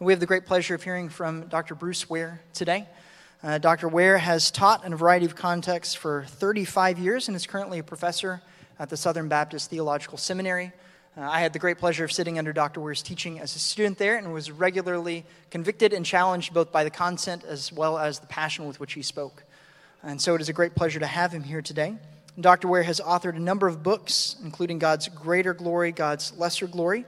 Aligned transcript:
We 0.00 0.12
have 0.12 0.20
the 0.20 0.26
great 0.26 0.46
pleasure 0.46 0.76
of 0.76 0.82
hearing 0.84 1.08
from 1.08 1.48
Dr. 1.48 1.74
Bruce 1.74 2.08
Ware 2.08 2.40
today. 2.54 2.86
Uh, 3.42 3.58
Dr. 3.58 3.88
Ware 3.88 4.16
has 4.16 4.52
taught 4.52 4.84
in 4.84 4.92
a 4.92 4.96
variety 4.96 5.26
of 5.26 5.34
contexts 5.34 5.92
for 5.92 6.24
35 6.28 7.00
years 7.00 7.26
and 7.26 7.36
is 7.36 7.48
currently 7.48 7.80
a 7.80 7.82
professor 7.82 8.40
at 8.78 8.90
the 8.90 8.96
Southern 8.96 9.26
Baptist 9.26 9.70
Theological 9.70 10.16
Seminary. 10.16 10.70
Uh, 11.16 11.22
I 11.22 11.40
had 11.40 11.52
the 11.52 11.58
great 11.58 11.78
pleasure 11.78 12.04
of 12.04 12.12
sitting 12.12 12.38
under 12.38 12.52
Dr. 12.52 12.80
Ware's 12.80 13.02
teaching 13.02 13.40
as 13.40 13.56
a 13.56 13.58
student 13.58 13.98
there 13.98 14.16
and 14.16 14.32
was 14.32 14.52
regularly 14.52 15.24
convicted 15.50 15.92
and 15.92 16.06
challenged 16.06 16.54
both 16.54 16.70
by 16.70 16.84
the 16.84 16.90
content 16.90 17.42
as 17.42 17.72
well 17.72 17.98
as 17.98 18.20
the 18.20 18.28
passion 18.28 18.68
with 18.68 18.78
which 18.78 18.92
he 18.92 19.02
spoke. 19.02 19.42
And 20.04 20.22
so 20.22 20.36
it 20.36 20.40
is 20.40 20.48
a 20.48 20.52
great 20.52 20.76
pleasure 20.76 21.00
to 21.00 21.08
have 21.08 21.32
him 21.32 21.42
here 21.42 21.60
today. 21.60 21.96
Dr. 22.40 22.68
Ware 22.68 22.84
has 22.84 23.00
authored 23.00 23.34
a 23.34 23.40
number 23.40 23.66
of 23.66 23.82
books, 23.82 24.36
including 24.44 24.78
God's 24.78 25.08
Greater 25.08 25.54
Glory, 25.54 25.90
God's 25.90 26.32
Lesser 26.38 26.68
Glory. 26.68 27.04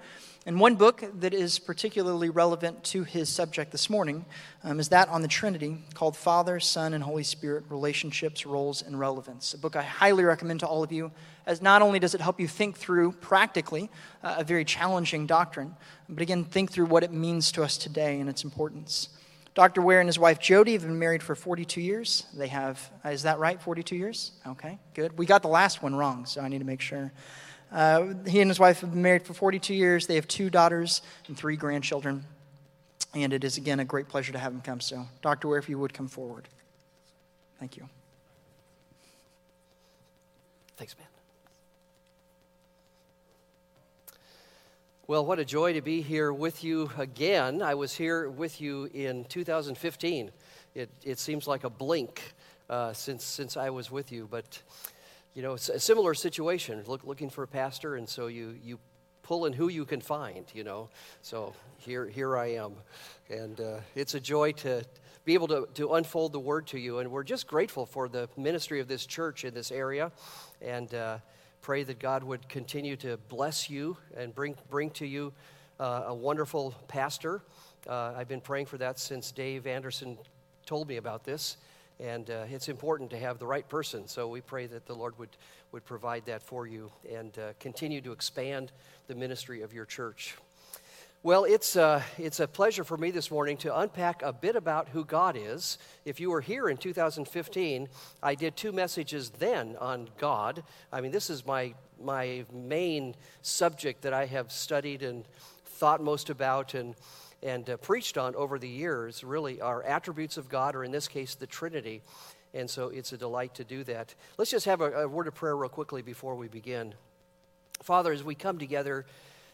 And 0.46 0.59
one 0.59 0.77
book 0.77 1.04
that 1.20 1.34
is 1.34 1.59
particularly 1.59 2.30
relevant 2.30 2.82
to 2.84 3.04
his 3.04 3.29
subject 3.29 3.73
this 3.73 3.91
morning 3.91 4.25
um, 4.64 4.80
is 4.80 4.88
that 4.88 5.10
on 5.10 5.20
the 5.20 5.28
Trinity 5.28 5.77
called 5.92 6.16
Father, 6.16 6.59
Son, 6.60 6.95
and 6.95 7.05
Holy 7.05 7.24
Spirit 7.24 7.64
Relationships, 7.69 8.47
Roles, 8.47 8.80
and 8.80 8.98
Relevance. 8.98 9.52
A 9.52 9.59
book 9.59 9.77
I 9.77 9.83
highly 9.83 10.24
recommend 10.24 10.61
to 10.61 10.66
all 10.66 10.83
of 10.83 10.92
you, 10.92 11.12
as 11.45 11.61
not 11.61 11.83
only 11.83 11.98
does 11.98 12.14
it 12.14 12.23
help 12.23 12.41
you 12.41 12.48
think 12.48 12.78
through 12.78 13.12
practically 13.12 13.91
uh, 14.23 14.37
a 14.38 14.45
very 14.45 14.64
challenging 14.64 15.27
doctrine, 15.27 15.77
but 16.09 16.23
again, 16.23 16.45
think 16.45 16.72
through 16.72 16.86
what 16.86 17.05
it 17.05 17.12
means 17.12 17.52
to 17.52 17.62
us 17.62 17.77
today 17.77 18.19
and 18.19 18.30
its 18.30 18.42
importance. 18.42 19.11
Dr. 19.55 19.83
Ware 19.83 20.00
and 20.00 20.09
his 20.09 20.19
wife 20.19 20.38
Jody 20.38 20.72
have 20.72 20.83
been 20.83 20.98
married 20.98 21.22
for 21.22 21.34
42 21.34 21.83
years. 21.83 22.25
They 22.33 22.48
have, 22.48 22.91
is 23.05 23.25
that 23.25 23.38
right, 23.38 23.61
42 23.61 23.95
years? 23.95 24.33
Okay, 24.47 24.78
good. 24.95 25.19
We 25.19 25.27
got 25.27 25.42
the 25.42 25.48
last 25.48 25.83
one 25.83 25.95
wrong, 25.95 26.25
so 26.25 26.41
I 26.41 26.48
need 26.48 26.61
to 26.61 26.64
make 26.64 26.80
sure. 26.80 27.12
Uh, 27.73 28.15
he 28.27 28.41
and 28.41 28.51
his 28.51 28.59
wife 28.59 28.80
have 28.80 28.91
been 28.91 29.02
married 29.02 29.24
for 29.24 29.34
42 29.34 29.74
years. 29.74 30.06
They 30.06 30.16
have 30.16 30.27
two 30.27 30.51
daughters 30.51 31.02
and 31.28 31.37
three 31.37 31.56
grandchildren. 31.56 32.24
And 33.15 33.33
it 33.33 33.45
is, 33.45 33.56
again, 33.56 33.80
a 33.80 33.84
great 33.84 34.09
pleasure 34.09 34.33
to 34.33 34.38
have 34.38 34.52
him 34.52 34.61
come. 34.61 34.80
So, 34.80 35.06
Dr. 35.23 35.48
Ware, 35.48 35.59
if 35.59 35.69
you 35.69 35.78
would 35.78 35.95
come 35.95 36.09
forward. 36.09 36.48
Thank 37.59 37.77
you. 37.77 37.89
Thanks, 40.77 40.97
man. 40.97 41.06
Well, 45.06 45.27
what 45.27 45.41
a 45.41 45.44
joy 45.44 45.72
to 45.72 45.83
be 45.83 46.03
here 46.03 46.33
with 46.33 46.62
you 46.62 46.91
again. 46.97 47.62
I 47.62 47.75
was 47.75 47.94
here 47.94 48.31
with 48.31 48.61
you 48.61 48.89
in 48.94 49.25
2015. 49.25 50.31
It, 50.75 50.89
it 51.03 51.19
seems 51.19 51.48
like 51.48 51.64
a 51.64 51.70
blink 51.70 52.22
uh, 52.69 52.92
since, 52.92 53.25
since 53.25 53.56
I 53.56 53.70
was 53.70 53.91
with 53.91 54.12
you, 54.12 54.28
but 54.31 54.62
you 55.41 55.46
know, 55.46 55.55
it's 55.55 55.70
a 55.70 55.80
similar 55.80 56.12
situation, 56.12 56.84
look, 56.86 57.02
looking 57.02 57.30
for 57.30 57.42
a 57.42 57.48
pastor, 57.48 57.96
and 57.96 58.06
so 58.06 58.27
you, 58.27 58.58
you 58.62 58.78
pull 59.22 59.47
in 59.47 59.55
who 59.55 59.69
you 59.69 59.86
can 59.86 60.02
find, 60.02 60.44
you 60.52 60.62
know. 60.62 60.91
So 61.22 61.55
here, 61.78 62.06
here 62.06 62.36
I 62.36 62.48
am. 62.56 62.74
And 63.30 63.58
uh, 63.58 63.78
it's 63.94 64.12
a 64.12 64.20
joy 64.20 64.52
to 64.52 64.84
be 65.24 65.32
able 65.32 65.48
to, 65.48 65.66
to 65.77 65.94
unfold 65.94 66.34
the 66.34 66.38
word 66.38 66.66
to 66.66 66.78
you. 66.78 66.98
And 66.98 67.10
we're 67.10 67.24
just 67.24 67.47
grateful 67.47 67.86
for 67.86 68.06
the 68.06 68.28
ministry 68.36 68.80
of 68.80 68.86
this 68.86 69.06
church 69.06 69.47
in 69.47 69.55
this 69.55 69.72
area. 69.72 70.12
And 70.60 70.92
uh, 70.94 71.20
pray 71.62 71.84
that 71.84 71.98
God 71.98 72.22
would 72.22 72.47
continue 72.50 72.97
to 72.97 73.16
bless 73.30 73.70
you 73.70 73.97
and 74.14 74.34
bring, 74.34 74.56
bring 74.69 74.91
to 74.91 75.06
you 75.06 75.32
uh, 75.78 76.02
a 76.08 76.14
wonderful 76.14 76.75
pastor. 76.86 77.41
Uh, 77.88 78.12
I've 78.14 78.28
been 78.28 78.42
praying 78.42 78.66
for 78.66 78.77
that 78.77 78.98
since 78.98 79.32
Dave 79.32 79.66
Anderson 79.66 80.19
told 80.66 80.86
me 80.86 80.98
about 80.98 81.25
this. 81.25 81.56
And 82.01 82.31
uh, 82.31 82.45
it's 82.51 82.69
important 82.70 83.11
to 83.11 83.19
have 83.19 83.39
the 83.39 83.47
right 83.47 83.69
person. 83.69 84.09
So 84.09 84.27
we 84.29 84.41
pray 84.41 84.67
that 84.67 84.87
the 84.87 84.95
Lord 84.95 85.19
would, 85.19 85.37
would 85.73 85.84
provide 85.84 86.25
that 86.27 86.43
for 86.43 86.67
you 86.67 86.91
and 87.15 87.39
uh, 87.39 87.53
continue 87.61 88.01
to 88.01 88.12
expand 88.12 88.73
the 89.06 89.15
ministry 89.15 89.61
of 89.61 89.75
your 89.75 89.84
church. 89.84 90.37
Well, 91.23 91.45
it's, 91.45 91.77
uh, 91.77 92.03
it's 92.17 92.41
a 92.41 92.48
pleasure 92.48 92.84
for 92.84 92.97
me 92.97 93.11
this 93.11 93.31
morning 93.31 93.59
to 93.59 93.78
unpack 93.78 94.23
a 94.23 94.33
bit 94.33 94.56
about 94.56 94.89
who 94.89 95.05
God 95.05 95.37
is. 95.37 95.77
If 96.06 96.19
you 96.19 96.31
were 96.31 96.41
here 96.41 96.71
in 96.71 96.78
2015, 96.78 97.89
I 98.23 98.34
did 98.34 98.56
two 98.56 98.73
messages 98.73 99.28
then 99.28 99.77
on 99.78 100.09
God. 100.17 100.62
I 100.91 101.03
mean, 101.03 101.10
this 101.10 101.28
is 101.28 101.44
my, 101.44 101.75
my 102.03 102.47
main 102.50 103.15
subject 103.43 104.00
that 104.03 104.15
I 104.15 104.25
have 104.25 104.50
studied 104.50 105.03
and 105.03 105.27
thought 105.66 106.03
most 106.03 106.31
about 106.31 106.72
and, 106.72 106.94
and 107.43 107.69
uh, 107.71 107.77
preached 107.78 108.19
on 108.19 108.34
over 108.34 108.59
the 108.59 108.69
years, 108.69 109.25
really, 109.25 109.61
are 109.61 109.83
attributes 109.83 110.37
of 110.37 110.49
God, 110.49 110.75
or 110.75 110.84
in 110.84 110.91
this 110.91 111.09
case, 111.09 111.34
the 111.34 111.47
Trinity. 111.47 112.03
And 112.53 112.69
so 112.69 112.89
it's 112.89 113.12
a 113.12 113.17
delight 113.17 113.55
to 113.55 113.65
do 113.65 113.84
that. 113.84 114.15
Let's 114.37 114.51
just 114.51 114.67
have 114.67 114.81
a, 114.81 115.03
a 115.03 115.09
word 115.09 115.28
of 115.28 115.34
prayer 115.34 115.56
real 115.56 115.69
quickly 115.69 116.03
before 116.03 116.34
we 116.34 116.49
begin. 116.49 116.95
Father, 117.83 118.12
as 118.12 118.23
we 118.23 118.34
come 118.34 118.59
together, 118.59 119.06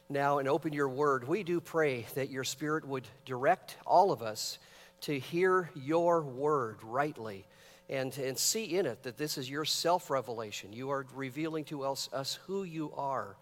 now 0.08 0.38
and 0.38 0.48
open 0.48 0.72
your 0.72 0.88
word, 0.88 1.28
we 1.28 1.42
do 1.42 1.60
pray 1.60 2.06
that 2.14 2.30
your 2.30 2.44
Spirit 2.44 2.86
would 2.86 3.06
direct 3.24 3.76
all 3.86 4.12
of 4.12 4.22
us 4.22 4.58
to 5.02 5.18
hear 5.18 5.70
your 5.74 6.22
word 6.22 6.78
rightly 6.82 7.46
and, 7.88 8.16
and 8.18 8.36
see 8.36 8.64
in 8.76 8.86
it 8.86 9.02
that 9.02 9.16
this 9.16 9.38
is 9.38 9.48
your 9.48 9.64
self 9.64 10.10
revelation. 10.10 10.72
You 10.72 10.90
are 10.90 11.06
revealing 11.14 11.64
to 11.66 11.84
us, 11.84 12.08
us 12.12 12.38
who 12.46 12.64
you 12.64 12.92
are. 12.96 13.36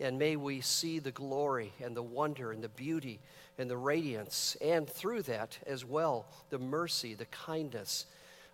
And 0.00 0.18
may 0.18 0.36
we 0.36 0.60
see 0.60 1.00
the 1.00 1.10
glory 1.10 1.72
and 1.82 1.96
the 1.96 2.02
wonder 2.02 2.52
and 2.52 2.62
the 2.62 2.68
beauty 2.68 3.18
and 3.58 3.68
the 3.68 3.76
radiance, 3.76 4.56
and 4.60 4.88
through 4.88 5.22
that 5.22 5.58
as 5.66 5.84
well, 5.84 6.26
the 6.50 6.58
mercy, 6.58 7.14
the 7.14 7.26
kindness, 7.26 8.06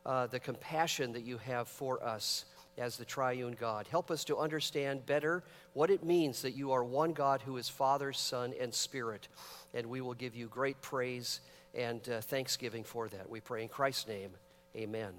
uh, 0.06 0.26
the 0.26 0.40
compassion 0.40 1.12
that 1.12 1.22
you 1.22 1.38
have 1.38 1.68
for 1.68 2.02
us 2.02 2.46
as 2.76 2.96
the 2.96 3.04
triune 3.04 3.56
God. 3.58 3.86
Help 3.86 4.10
us 4.10 4.24
to 4.24 4.38
understand 4.38 5.06
better 5.06 5.44
what 5.74 5.90
it 5.90 6.04
means 6.04 6.42
that 6.42 6.56
you 6.56 6.72
are 6.72 6.82
one 6.82 7.12
God 7.12 7.42
who 7.42 7.56
is 7.56 7.68
Father, 7.68 8.12
Son, 8.12 8.52
and 8.60 8.74
Spirit. 8.74 9.28
And 9.74 9.86
we 9.86 10.00
will 10.00 10.14
give 10.14 10.34
you 10.34 10.48
great 10.48 10.80
praise 10.80 11.40
and 11.74 12.08
uh, 12.08 12.20
thanksgiving 12.20 12.84
for 12.84 13.08
that. 13.08 13.28
We 13.28 13.40
pray 13.40 13.62
in 13.62 13.68
Christ's 13.68 14.08
name. 14.08 14.30
Amen. 14.76 15.12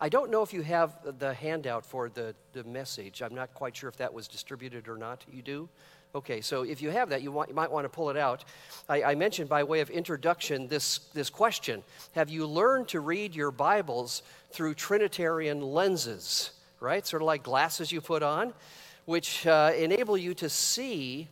I 0.00 0.08
don't 0.08 0.30
know 0.30 0.42
if 0.42 0.52
you 0.52 0.62
have 0.62 0.96
the 1.18 1.34
handout 1.34 1.84
for 1.84 2.08
the, 2.08 2.34
the 2.52 2.62
message. 2.64 3.20
I'm 3.20 3.34
not 3.34 3.52
quite 3.54 3.76
sure 3.76 3.88
if 3.88 3.96
that 3.96 4.14
was 4.14 4.28
distributed 4.28 4.88
or 4.88 4.96
not. 4.96 5.24
You 5.30 5.42
do? 5.42 5.68
Okay, 6.14 6.40
so 6.40 6.62
if 6.62 6.80
you 6.80 6.90
have 6.90 7.10
that, 7.10 7.20
you, 7.20 7.30
want, 7.30 7.50
you 7.50 7.54
might 7.54 7.70
want 7.70 7.84
to 7.84 7.88
pull 7.90 8.08
it 8.08 8.16
out. 8.16 8.44
I, 8.88 9.02
I, 9.02 9.14
mentioned 9.14 9.48
by 9.48 9.62
way 9.62 9.80
of 9.80 9.90
introduction 9.90 10.66
this, 10.66 11.00
this 11.12 11.28
question 11.28 11.82
Have 12.14 12.30
you 12.30 12.46
learned 12.46 12.88
to 12.88 13.00
read 13.00 13.34
your 13.34 13.50
Bibles 13.50 14.22
through 14.50 14.74
Trinitarian 14.74 15.60
lenses, 15.60 16.52
right? 16.80 17.06
Sort 17.06 17.20
of 17.20 17.26
like 17.26 17.42
glasses 17.42 17.92
you 17.92 18.00
put 18.00 18.22
on, 18.22 18.54
which 19.04 19.46
uh, 19.46 19.72
enable 19.76 20.16
you 20.16 20.32
to 20.34 20.48
see 20.48 21.28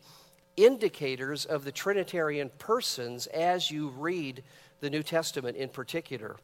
indicators 0.59 1.47
of 1.47 1.65
the 1.65 1.73
Trinitarian 1.73 2.51
persons 2.59 3.27
as 3.29 3.71
you 3.71 3.89
read 3.89 4.43
the 4.81 4.91
New 4.91 5.03
Testament 5.03 5.57
in 5.57 5.71
particular. 5.71 6.37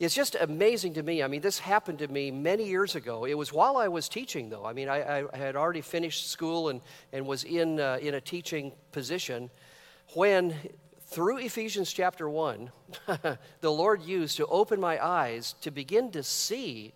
It's 0.00 0.14
just 0.14 0.34
amazing 0.40 0.94
to 0.94 1.02
me. 1.02 1.22
I 1.22 1.28
mean, 1.28 1.40
this 1.40 1.60
happened 1.60 2.00
to 2.00 2.08
me 2.08 2.30
many 2.32 2.66
years 2.66 2.96
ago. 2.96 3.24
It 3.24 3.34
was 3.34 3.52
while 3.52 3.76
I 3.76 3.88
was 3.88 4.08
teaching, 4.08 4.50
though. 4.50 4.64
I 4.64 4.72
mean, 4.72 4.88
I, 4.88 5.24
I 5.32 5.36
had 5.36 5.54
already 5.54 5.82
finished 5.82 6.30
school 6.30 6.68
and, 6.68 6.80
and 7.12 7.26
was 7.26 7.44
in, 7.44 7.78
uh, 7.78 7.98
in 8.00 8.14
a 8.14 8.20
teaching 8.20 8.72
position 8.90 9.50
when, 10.14 10.54
through 11.06 11.38
Ephesians 11.38 11.92
chapter 11.92 12.28
1, 12.28 12.70
the 13.60 13.72
Lord 13.72 14.02
used 14.02 14.36
to 14.38 14.46
open 14.46 14.80
my 14.80 15.04
eyes 15.04 15.54
to 15.60 15.70
begin 15.70 16.10
to 16.12 16.22
see 16.22 16.92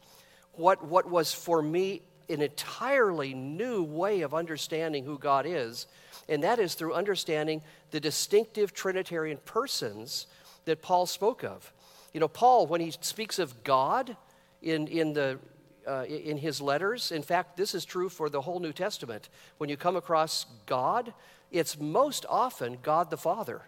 what, 0.53 0.85
what 0.85 1.09
was 1.09 1.33
for 1.33 1.63
me 1.63 2.03
an 2.29 2.43
entirely 2.43 3.33
new 3.33 3.83
way 3.83 4.21
of 4.21 4.35
understanding 4.35 5.05
who 5.05 5.19
God 5.19 5.47
is, 5.47 5.87
and 6.29 6.43
that 6.43 6.59
is 6.59 6.75
through 6.75 6.95
understanding 6.95 7.63
the 7.91 8.01
distinctive 8.01 8.75
Trinitarian 8.75 9.39
persons 9.45 10.27
that 10.67 10.83
Paul 10.83 11.07
spoke 11.07 11.43
of. 11.43 11.73
You 12.13 12.21
know, 12.21 12.29
Paul, 12.29 12.67
when 12.67 12.81
he 12.81 12.93
speaks 13.01 13.39
of 13.39 13.63
God 13.65 14.17
in, 14.63 14.87
in, 14.87 15.13
the, 15.13 15.39
uh, 15.87 16.05
in 16.05 16.39
his 16.39 16.61
letters, 16.61 17.13
in 17.13 17.23
fact, 17.23 17.57
this 17.57 17.75
is 17.75 17.85
true 17.85 18.09
for 18.09 18.31
the 18.31 18.41
whole 18.41 18.61
New 18.61 18.73
Testament. 18.73 19.29
When 19.59 19.69
you 19.69 19.77
come 19.77 19.97
across 19.97 20.47
God, 20.67 21.13
it's 21.51 21.79
most 21.79 22.25
often 22.29 22.79
God 22.83 23.11
the 23.11 23.17
Father. 23.17 23.63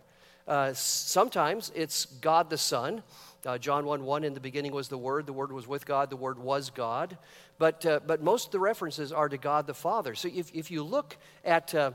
Uh, 0.48 0.72
sometimes 0.72 1.70
it's 1.75 2.06
God 2.06 2.50
the 2.50 2.58
Son. 2.58 3.02
Uh, 3.46 3.56
John 3.56 3.84
1 3.84 4.04
1, 4.04 4.25
in 4.25 4.34
the 4.34 4.40
beginning 4.40 4.72
was 4.72 4.88
the 4.88 4.98
Word, 4.98 5.26
the 5.26 5.32
Word 5.32 5.52
was 5.52 5.66
with 5.66 5.86
God, 5.86 6.10
the 6.10 6.16
Word 6.16 6.38
was 6.38 6.70
God. 6.70 7.16
But, 7.58 7.84
uh, 7.84 8.00
but 8.06 8.22
most 8.22 8.46
of 8.46 8.52
the 8.52 8.60
references 8.60 9.12
are 9.12 9.28
to 9.28 9.38
God 9.38 9.66
the 9.66 9.75
Father. 9.75 10.14
So 10.14 10.28
if, 10.34 10.50
if 10.54 10.70
you 10.70 10.82
look 10.82 11.16
at 11.44 11.75
uh, 11.75 11.93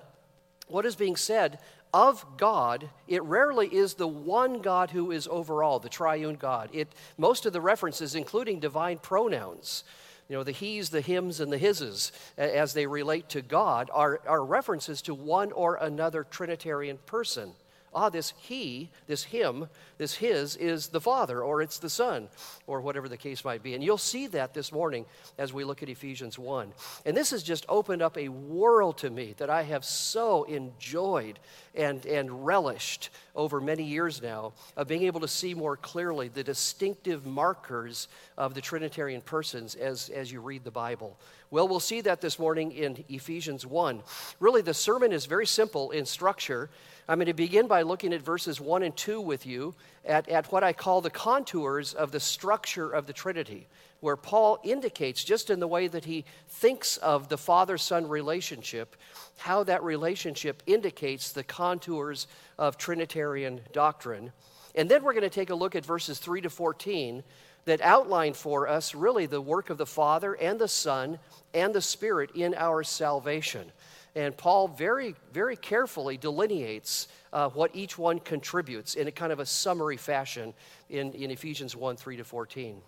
what 0.68 0.86
is 0.86 0.95
being 0.95 1.15
said 1.15 1.59
of 1.95 2.25
God, 2.36 2.89
it 3.07 3.24
rarely 3.24 3.74
is 3.74 3.94
the 3.94 4.06
one 4.06 4.59
God 4.59 4.92
who 4.92 5.12
is 5.12 5.30
overall, 5.31 5.80
the 5.80 5.88
triune 5.88 6.36
God. 6.36 6.69
It, 6.74 6.89
most 7.18 7.45
of 7.45 7.53
the 7.53 7.62
references, 7.62 8.15
including 8.15 8.59
divine 8.59 8.97
pronouns, 8.97 9.86
you 10.27 10.36
know, 10.36 10.44
the 10.44 10.51
he's, 10.51 10.89
the 10.89 11.00
hims, 11.00 11.39
and 11.39 11.53
the 11.53 11.57
hises, 11.57 12.12
as 12.38 12.74
they 12.74 12.86
relate 12.86 13.30
to 13.30 13.42
God, 13.42 13.89
are, 13.94 14.19
are 14.27 14.44
references 14.44 15.01
to 15.03 15.13
one 15.13 15.53
or 15.53 15.75
another 15.75 16.25
Trinitarian 16.25 16.97
person 17.06 17.53
ah, 17.95 18.09
this 18.09 18.33
he, 18.38 18.89
this 19.07 19.24
him, 19.24 19.68
this 19.97 20.15
his 20.15 20.56
is 20.57 20.88
the 20.89 21.01
Father, 21.01 21.42
or 21.42 21.62
it's 21.62 21.80
the 21.80 21.89
Son, 21.89 22.27
or 22.68 22.81
whatever 22.81 23.07
the 23.07 23.18
case 23.18 23.45
might 23.45 23.63
be. 23.63 23.74
And 23.74 23.83
you'll 23.83 23.97
see 23.97 24.27
that 24.27 24.53
this 24.53 24.71
morning 24.71 25.06
as 25.38 25.53
we 25.53 25.63
look 25.63 25.81
at 25.81 25.89
Ephesians 25.89 26.38
1. 26.38 26.74
And 27.06 27.15
this 27.15 27.31
has 27.31 27.42
just 27.42 27.65
opened 27.69 28.01
up 28.01 28.18
a 28.18 28.27
world 28.30 28.97
to 29.00 29.09
me 29.09 29.33
that 29.38 29.50
I 29.50 29.63
have 29.63 29.86
so 29.86 30.44
enjoyed 30.44 31.39
and, 31.74 32.06
and 32.06 32.45
relished 32.45 33.09
over 33.36 33.62
many 33.62 33.83
years 33.83 34.21
now 34.21 34.53
of 34.75 34.88
being 34.88 35.03
able 35.03 35.21
to 35.21 35.27
see 35.27 35.53
more 35.53 35.77
clearly 35.77 36.27
the 36.27 36.44
distinctive 36.44 37.25
markers 37.25 38.07
of 38.38 38.53
the 38.53 38.62
Trinitarian 38.62 39.21
persons 39.21 39.75
as, 39.75 40.09
as 40.09 40.31
you 40.31 40.41
read 40.41 40.63
the 40.63 40.71
Bible. 40.71 41.18
Well, 41.51 41.68
we'll 41.68 41.80
see 41.80 42.01
that 42.01 42.21
this 42.21 42.39
morning 42.39 42.71
in 42.71 43.03
Ephesians 43.07 43.65
1. 43.65 44.01
Really, 44.39 44.62
the 44.62 44.74
sermon 44.74 45.12
is 45.12 45.25
very 45.25 45.48
simple 45.48 45.91
in 45.91 46.06
structure. 46.06 46.69
I'm 47.07 47.19
going 47.19 47.28
to 47.28 47.34
begin 47.34 47.68
by 47.68 47.84
looking 47.84 48.13
at 48.13 48.24
verses 48.24 48.60
1 48.60 48.81
and 48.81 48.96
2 48.98 49.22
with 49.22 49.46
you 49.46 49.75
at, 50.06 50.28
at 50.28 50.52
what 50.52 50.63
I 50.63 50.74
call 50.74 51.02
the 51.02 51.12
contours 51.12 51.94
of 51.94 52.12
the 52.12 52.19
structure 52.19 52.90
of 52.90 53.06
the 53.06 53.13
Trinity, 53.13 53.68
where 54.00 54.16
Paul 54.16 54.60
indicates, 54.63 55.24
just 55.24 55.52
in 55.52 55.60
the 55.60 55.68
way 55.68 55.88
that 55.88 56.06
he 56.06 56.25
thinks 56.50 56.98
of 56.98 57.30
the 57.30 57.38
father 57.38 57.78
son 57.78 58.07
relationship, 58.07 58.96
how 59.38 59.63
that 59.66 59.84
relationship 59.84 60.63
indicates 60.66 61.31
the 61.31 61.44
contours 61.44 62.25
of 62.57 62.75
Trinitarian 62.75 63.62
doctrine. 63.72 64.31
And 64.74 64.90
then 64.90 65.04
we're 65.04 65.13
going 65.13 65.24
to 65.24 65.30
take 65.30 65.51
a 65.51 65.56
look 65.56 65.75
at 65.75 65.86
verses 65.86 66.18
3 66.18 66.42
to 66.42 66.50
14 66.50 67.24
that 67.66 67.81
outline 67.81 68.34
for 68.34 68.68
us 68.68 68.96
really 68.96 69.28
the 69.28 69.42
work 69.42 69.69
of 69.69 69.78
the 69.78 69.86
Father 69.86 70.34
and 70.34 70.60
the 70.60 70.68
Son 70.68 71.19
and 71.54 71.74
the 71.74 71.81
Spirit 71.81 72.31
in 72.34 72.56
our 72.56 72.84
salvation. 72.84 73.72
And 74.15 74.35
Paul 74.35 74.69
very, 74.69 75.15
very 75.33 75.57
carefully 75.57 76.17
delineates 76.17 77.09
uh, 77.33 77.50
what 77.50 77.71
each 77.75 77.97
one 77.97 78.19
contributes 78.19 78.95
in 78.95 79.07
a 79.07 79.12
kind 79.12 79.33
of 79.33 79.39
a 79.39 79.45
summary 79.45 79.97
fashion 79.97 80.53
in, 80.89 81.12
in 81.13 81.31
Ephesians 81.31 81.75
1 81.75 81.97
3 81.97 82.17
to 82.17 82.23
14. 82.23 82.81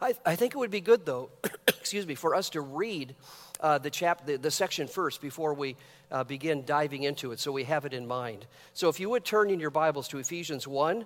I, 0.00 0.14
I 0.24 0.34
think 0.34 0.54
it 0.54 0.58
would 0.58 0.70
be 0.70 0.80
good, 0.80 1.04
though, 1.04 1.30
excuse 1.68 2.06
me, 2.06 2.14
for 2.14 2.34
us 2.34 2.50
to 2.50 2.60
read 2.60 3.14
uh, 3.60 3.78
the, 3.78 3.90
chap, 3.90 4.26
the, 4.26 4.36
the, 4.36 4.50
section 4.50 4.88
first 4.88 5.20
before 5.20 5.54
we 5.54 5.76
uh, 6.10 6.24
begin 6.24 6.64
diving 6.64 7.04
into 7.04 7.30
it 7.30 7.38
so 7.38 7.52
we 7.52 7.64
have 7.64 7.84
it 7.84 7.92
in 7.92 8.06
mind. 8.06 8.46
So 8.74 8.88
if 8.88 8.98
you 8.98 9.10
would 9.10 9.24
turn 9.24 9.50
in 9.50 9.60
your 9.60 9.70
Bibles 9.70 10.08
to 10.08 10.18
Ephesians 10.18 10.66
1, 10.66 11.04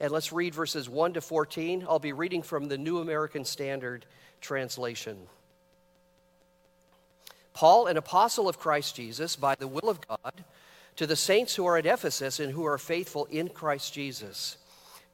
and 0.00 0.10
let's 0.10 0.32
read 0.32 0.54
verses 0.54 0.88
1 0.88 1.12
to 1.14 1.20
14. 1.20 1.84
I'll 1.86 1.98
be 1.98 2.14
reading 2.14 2.42
from 2.42 2.68
the 2.68 2.78
New 2.78 3.00
American 3.00 3.44
Standard 3.44 4.06
Translation. 4.40 5.18
Paul, 7.60 7.88
an 7.88 7.98
apostle 7.98 8.48
of 8.48 8.58
Christ 8.58 8.96
Jesus, 8.96 9.36
by 9.36 9.54
the 9.54 9.68
will 9.68 9.90
of 9.90 10.00
God, 10.08 10.44
to 10.96 11.06
the 11.06 11.14
saints 11.14 11.54
who 11.54 11.66
are 11.66 11.76
at 11.76 11.84
Ephesus 11.84 12.40
and 12.40 12.50
who 12.54 12.64
are 12.64 12.78
faithful 12.78 13.26
in 13.26 13.50
Christ 13.50 13.92
Jesus. 13.92 14.56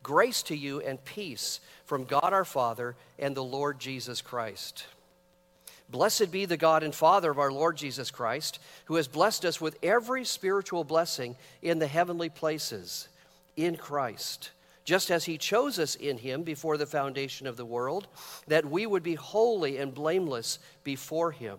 Grace 0.05 0.45
to 0.45 0.57
you 0.57 0.81
and 0.81 1.05
peace 1.05 1.59
from 1.87 2.05
God 2.05 2.33
our 2.33 2.45
Father 2.45 2.95
and 3.19 3.37
the 3.37 3.43
Lord 3.43 3.81
Jesus 3.81 4.23
Christ. 4.23 4.87
Blessed 5.89 6.31
be 6.31 6.45
the 6.45 6.57
God 6.57 6.85
and 6.85 6.95
Father 6.95 7.33
of 7.33 7.41
our 7.41 7.51
Lord 7.51 7.77
Jesus 7.77 8.13
Christ, 8.13 8.61
who 8.85 8.95
has 8.95 9.09
blessed 9.09 9.45
us 9.45 9.61
with 9.61 9.77
every 9.83 10.25
spiritual 10.25 10.85
blessing 10.85 11.35
in 11.63 11.81
the 11.81 11.89
heavenly 11.89 12.29
places 12.29 13.09
in 13.57 13.75
Christ 13.75 14.53
just 14.85 15.11
as 15.11 15.25
he 15.25 15.37
chose 15.37 15.81
us 15.81 15.97
in 15.97 16.17
him 16.17 16.45
before 16.45 16.77
the 16.77 16.87
foundation 16.87 17.49
of 17.49 17.57
the 17.57 17.65
world, 17.65 18.07
that 18.47 18.65
we 18.65 18.87
would 18.87 19.03
be 19.03 19.17
holy 19.17 19.79
and 19.79 19.93
blameless 19.93 20.61
before 20.85 21.33
him. 21.33 21.59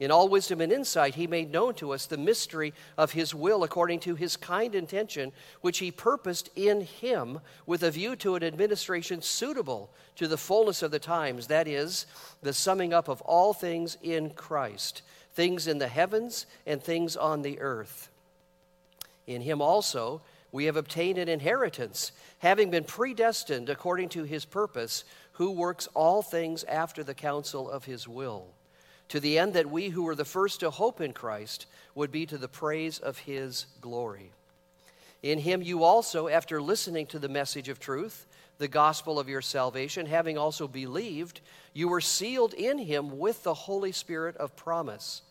In 0.00 0.12
all 0.12 0.28
wisdom 0.28 0.60
and 0.60 0.72
insight, 0.72 1.16
he 1.16 1.26
made 1.26 1.50
known 1.50 1.74
to 1.74 1.92
us 1.92 2.06
the 2.06 2.16
mystery 2.16 2.72
of 2.96 3.12
his 3.12 3.34
will 3.34 3.64
according 3.64 3.98
to 4.00 4.14
his 4.14 4.36
kind 4.36 4.74
intention, 4.74 5.32
which 5.60 5.78
he 5.78 5.90
purposed 5.90 6.50
in 6.54 6.82
him 6.82 7.40
with 7.66 7.82
a 7.82 7.90
view 7.90 8.14
to 8.16 8.36
an 8.36 8.44
administration 8.44 9.22
suitable 9.22 9.90
to 10.14 10.28
the 10.28 10.38
fullness 10.38 10.82
of 10.82 10.92
the 10.92 11.00
times, 11.00 11.48
that 11.48 11.66
is, 11.66 12.06
the 12.42 12.52
summing 12.52 12.92
up 12.92 13.08
of 13.08 13.20
all 13.22 13.52
things 13.52 13.96
in 14.00 14.30
Christ, 14.30 15.02
things 15.32 15.66
in 15.66 15.78
the 15.78 15.88
heavens 15.88 16.46
and 16.64 16.80
things 16.80 17.16
on 17.16 17.42
the 17.42 17.58
earth. 17.58 18.08
In 19.26 19.42
him 19.42 19.60
also, 19.60 20.22
we 20.52 20.66
have 20.66 20.76
obtained 20.76 21.18
an 21.18 21.28
inheritance, 21.28 22.12
having 22.38 22.70
been 22.70 22.84
predestined 22.84 23.68
according 23.68 24.10
to 24.10 24.22
his 24.22 24.44
purpose, 24.44 25.04
who 25.32 25.50
works 25.50 25.88
all 25.92 26.22
things 26.22 26.62
after 26.64 27.02
the 27.02 27.14
counsel 27.14 27.68
of 27.68 27.84
his 27.84 28.08
will, 28.08 28.54
to 29.08 29.20
the 29.20 29.38
end 29.38 29.54
that 29.54 29.70
we 29.70 29.88
who 29.88 30.02
were 30.02 30.14
the 30.14 30.24
first 30.24 30.60
to 30.60 30.70
hope 30.70 31.00
in 31.00 31.12
Christ 31.12 31.66
would 31.94 32.10
be 32.10 32.26
to 32.26 32.38
the 32.38 32.48
praise 32.48 32.98
of 32.98 33.18
his 33.18 33.66
glory. 33.80 34.32
In 35.22 35.38
him 35.38 35.62
you 35.62 35.82
also, 35.82 36.28
after 36.28 36.62
listening 36.62 37.06
to 37.06 37.18
the 37.18 37.28
message 37.28 37.68
of 37.68 37.80
truth, 37.80 38.26
the 38.58 38.68
gospel 38.68 39.18
of 39.18 39.28
your 39.28 39.40
salvation, 39.40 40.06
having 40.06 40.36
also 40.36 40.68
believed, 40.68 41.40
you 41.72 41.88
were 41.88 42.00
sealed 42.00 42.54
in 42.54 42.78
him 42.78 43.18
with 43.18 43.42
the 43.42 43.54
Holy 43.54 43.92
Spirit 43.92 44.36
of 44.36 44.56
promise, 44.56 45.22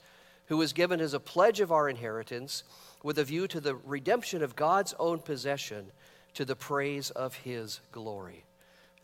who 0.47 0.57
was 0.57 0.73
given 0.73 0.99
as 0.99 1.13
a 1.13 1.19
pledge 1.19 1.59
of 1.59 1.71
our 1.71 1.89
inheritance 1.89 2.63
with 3.03 3.19
a 3.19 3.23
view 3.23 3.47
to 3.47 3.59
the 3.59 3.75
redemption 3.75 4.41
of 4.41 4.55
God's 4.55 4.93
own 4.97 5.19
possession 5.19 5.91
to 6.33 6.45
the 6.45 6.55
praise 6.55 7.09
of 7.11 7.35
his 7.35 7.79
glory. 7.91 8.45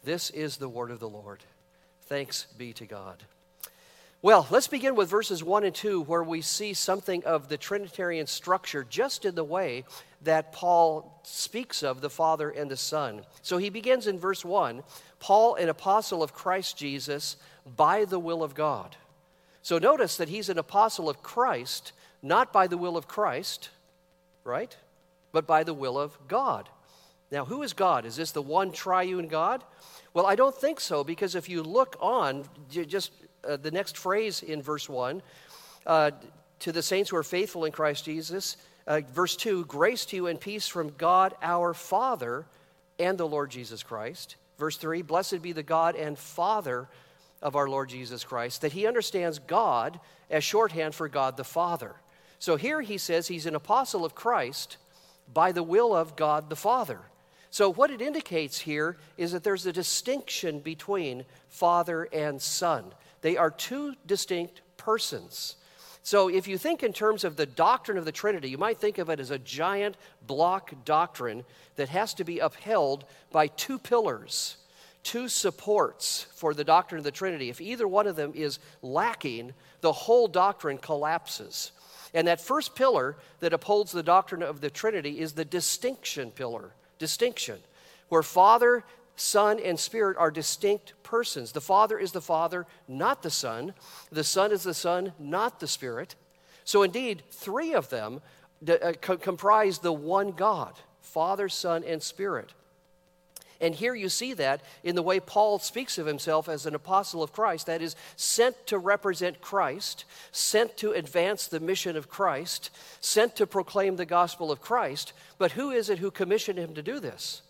This 0.04 0.30
is 0.30 0.58
the 0.58 0.70
word 0.70 0.92
of 0.92 1.00
the 1.00 1.10
Lord. 1.10 1.44
Thanks 2.04 2.48
be 2.58 2.74
to 2.74 2.86
God. 2.86 3.24
Well, 4.24 4.48
let's 4.50 4.70
begin 4.70 4.96
with 4.96 5.10
verses 5.10 5.44
1 5.44 5.66
and 5.66 5.76
2, 5.76 6.04
where 6.04 6.24
we 6.24 6.40
see 6.40 6.74
something 6.74 7.26
of 7.26 7.50
the 7.50 7.58
Trinitarian 7.58 8.26
structure 8.26 8.86
just 8.90 9.26
in 9.26 9.36
the 9.36 9.44
way 9.44 9.84
that 10.22 10.54
Paul 10.54 11.20
speaks 11.24 11.84
of 11.84 12.00
the 12.00 12.10
Father 12.10 12.50
and 12.50 12.72
the 12.72 12.78
Son. 12.78 13.26
So 13.42 13.58
he 13.58 13.70
begins 13.70 14.08
in 14.08 14.18
verse 14.18 14.46
1 14.46 14.82
Paul, 15.20 15.56
an 15.56 15.68
apostle 15.68 16.24
of 16.24 16.34
Christ 16.34 16.78
Jesus, 16.78 17.36
by 17.76 18.06
the 18.06 18.18
will 18.18 18.44
of 18.44 18.56
God. 18.56 18.96
So 19.62 19.78
notice 19.78 20.16
that 20.16 20.30
he's 20.30 20.48
an 20.48 20.58
apostle 20.58 21.10
of 21.10 21.22
Christ, 21.22 21.92
not 22.22 22.54
by 22.54 22.68
the 22.68 22.78
will 22.78 22.96
of 22.96 23.10
Christ, 23.10 23.72
right? 24.46 24.74
But 25.34 25.46
by 25.46 25.66
the 25.66 25.74
will 25.74 26.00
of 26.00 26.18
God. 26.30 26.70
Now, 27.30 27.44
who 27.44 27.62
is 27.62 27.74
God? 27.74 28.06
Is 28.06 28.16
this 28.16 28.32
the 28.32 28.42
one 28.42 28.72
triune 28.72 29.28
God? 29.28 29.66
Well, 30.14 30.26
I 30.26 30.36
don't 30.36 30.56
think 30.56 30.80
so, 30.80 31.04
because 31.04 31.36
if 31.36 31.50
you 31.50 31.62
look 31.62 31.98
on, 32.00 32.46
just 32.70 33.12
uh, 33.48 33.58
the 33.58 33.72
next 33.72 33.98
phrase 33.98 34.44
in 34.44 34.62
verse 34.62 34.88
1, 34.88 35.22
uh, 35.86 36.12
to 36.60 36.72
the 36.72 36.82
saints 36.82 37.10
who 37.10 37.18
are 37.18 37.24
faithful 37.24 37.66
in 37.66 37.72
Christ 37.72 38.06
Jesus, 38.06 38.58
uh, 38.88 39.02
verse 39.14 39.36
2, 39.36 39.66
grace 39.66 40.06
to 40.08 40.16
you 40.16 40.28
and 40.28 40.40
peace 40.40 40.68
from 40.68 40.90
God 40.98 41.34
our 41.42 41.74
Father 41.74 42.46
and 43.00 43.18
the 43.18 43.28
Lord 43.28 43.52
Jesus 43.52 43.84
Christ. 43.84 44.36
Verse 44.58 44.78
3, 44.78 45.02
blessed 45.02 45.42
be 45.42 45.52
the 45.52 45.64
God 45.64 45.96
and 45.96 46.18
Father 46.18 46.88
of 47.42 47.56
our 47.56 47.68
Lord 47.68 47.90
Jesus 47.90 48.24
Christ, 48.24 48.62
that 48.62 48.72
he 48.72 48.88
understands 48.88 49.40
God 49.40 50.00
as 50.30 50.44
shorthand 50.44 50.96
for 50.96 51.10
God 51.10 51.38
the 51.38 51.44
Father. 51.44 51.96
So 52.40 52.56
here 52.56 52.82
he 52.82 52.98
says 52.98 53.28
he's 53.28 53.46
an 53.46 53.56
apostle 53.56 54.06
of 54.06 54.16
Christ 54.16 54.78
by 55.34 55.52
the 55.52 55.64
will 55.64 55.96
of 55.96 56.16
God 56.16 56.50
the 56.50 56.56
Father. 56.56 57.00
So, 57.50 57.72
what 57.72 57.92
it 57.92 58.02
indicates 58.02 58.60
here 58.60 58.98
is 59.16 59.32
that 59.32 59.44
there's 59.44 59.68
a 59.68 59.72
distinction 59.72 60.60
between 60.60 61.24
Father 61.50 62.10
and 62.12 62.42
Son. 62.42 62.86
They 63.24 63.38
are 63.38 63.50
two 63.50 63.96
distinct 64.06 64.62
persons. 64.78 65.56
So, 66.06 66.28
if 66.28 66.50
you 66.50 66.58
think 66.58 66.84
in 66.84 66.92
terms 66.92 67.24
of 67.24 67.38
the 67.38 67.46
doctrine 67.46 67.98
of 67.98 68.04
the 68.04 68.12
Trinity, 68.12 68.50
you 68.50 68.58
might 68.58 68.78
think 68.78 68.98
of 68.98 69.10
it 69.10 69.22
as 69.22 69.32
a 69.32 69.40
giant 69.40 69.96
block 70.28 70.74
doctrine 70.84 71.46
that 71.78 71.88
has 71.88 72.14
to 72.16 72.26
be 72.26 72.40
upheld 72.40 73.06
by 73.32 73.48
two 73.48 73.80
pillars, 73.80 74.58
two 75.04 75.30
supports 75.30 76.28
for 76.36 76.54
the 76.54 76.66
doctrine 76.66 77.00
of 77.00 77.06
the 77.06 77.12
Trinity. 77.12 77.50
If 77.50 77.62
either 77.62 77.88
one 77.88 78.06
of 78.06 78.18
them 78.18 78.34
is 78.36 78.60
lacking, 78.82 79.54
the 79.80 79.94
whole 79.94 80.28
doctrine 80.28 80.78
collapses. 80.78 81.72
And 82.14 82.28
that 82.28 82.42
first 82.42 82.76
pillar 82.76 83.16
that 83.40 83.54
upholds 83.54 83.94
the 83.94 84.04
doctrine 84.04 84.44
of 84.44 84.60
the 84.60 84.70
Trinity 84.70 85.22
is 85.22 85.32
the 85.32 85.46
distinction 85.46 86.32
pillar. 86.32 86.72
Distinction, 87.00 87.60
where 88.10 88.24
Father, 88.24 88.84
Son, 89.16 89.60
and 89.60 89.80
Spirit 89.80 90.18
are 90.18 90.32
distinct 90.32 90.94
persons. 91.04 91.52
The 91.52 91.62
Father 91.62 92.00
is 92.00 92.12
the 92.12 92.22
Father, 92.22 92.66
not 92.88 93.22
the 93.22 93.30
Son. 93.30 93.74
The 94.12 94.24
Son 94.24 94.52
is 94.52 94.64
the 94.64 94.74
Son, 94.74 95.14
not 95.20 95.60
the 95.60 95.68
Spirit. 95.68 96.16
So, 96.64 96.84
indeed, 96.84 97.24
three 97.30 97.74
of 97.74 97.90
them 97.90 98.22
uh, 98.68 98.94
comprise 99.00 99.80
the 99.80 99.94
one 99.94 100.32
God 100.32 100.74
Father, 101.02 101.50
Son, 101.50 101.84
and 101.84 102.02
Spirit. 102.02 102.54
And 103.62 103.76
here 103.76 103.96
you 103.96 104.10
see 104.10 104.34
that 104.34 104.62
in 104.84 104.96
the 104.96 105.02
way 105.02 105.20
Paul 105.22 105.58
speaks 105.60 105.98
of 105.98 106.06
himself 106.06 106.50
as 106.50 106.66
an 106.66 106.76
apostle 106.76 107.24
of 107.24 107.32
Christ, 107.32 107.68
that 107.68 107.82
is, 107.82 107.96
sent 108.18 108.68
to 108.68 108.78
represent 108.78 109.40
Christ, 109.40 110.04
sent 110.34 110.76
to 110.78 110.92
advance 110.92 111.48
the 111.48 111.62
mission 111.62 111.96
of 111.96 112.10
Christ, 112.10 112.72
sent 113.00 113.38
to 113.38 113.48
proclaim 113.48 113.96
the 113.96 114.06
gospel 114.06 114.52
of 114.52 114.60
Christ. 114.60 115.14
But 115.38 115.54
who 115.54 115.72
is 115.72 115.90
it 115.90 116.00
who 116.00 116.12
commissioned 116.12 116.60
him 116.60 116.74
to 116.74 116.82
do 116.82 117.00
this? 117.00 117.42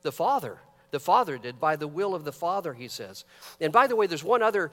The 0.00 0.12
Father. 0.12 0.60
The 0.90 1.00
Father 1.00 1.38
did, 1.38 1.60
by 1.60 1.76
the 1.76 1.88
will 1.88 2.14
of 2.14 2.24
the 2.24 2.32
Father, 2.32 2.74
he 2.74 2.88
says. 2.88 3.24
And 3.60 3.72
by 3.72 3.86
the 3.86 3.96
way, 3.96 4.06
there's 4.06 4.24
one 4.24 4.42
other 4.42 4.70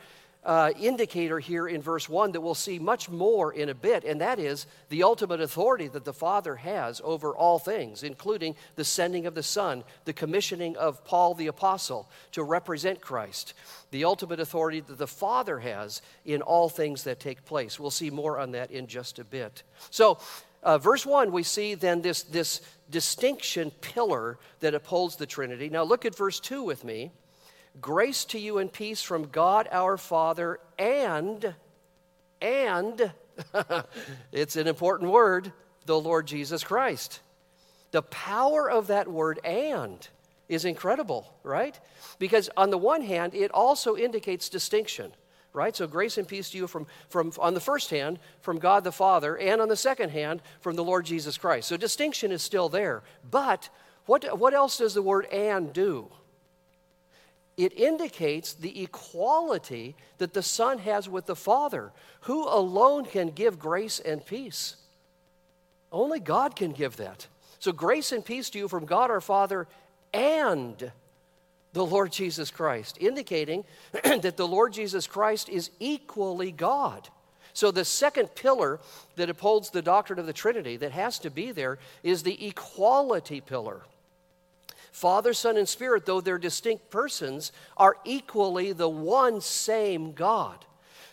uh, 0.47 0.71
indicator 0.79 1.39
here 1.39 1.67
in 1.67 1.81
verse 1.81 2.07
1 2.07 2.31
that 2.31 2.41
we'll 2.41 2.55
see 2.55 2.79
much 2.79 3.09
more 3.09 3.51
in 3.51 3.67
a 3.67 3.75
bit, 3.75 4.05
and 4.05 4.21
that 4.21 4.39
is 4.39 4.65
the 4.88 5.03
ultimate 5.03 5.41
authority 5.41 5.89
that 5.89 6.05
the 6.05 6.13
Father 6.13 6.55
has 6.55 7.01
over 7.03 7.36
all 7.36 7.59
things, 7.59 8.01
including 8.01 8.55
the 8.75 8.86
sending 8.86 9.25
of 9.25 9.36
the 9.36 9.43
Son, 9.43 9.83
the 10.05 10.13
commissioning 10.13 10.77
of 10.77 11.03
Paul 11.03 11.33
the 11.33 11.47
Apostle 11.47 12.09
to 12.31 12.43
represent 12.43 13.01
Christ, 13.01 13.55
the 13.91 14.05
ultimate 14.05 14.39
authority 14.39 14.79
that 14.79 14.97
the 14.97 15.05
Father 15.05 15.59
has 15.59 16.01
in 16.24 16.41
all 16.41 16.69
things 16.69 17.03
that 17.03 17.19
take 17.19 17.43
place. 17.43 17.77
We'll 17.77 17.91
see 17.91 18.09
more 18.09 18.39
on 18.39 18.51
that 18.51 18.71
in 18.71 18.88
just 18.88 19.19
a 19.19 19.25
bit. 19.25 19.63
So, 19.89 20.17
uh, 20.63 20.77
verse 20.77 21.05
1, 21.05 21.31
we 21.31 21.43
see 21.43 21.75
then 21.75 22.01
this, 22.01 22.23
this 22.23 22.61
distinction 22.89 23.71
pillar 23.81 24.37
that 24.59 24.73
upholds 24.73 25.15
the 25.15 25.25
Trinity. 25.25 25.69
Now, 25.69 25.83
look 25.83 26.05
at 26.05 26.15
verse 26.15 26.39
2 26.39 26.63
with 26.63 26.83
me. 26.83 27.11
Grace 27.79 28.25
to 28.25 28.39
you 28.39 28.57
and 28.57 28.71
peace 28.71 29.01
from 29.01 29.27
God 29.27 29.67
our 29.71 29.97
Father 29.97 30.59
and, 30.79 31.53
and, 32.41 33.11
it's 34.31 34.55
an 34.55 34.67
important 34.67 35.11
word, 35.11 35.51
the 35.85 35.99
Lord 35.99 36.25
Jesus 36.25 36.63
Christ. 36.63 37.21
The 37.91 38.01
power 38.01 38.69
of 38.69 38.87
that 38.87 39.07
word 39.07 39.39
and 39.43 40.07
is 40.49 40.65
incredible, 40.65 41.31
right? 41.43 41.79
Because 42.19 42.49
on 42.57 42.69
the 42.69 42.77
one 42.77 43.01
hand, 43.01 43.35
it 43.35 43.51
also 43.51 43.95
indicates 43.95 44.49
distinction, 44.49 45.13
right? 45.57 45.75
So 45.75 45.87
grace 45.87 46.17
and 46.17 46.27
peace 46.27 46.49
to 46.51 46.57
you 46.57 46.67
from, 46.67 46.87
from 47.09 47.33
on 47.39 47.53
the 47.53 47.59
first 47.59 47.89
hand, 47.89 48.19
from 48.39 48.59
God 48.59 48.85
the 48.85 48.91
Father, 48.91 49.37
and 49.37 49.59
on 49.59 49.67
the 49.67 49.75
second 49.75 50.11
hand, 50.11 50.41
from 50.61 50.77
the 50.77 50.83
Lord 50.83 51.05
Jesus 51.05 51.37
Christ. 51.37 51.67
So 51.67 51.75
distinction 51.75 52.31
is 52.31 52.41
still 52.41 52.69
there. 52.69 53.03
But 53.29 53.69
what, 54.05 54.39
what 54.39 54.53
else 54.53 54.77
does 54.77 54.93
the 54.93 55.01
word 55.01 55.25
and 55.25 55.73
do? 55.73 56.09
it 57.57 57.73
indicates 57.73 58.53
the 58.53 58.83
equality 58.83 59.95
that 60.19 60.33
the 60.33 60.43
Son 60.43 60.77
has 60.77 61.09
with 61.09 61.25
the 61.25 61.35
Father, 61.35 61.91
who 62.21 62.47
alone 62.47 63.03
can 63.03 63.31
give 63.31 63.57
grace 63.57 63.99
and 63.99 64.23
peace. 64.23 64.75
Only 65.91 66.19
God 66.19 66.55
can 66.55 66.71
give 66.71 66.97
that. 66.97 67.25
So, 67.57 67.71
grace 67.71 68.11
and 68.11 68.23
peace 68.23 68.51
to 68.51 68.59
you 68.59 68.67
from 68.67 68.85
God 68.85 69.09
our 69.09 69.21
Father 69.21 69.67
and 70.13 70.91
the 71.74 71.86
Lord 71.86 72.12
Jesus 72.12 72.51
Christ, 72.51 72.97
indicating 73.00 73.63
that 74.03 74.38
the 74.38 74.47
Lord 74.47 74.74
Jesus 74.74 75.07
Christ 75.07 75.50
is 75.50 75.69
equally 75.79 76.51
God. 76.51 77.09
So, 77.53 77.71
the 77.71 77.86
second 77.86 78.36
pillar 78.36 78.79
that 79.15 79.31
upholds 79.31 79.71
the 79.71 79.81
doctrine 79.81 80.19
of 80.19 80.27
the 80.27 80.33
Trinity 80.33 80.77
that 80.77 80.91
has 80.91 81.17
to 81.19 81.31
be 81.31 81.51
there 81.51 81.79
is 82.03 82.21
the 82.21 82.47
equality 82.47 83.41
pillar. 83.41 83.81
Father, 84.91 85.33
Son, 85.33 85.57
and 85.57 85.67
Spirit, 85.67 86.05
though 86.05 86.21
they're 86.21 86.38
distinct 86.38 86.89
persons, 86.89 87.51
are 87.75 87.97
equally 88.05 88.74
the 88.74 88.89
one 88.89 89.41
same 89.41 90.12
God. 90.12 90.65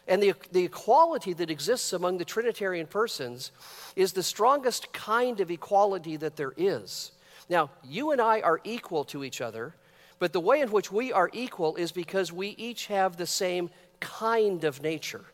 And 0.06 0.23
the, 0.23 0.34
the 0.52 0.64
equality 0.64 1.32
that 1.34 1.50
exists 1.50 1.92
among 1.92 2.18
the 2.18 2.25
Trinitarian 2.25 2.87
persons 2.87 3.50
is 3.96 4.12
the 4.12 4.23
strongest 4.23 4.92
kind 4.92 5.40
of 5.40 5.50
equality 5.50 6.16
that 6.16 6.37
there 6.37 6.52
is. 6.56 7.12
Now, 7.49 7.70
you 7.82 8.11
and 8.11 8.20
I 8.20 8.40
are 8.40 8.61
equal 8.64 9.04
to 9.04 9.25
each 9.25 9.40
other, 9.40 9.75
but 10.18 10.33
the 10.33 10.40
way 10.40 10.61
in 10.61 10.71
which 10.71 10.92
we 10.92 11.12
are 11.12 11.30
equal 11.33 11.76
is 11.76 11.92
because 11.92 12.33
we 12.33 12.49
each 12.50 12.87
have 12.87 13.16
the 13.16 13.26
same 13.26 13.71
kind 14.00 14.64
of 14.64 14.83
nature. 14.83 15.25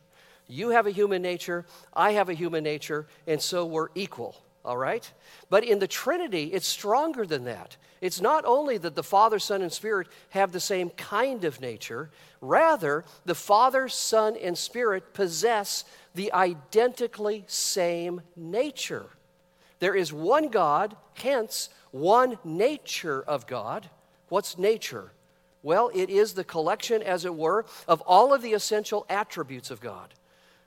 You 0.49 0.71
have 0.71 0.87
a 0.87 0.91
human 0.91 1.23
nature, 1.23 1.65
I 1.95 2.13
have 2.13 2.29
a 2.29 2.35
human 2.35 2.65
nature, 2.65 3.07
and 3.27 3.41
so 3.41 3.65
we're 3.65 3.89
equal, 3.95 4.37
all 4.65 4.77
right? 4.77 5.11
But 5.49 5.65
in 5.65 5.79
the 5.79 5.87
Trinity, 5.87 6.53
it's 6.53 6.67
stronger 6.67 7.25
than 7.25 7.45
that. 7.45 7.77
It's 8.01 8.21
not 8.21 8.45
only 8.45 8.79
that 8.79 8.95
the 8.95 9.03
Father, 9.03 9.39
Son, 9.39 9.63
and 9.63 9.73
Spirit 9.73 10.09
have 10.31 10.53
the 10.53 10.61
same 10.61 10.91
kind 10.91 11.45
of 11.45 11.61
nature, 11.61 12.11
rather, 12.41 13.05
the 13.27 13.35
Father, 13.35 13.89
Son, 13.89 14.37
and 14.37 14.57
Spirit 14.57 15.13
possess 15.13 15.85
the 16.15 16.33
identically 16.33 17.45
same 17.47 18.23
nature. 18.35 19.07
There 19.79 19.95
is 19.95 20.13
one 20.13 20.49
God, 20.49 20.97
hence, 21.15 21.69
one 21.91 22.39
nature 22.45 23.23
of 23.23 23.47
God. 23.47 23.89
What's 24.31 24.57
nature? 24.57 25.13
Well, 25.63 25.91
it 25.93 26.09
is 26.09 26.33
the 26.33 26.45
collection, 26.45 27.03
as 27.03 27.27
it 27.27 27.35
were, 27.35 27.67
of 27.87 28.01
all 28.07 28.33
of 28.33 28.41
the 28.41 28.55
essential 28.55 29.05
attributes 29.11 29.71
of 29.71 29.81
God 29.81 30.15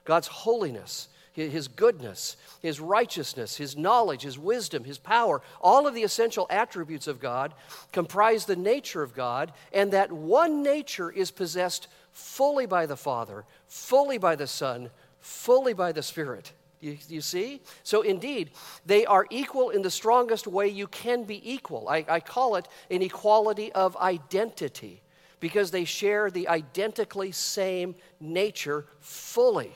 God's 0.05 0.27
holiness, 0.27 1.08
his 1.32 1.67
goodness, 1.67 2.38
his 2.62 2.79
righteousness, 2.79 3.55
his 3.55 3.75
knowledge, 3.75 4.22
his 4.22 4.38
wisdom, 4.38 4.84
his 4.84 5.00
power, 5.00 5.41
all 5.62 5.88
of 5.88 5.96
the 5.96 6.03
essential 6.03 6.46
attributes 6.50 7.08
of 7.08 7.20
God 7.20 7.53
comprise 7.91 8.46
the 8.46 8.55
nature 8.55 9.01
of 9.01 9.15
God, 9.15 9.51
and 9.72 9.91
that 9.91 10.12
one 10.12 10.62
nature 10.62 11.10
is 11.10 11.32
possessed 11.32 11.88
fully 12.12 12.65
by 12.65 12.86
the 12.86 12.98
Father, 12.98 13.46
fully 13.65 14.20
by 14.20 14.36
the 14.36 14.46
Son, 14.46 14.91
fully 15.20 15.74
by 15.74 15.91
the 15.91 16.03
Spirit. 16.03 16.51
You, 16.84 16.98
you, 17.08 17.22
see? 17.22 17.62
So, 17.84 18.02
indeed, 18.02 18.52
they 18.86 19.06
are 19.06 19.25
equal 19.30 19.70
in 19.70 19.84
the 19.84 19.90
strongest 19.90 20.48
way 20.48 20.68
you 20.68 20.86
can 20.88 21.24
be 21.24 21.40
equal. 21.50 21.88
I, 21.88 22.04
I 22.10 22.20
call 22.20 22.58
it 22.58 22.68
an 22.92 23.02
equality 23.02 23.72
of 23.72 23.96
identity 23.96 25.02
because 25.40 25.72
they 25.72 25.86
share 25.86 26.30
the 26.30 26.50
identically 26.50 27.32
same 27.32 27.96
nature 28.20 28.86
fully. 29.00 29.72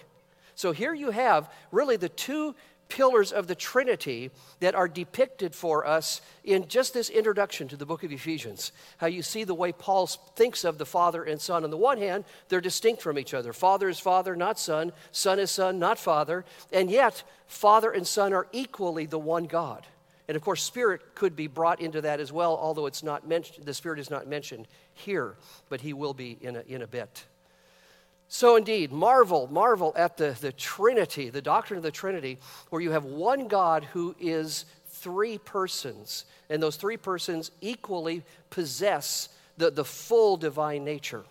So 0.55 0.71
here 0.71 0.93
you 0.93 1.11
have 1.11 1.49
really 1.71 1.97
the 1.97 2.09
two 2.09 2.55
pillars 2.89 3.31
of 3.31 3.47
the 3.47 3.55
Trinity 3.55 4.31
that 4.59 4.75
are 4.75 4.87
depicted 4.87 5.53
for 5.53 5.85
us 5.85 6.21
in 6.43 6.67
just 6.67 6.93
this 6.93 7.09
introduction 7.09 7.67
to 7.67 7.77
the 7.77 7.85
book 7.85 8.03
of 8.03 8.11
Ephesians. 8.11 8.71
How 8.97 9.07
you 9.07 9.21
see 9.21 9.43
the 9.43 9.53
way 9.53 9.71
Paul 9.71 10.07
thinks 10.07 10.63
of 10.63 10.77
the 10.77 10.85
Father 10.85 11.23
and 11.23 11.39
Son. 11.39 11.63
On 11.63 11.69
the 11.69 11.77
one 11.77 11.97
hand, 11.97 12.25
they're 12.49 12.61
distinct 12.61 13.01
from 13.01 13.19
each 13.19 13.33
other. 13.33 13.53
Father 13.53 13.89
is 13.89 13.99
Father, 13.99 14.35
not 14.35 14.59
Son. 14.59 14.91
Son 15.11 15.39
is 15.39 15.51
Son, 15.51 15.79
not 15.79 15.99
Father. 15.99 16.45
And 16.71 16.89
yet, 16.89 17.23
Father 17.47 17.91
and 17.91 18.07
Son 18.07 18.33
are 18.33 18.47
equally 18.51 19.05
the 19.05 19.19
one 19.19 19.45
God. 19.45 19.85
And 20.27 20.35
of 20.35 20.41
course, 20.43 20.61
Spirit 20.61 21.15
could 21.15 21.35
be 21.35 21.47
brought 21.47 21.79
into 21.79 22.01
that 22.01 22.19
as 22.19 22.33
well, 22.33 22.57
although 22.57 22.85
it's 22.85 23.03
not 23.03 23.27
mentioned, 23.27 23.65
the 23.65 23.73
Spirit 23.73 23.99
is 23.99 24.09
not 24.09 24.27
mentioned 24.27 24.67
here, 24.93 25.35
but 25.69 25.81
he 25.81 25.93
will 25.93 26.13
be 26.13 26.37
in 26.41 26.57
a, 26.57 26.63
in 26.67 26.81
a 26.81 26.87
bit. 26.87 27.25
So, 28.29 28.57
indeed, 28.57 28.91
marvel, 28.91 29.47
marvel 29.51 29.93
at 29.95 30.17
the, 30.17 30.35
the 30.41 30.51
Trinity, 30.51 31.29
the 31.29 31.41
doctrine 31.41 31.77
of 31.77 31.83
the 31.83 31.91
Trinity, 31.91 32.37
where 32.69 32.81
you 32.81 32.91
have 32.91 33.05
one 33.05 33.47
God 33.47 33.85
who 33.85 34.15
is 34.19 34.65
three 34.87 35.37
persons, 35.37 36.25
and 36.49 36.61
those 36.61 36.75
three 36.75 36.97
persons 36.97 37.51
equally 37.61 38.23
possess 38.49 39.29
the, 39.57 39.71
the 39.71 39.85
full 39.85 40.35
divine 40.35 40.83
nature. 40.83 41.23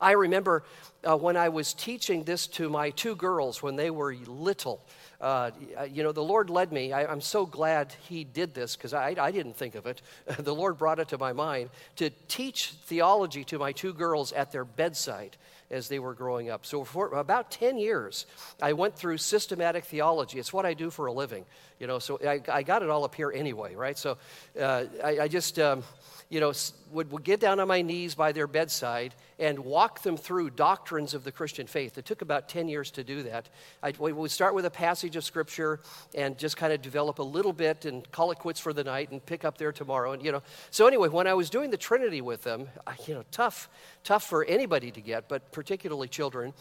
I 0.00 0.12
remember 0.12 0.64
uh, 1.08 1.16
when 1.16 1.36
I 1.36 1.48
was 1.48 1.72
teaching 1.72 2.24
this 2.24 2.46
to 2.48 2.68
my 2.68 2.90
two 2.90 3.14
girls 3.14 3.62
when 3.62 3.76
they 3.76 3.90
were 3.90 4.14
little. 4.26 4.80
Uh, 5.20 5.50
you 5.90 6.02
know, 6.02 6.12
the 6.12 6.22
Lord 6.22 6.50
led 6.50 6.72
me. 6.72 6.92
I, 6.92 7.10
am 7.10 7.20
so 7.20 7.46
glad 7.46 7.94
He 8.08 8.24
did 8.24 8.52
this 8.52 8.76
because 8.76 8.92
I, 8.92 9.14
I 9.18 9.30
didn't 9.30 9.56
think 9.56 9.74
of 9.76 9.86
it. 9.86 10.02
the 10.38 10.54
Lord 10.54 10.76
brought 10.76 10.98
it 10.98 11.08
to 11.08 11.18
my 11.18 11.32
mind 11.32 11.70
to 11.96 12.10
teach 12.28 12.74
theology 12.84 13.44
to 13.44 13.58
my 13.58 13.72
two 13.72 13.94
girls 13.94 14.32
at 14.32 14.50
their 14.50 14.64
bedside 14.64 15.36
as 15.74 15.88
they 15.88 15.98
were 15.98 16.14
growing 16.14 16.48
up. 16.50 16.64
So 16.64 16.84
for 16.84 17.08
about 17.08 17.50
10 17.50 17.78
years, 17.78 18.26
I 18.62 18.72
went 18.72 18.96
through 18.96 19.18
systematic 19.18 19.84
theology. 19.84 20.38
It's 20.38 20.52
what 20.52 20.64
I 20.64 20.72
do 20.72 20.88
for 20.88 21.06
a 21.06 21.12
living, 21.12 21.44
you 21.80 21.86
know, 21.88 21.98
so 21.98 22.18
I, 22.24 22.40
I 22.50 22.62
got 22.62 22.82
it 22.82 22.90
all 22.90 23.04
up 23.04 23.14
here 23.14 23.32
anyway, 23.34 23.74
right? 23.74 23.98
So 23.98 24.16
uh, 24.58 24.84
I, 25.02 25.18
I, 25.20 25.28
just, 25.28 25.58
um, 25.58 25.82
you 26.28 26.40
know, 26.40 26.52
would, 26.90 27.10
would 27.10 27.24
get 27.24 27.40
down 27.40 27.60
on 27.60 27.68
my 27.68 27.82
knees 27.82 28.14
by 28.14 28.32
their 28.32 28.46
bedside 28.46 29.14
and 29.38 29.58
walk 29.58 30.02
them 30.02 30.16
through 30.16 30.50
doctrines 30.50 31.14
of 31.14 31.24
the 31.24 31.32
Christian 31.32 31.66
faith. 31.66 31.98
It 31.98 32.04
took 32.04 32.22
about 32.22 32.48
10 32.48 32.68
years 32.68 32.90
to 32.92 33.04
do 33.04 33.22
that. 33.24 33.48
I, 33.82 33.92
we 33.98 34.12
would 34.12 34.30
start 34.30 34.54
with 34.54 34.64
a 34.64 34.70
passage 34.70 35.16
of 35.16 35.24
Scripture 35.24 35.80
and 36.14 36.38
just 36.38 36.56
kind 36.56 36.72
of 36.72 36.82
develop 36.82 37.18
a 37.18 37.22
little 37.22 37.52
bit 37.52 37.84
and 37.84 38.10
call 38.12 38.30
it 38.30 38.38
quits 38.38 38.60
for 38.60 38.72
the 38.72 38.84
night 38.84 39.10
and 39.10 39.24
pick 39.24 39.44
up 39.44 39.58
there 39.58 39.72
tomorrow. 39.72 40.12
And, 40.12 40.24
you 40.24 40.32
know, 40.32 40.42
so 40.70 40.86
anyway, 40.86 41.08
when 41.08 41.26
I 41.26 41.34
was 41.34 41.50
doing 41.50 41.70
the 41.70 41.76
Trinity 41.76 42.20
with 42.20 42.42
them, 42.44 42.68
you 43.06 43.14
know, 43.14 43.24
tough, 43.30 43.68
tough 44.02 44.24
for 44.24 44.44
anybody 44.44 44.90
to 44.92 45.00
get, 45.00 45.28
but 45.28 45.50
particularly 45.52 46.08
children. 46.08 46.52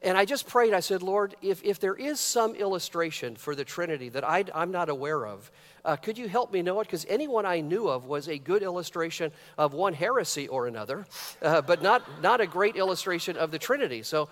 And 0.00 0.16
I 0.16 0.24
just 0.24 0.46
prayed, 0.46 0.74
I 0.74 0.80
said, 0.80 1.02
Lord, 1.02 1.34
if, 1.42 1.62
if 1.64 1.80
there 1.80 1.94
is 1.94 2.20
some 2.20 2.54
illustration 2.54 3.34
for 3.34 3.56
the 3.56 3.64
Trinity 3.64 4.08
that 4.10 4.22
I, 4.22 4.44
am 4.54 4.70
not 4.70 4.88
aware 4.88 5.26
of, 5.26 5.50
uh, 5.84 5.96
could 5.96 6.16
you 6.16 6.28
help 6.28 6.52
me 6.52 6.62
know 6.62 6.80
it? 6.80 6.84
Because 6.84 7.04
anyone 7.08 7.44
I 7.44 7.60
knew 7.60 7.88
of 7.88 8.04
was 8.04 8.28
a 8.28 8.38
good 8.38 8.62
illustration 8.62 9.32
of 9.56 9.74
one 9.74 9.94
heresy 9.94 10.46
or 10.46 10.68
another, 10.68 11.04
uh, 11.42 11.62
but 11.62 11.82
not, 11.82 12.22
not 12.22 12.40
a 12.40 12.46
great 12.46 12.76
illustration 12.76 13.36
of 13.36 13.50
the 13.50 13.58
Trinity. 13.58 14.04
So, 14.04 14.28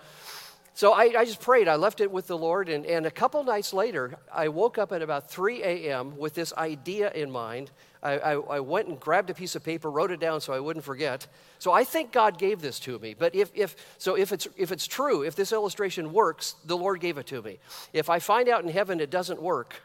So 0.73 0.93
I, 0.93 1.13
I, 1.17 1.25
just 1.25 1.41
prayed. 1.41 1.67
I 1.67 1.75
left 1.75 1.99
it 1.99 2.11
with 2.11 2.27
the 2.27 2.37
Lord. 2.37 2.69
And, 2.69 2.85
and 2.85 3.05
a 3.05 3.11
couple 3.11 3.43
nights 3.43 3.73
later, 3.73 4.15
I 4.31 4.47
woke 4.47 4.77
up 4.77 4.93
at 4.93 5.01
about 5.01 5.29
3 5.29 5.63
a.m. 5.63 6.15
with 6.17 6.33
this 6.33 6.53
idea 6.53 7.11
in 7.11 7.29
mind. 7.29 7.71
I, 8.15 8.33
I, 8.33 8.59
went 8.59 8.87
and 8.87 8.99
grabbed 8.99 9.29
a 9.29 9.33
piece 9.33 9.55
of 9.55 9.63
paper, 9.63 9.89
wrote 9.89 10.11
it 10.11 10.19
down 10.19 10.41
so 10.41 10.53
I 10.53 10.59
wouldn't 10.59 10.85
forget. 10.85 11.27
So 11.59 11.71
I 11.71 11.83
think 11.83 12.11
God 12.11 12.37
gave 12.37 12.61
this 12.61 12.79
to 12.81 12.97
me. 12.99 13.15
But 13.17 13.35
if, 13.35 13.51
if, 13.53 13.75
so 13.97 14.15
if 14.15 14.31
it's, 14.31 14.47
if 14.55 14.71
it's 14.71 14.87
true, 14.87 15.23
if 15.23 15.35
this 15.35 15.51
illustration 15.51 16.13
works, 16.13 16.55
the 16.65 16.77
Lord 16.77 16.99
gave 16.99 17.17
it 17.17 17.27
to 17.27 17.41
me. 17.41 17.59
If 17.93 18.09
I 18.09 18.19
find 18.19 18.49
out 18.49 18.63
in 18.63 18.69
heaven 18.69 18.99
it 18.99 19.09
doesn't 19.09 19.41
work, 19.41 19.81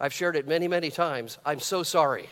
I've 0.00 0.12
shared 0.12 0.36
it 0.36 0.48
many, 0.48 0.68
many 0.68 0.90
times, 0.90 1.38
I'm 1.44 1.60
so 1.60 1.82
sorry. 1.82 2.28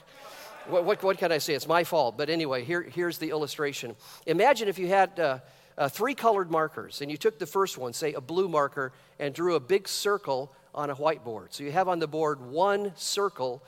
What, 0.67 0.85
what, 0.85 1.03
what 1.03 1.19
can 1.19 1.33
I 1.33 1.39
say? 1.39 1.55
It's 1.55 1.69
my 1.69 1.85
fault. 1.85 2.17
But 2.17 2.31
anyway, 2.31 2.65
here, 2.65 2.83
here's 2.83 3.19
the 3.19 3.31
illustration. 3.31 3.97
Imagine 4.27 4.69
if 4.69 4.79
you 4.79 4.89
had. 4.89 5.19
Uh, 5.19 5.39
uh, 5.79 5.89
three 5.89 6.13
colored 6.13 6.51
markers, 6.51 7.03
and 7.03 7.11
you 7.11 7.17
took 7.17 7.39
the 7.39 7.47
first 7.47 7.79
one, 7.79 7.93
say 7.93 8.13
a 8.15 8.21
blue 8.21 8.49
marker, 8.49 8.93
and 9.21 9.33
drew 9.33 9.55
a 9.55 9.61
big 9.61 9.87
circle 9.87 10.53
on 10.75 10.91
a 10.91 10.97
whiteboard. 10.97 11.47
So 11.51 11.63
you 11.63 11.71
have 11.71 11.87
on 11.87 12.01
the 12.01 12.09
board 12.09 12.41
one 12.41 12.93
circle 12.97 13.63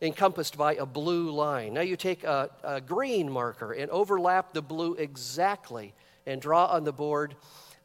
encompassed 0.00 0.56
by 0.56 0.74
a 0.74 0.86
blue 0.86 1.30
line. 1.30 1.74
Now 1.74 1.80
you 1.80 1.96
take 1.96 2.24
a, 2.24 2.50
a 2.62 2.80
green 2.80 3.30
marker 3.30 3.72
and 3.72 3.90
overlap 3.90 4.52
the 4.52 4.62
blue 4.62 4.94
exactly 4.94 5.92
and 6.26 6.40
draw 6.40 6.66
on 6.66 6.84
the 6.84 6.92
board 6.92 7.34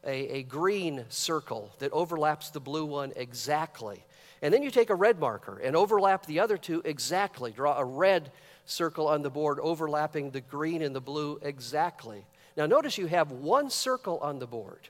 a, 0.04 0.28
a 0.28 0.42
green 0.42 1.04
circle 1.08 1.72
that 1.78 1.92
overlaps 1.92 2.50
the 2.50 2.60
blue 2.60 2.84
one 2.84 3.12
exactly. 3.16 4.04
And 4.42 4.52
then 4.52 4.62
you 4.62 4.70
take 4.70 4.90
a 4.90 4.94
red 4.94 5.18
marker 5.18 5.58
and 5.58 5.74
overlap 5.74 6.26
the 6.26 6.40
other 6.40 6.58
two 6.58 6.82
exactly. 6.84 7.50
Draw 7.50 7.78
a 7.78 7.84
red 7.84 8.30
circle 8.66 9.08
on 9.08 9.22
the 9.22 9.30
board 9.30 9.58
overlapping 9.60 10.30
the 10.30 10.40
green 10.40 10.82
and 10.82 10.94
the 10.94 11.00
blue 11.00 11.38
exactly. 11.42 12.24
Now, 12.56 12.66
notice 12.66 12.98
you 12.98 13.06
have 13.06 13.32
one 13.32 13.70
circle 13.70 14.18
on 14.18 14.38
the 14.38 14.46
board. 14.46 14.88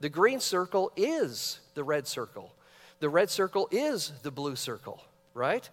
The 0.00 0.08
green 0.08 0.40
circle 0.40 0.92
is 0.96 1.60
the 1.74 1.84
red 1.84 2.06
circle, 2.06 2.52
the 3.00 3.08
red 3.08 3.30
circle 3.30 3.68
is 3.70 4.12
the 4.22 4.30
blue 4.30 4.56
circle, 4.56 5.02
right? 5.34 5.68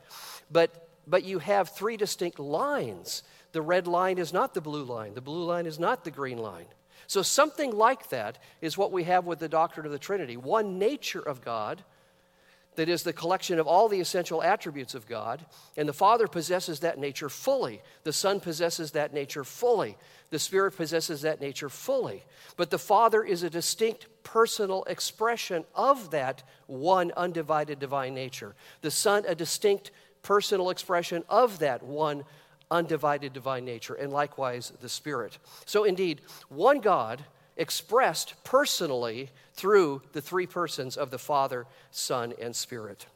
But, 0.52 0.90
but 1.08 1.24
you 1.24 1.40
have 1.40 1.70
three 1.70 1.98
distinct 1.98 2.40
lines. 2.40 3.24
The 3.52 3.62
red 3.62 3.88
line 3.88 4.18
is 4.18 4.34
not 4.34 4.54
the 4.54 4.62
blue 4.62 4.84
line, 4.84 5.14
the 5.14 5.22
blue 5.22 5.44
line 5.44 5.66
is 5.66 5.80
not 5.80 6.04
the 6.04 6.12
green 6.12 6.38
line. 6.38 6.68
So, 7.08 7.24
something 7.24 7.72
like 7.72 8.10
that 8.10 8.38
is 8.62 8.78
what 8.78 8.92
we 8.92 9.06
have 9.06 9.26
with 9.26 9.40
the 9.40 9.50
doctrine 9.50 9.86
of 9.86 9.92
the 9.92 9.98
Trinity 9.98 10.38
one 10.38 10.78
nature 10.78 11.22
of 11.22 11.42
God 11.42 11.84
that 12.76 12.88
is 12.88 13.04
the 13.04 13.12
collection 13.12 13.60
of 13.60 13.68
all 13.68 13.90
the 13.90 14.00
essential 14.00 14.42
attributes 14.42 14.96
of 14.96 15.06
God, 15.06 15.46
and 15.76 15.90
the 15.90 15.94
Father 15.94 16.28
possesses 16.28 16.80
that 16.80 16.98
nature 16.98 17.28
fully. 17.28 17.82
The 18.04 18.14
Son 18.14 18.40
possesses 18.40 18.92
that 18.92 19.14
nature 19.14 19.44
fully. 19.44 19.98
The 20.30 20.40
Spirit 20.40 20.78
possesses 20.78 21.24
that 21.24 21.42
nature 21.42 21.68
fully. 21.68 22.24
But 22.56 22.70
the 22.70 22.80
Father 22.80 23.22
is 23.22 23.44
a 23.44 23.50
distinct 23.50 24.08
personal 24.32 24.84
expression 24.84 25.66
of 25.74 26.12
that 26.12 26.44
one 26.68 27.12
undivided 27.18 27.80
divine 27.80 28.14
nature. 28.14 28.54
The 28.82 28.92
Son, 28.92 29.24
a 29.28 29.34
distinct 29.34 29.90
personal 30.22 30.70
expression 30.70 31.24
of 31.30 31.58
that 31.60 31.82
one 31.82 32.24
undivided 32.70 33.34
divine 33.34 33.66
nature, 33.66 33.96
and 33.96 34.14
likewise 34.14 34.72
the 34.82 34.90
Spirit. 34.90 35.40
So, 35.66 35.84
indeed, 35.84 36.22
one 36.50 36.80
God 36.80 37.24
expressed 37.58 38.36
personally 38.44 39.32
through 39.54 40.04
the 40.14 40.22
three 40.22 40.46
persons 40.46 40.96
of 40.96 41.10
the 41.10 41.18
Father, 41.18 41.66
Son, 41.90 42.34
and 42.40 42.56
Spirit. 42.56 43.08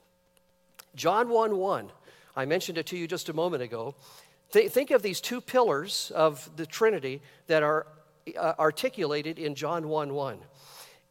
John 0.95 1.29
1 1.29 1.57
1, 1.57 1.91
I 2.35 2.45
mentioned 2.45 2.79
it 2.79 2.87
to 2.87 2.97
you 2.97 3.07
just 3.07 3.29
a 3.29 3.33
moment 3.33 3.61
ago. 3.61 3.93
Th- 4.51 4.71
think 4.71 4.89
of 4.89 5.03
these 5.03 5.21
two 5.21 5.41
pillars 5.41 6.11
of 6.15 6.49
the 6.55 6.65
Trinity 6.65 7.21
that 7.45 7.61
are 7.61 7.85
uh, 8.35 8.53
articulated 8.57 9.37
in 9.37 9.53
John 9.53 9.87
1 9.87 10.11
1. 10.11 10.39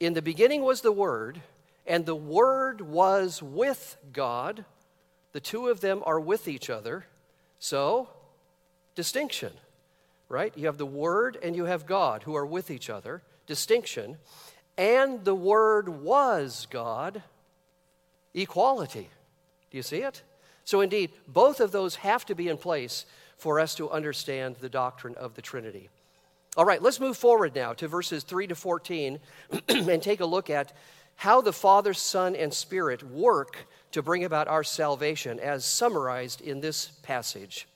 In 0.03 0.15
the 0.15 0.23
beginning 0.23 0.63
was 0.63 0.81
the 0.81 0.93
Word, 0.93 1.41
and 1.87 2.05
the 2.05 2.15
Word 2.15 2.81
was 2.81 3.43
with 3.43 3.97
God. 4.13 4.65
The 5.33 5.41
two 5.41 5.69
of 5.69 5.81
them 5.81 6.03
are 6.05 6.21
with 6.21 6.49
each 6.49 6.69
other. 6.69 7.07
So, 7.59 8.09
distinction 8.95 9.53
right? 10.33 10.57
You 10.57 10.67
have 10.67 10.79
the 10.79 10.87
Word 10.87 11.37
and 11.43 11.55
you 11.55 11.67
have 11.67 11.85
God 11.85 12.23
who 12.23 12.35
are 12.35 12.47
with 12.47 12.71
each 12.71 12.89
other, 12.89 13.23
distinction. 13.47 14.17
And 14.79 15.25
the 15.25 15.35
Word 15.35 15.91
was 15.91 16.67
God, 16.71 17.23
equality. 18.33 19.11
Do 19.71 19.77
you 19.77 19.83
see 19.83 19.99
it? 19.99 20.23
So, 20.65 20.81
indeed, 20.81 21.11
both 21.29 21.61
of 21.61 21.71
those 21.71 21.97
have 21.97 22.25
to 22.27 22.35
be 22.35 22.49
in 22.49 22.57
place 22.57 23.05
for 23.37 23.61
us 23.61 23.75
to 23.75 23.91
understand 23.91 24.57
the 24.57 24.71
doctrine 24.71 25.15
of 25.17 25.35
the 25.35 25.43
Trinity. 25.43 25.91
All 26.55 26.67
right, 26.67 26.83
let's 26.83 27.01
move 27.01 27.17
forward 27.17 27.55
now 27.55 27.73
to 27.73 27.89
verses 27.89 28.25
3 28.25 28.49
to 28.49 28.55
14 28.55 29.19
and 29.69 30.03
take 30.03 30.21
a 30.21 30.27
look 30.27 30.51
at 30.51 30.77
how 31.17 31.41
the 31.41 31.53
Father, 31.53 31.95
Son, 31.95 32.37
and 32.37 32.53
Spirit 32.53 33.03
work 33.03 33.67
to 33.93 34.03
bring 34.03 34.25
about 34.25 34.49
our 34.49 34.62
salvation 34.62 35.41
as 35.41 35.65
summarized 35.65 36.43
in 36.43 36.61
this 36.61 36.88
passage. 37.03 37.67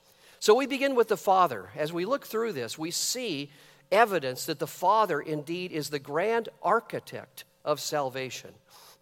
So 0.41 0.55
we 0.55 0.67
begin 0.67 0.95
with 0.95 1.09
the 1.09 1.17
Father. 1.17 1.71
As 1.75 1.91
we 1.91 2.05
look 2.05 2.27
through 2.27 2.53
this, 2.53 2.77
we 2.77 2.91
see 2.91 3.51
evidence 3.91 4.45
that 4.45 4.59
the 4.59 4.67
Father 4.67 5.21
indeed 5.21 5.73
is 5.73 5.89
the 5.89 5.99
grand 5.99 6.51
architect 6.63 7.45
of 7.65 7.81
salvation. 7.81 8.51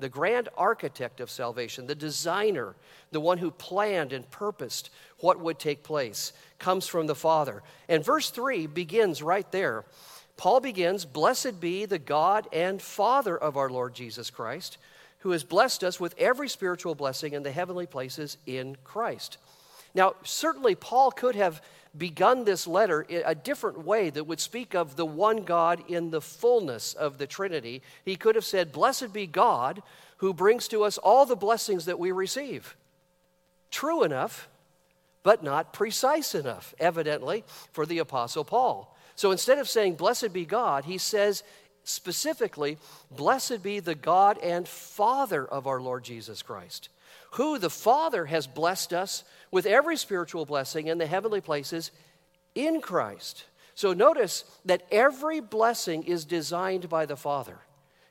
The 0.05 0.11
grand 0.11 0.51
architect 0.59 1.19
of 1.21 1.31
salvation, 1.31 1.87
the 1.87 1.95
designer, 1.95 2.77
the 3.11 3.21
one 3.21 3.39
who 3.39 3.51
planned 3.51 4.13
and 4.13 4.31
purposed 4.31 4.91
what 5.21 5.41
would 5.41 5.59
take 5.59 5.83
place, 5.83 6.35
comes 6.59 6.87
from 6.87 7.07
the 7.07 7.15
Father. 7.15 7.63
And 7.89 8.05
verse 8.05 8.29
3 8.29 8.67
begins 8.67 9.23
right 9.23 9.51
there. 9.51 9.87
Paul 10.37 10.61
begins, 10.61 11.07
Blessed 11.07 11.59
be 11.59 11.87
the 11.87 11.99
God 11.99 12.47
and 12.53 12.83
Father 12.83 13.35
of 13.35 13.57
our 13.57 13.71
Lord 13.71 13.95
Jesus 13.95 14.29
Christ, 14.29 14.77
who 15.21 15.31
has 15.31 15.43
blessed 15.43 15.83
us 15.83 15.99
with 15.99 16.15
every 16.19 16.51
spiritual 16.51 16.95
blessing 16.95 17.33
in 17.33 17.43
the 17.43 17.51
heavenly 17.51 17.87
places 17.87 18.37
in 18.45 18.77
Christ. 18.85 19.39
Now, 19.95 20.17
certainly, 20.23 20.75
Paul 20.75 21.13
could 21.13 21.35
have 21.35 21.63
begun 21.97 22.45
this 22.45 22.67
letter 22.67 23.07
a 23.09 23.35
different 23.35 23.85
way 23.85 24.11
that 24.11 24.25
would 24.25 24.41
speak 24.41 24.75
of 24.75 24.97
the 24.97 25.07
one 25.07 25.45
God 25.45 25.83
in 25.89 26.11
the 26.11 26.21
fullness 26.21 26.95
of 26.95 27.19
the 27.19 27.27
Trinity. 27.27 27.83
He 28.05 28.17
could 28.17 28.35
have 28.35 28.45
said, 28.45 28.73
Blessed 28.73 29.13
be 29.13 29.27
God 29.27 29.83
who 30.19 30.35
brings 30.35 30.69
to 30.69 30.85
us 30.85 30.99
all 30.99 31.27
the 31.27 31.37
blessings 31.37 31.85
that 31.85 31.99
we 31.99 32.13
receive. 32.13 32.77
True 33.71 34.03
enough, 34.03 34.49
but 35.23 35.43
not 35.43 35.73
precise 35.73 36.35
enough, 36.35 36.75
evidently, 36.79 37.45
for 37.73 37.87
the 37.87 37.99
Apostle 37.99 38.45
Paul. 38.45 38.97
So 39.17 39.31
instead 39.31 39.59
of 39.59 39.69
saying, 39.69 39.95
Blessed 39.95 40.33
be 40.33 40.45
God, 40.45 40.85
he 40.85 40.99
says 40.99 41.43
specifically, 41.85 42.79
Blessed 43.11 43.63
be 43.63 43.81
the 43.81 43.95
God 43.95 44.39
and 44.39 44.67
Father 44.67 45.45
of 45.45 45.67
our 45.67 45.81
Lord 45.81 46.05
Jesus 46.05 46.43
Christ 46.43 46.89
who 47.35 47.59
the 47.59 47.71
Father 47.71 48.27
has 48.27 48.47
blessed 48.47 48.93
us 48.93 49.25
with 49.51 49.67
every 49.67 49.97
spiritual 49.97 50.47
blessing 50.47 50.87
in 50.87 50.99
the 50.99 51.07
heavenly 51.07 51.41
places 51.41 51.91
in 52.55 52.81
Christ. 52.81 53.45
So 53.75 53.93
notice 53.93 54.45
that 54.65 54.85
every 54.93 55.41
blessing 55.41 56.05
is 56.05 56.25
designed 56.25 56.89
by 56.89 57.07
the 57.07 57.17
Father, 57.17 57.59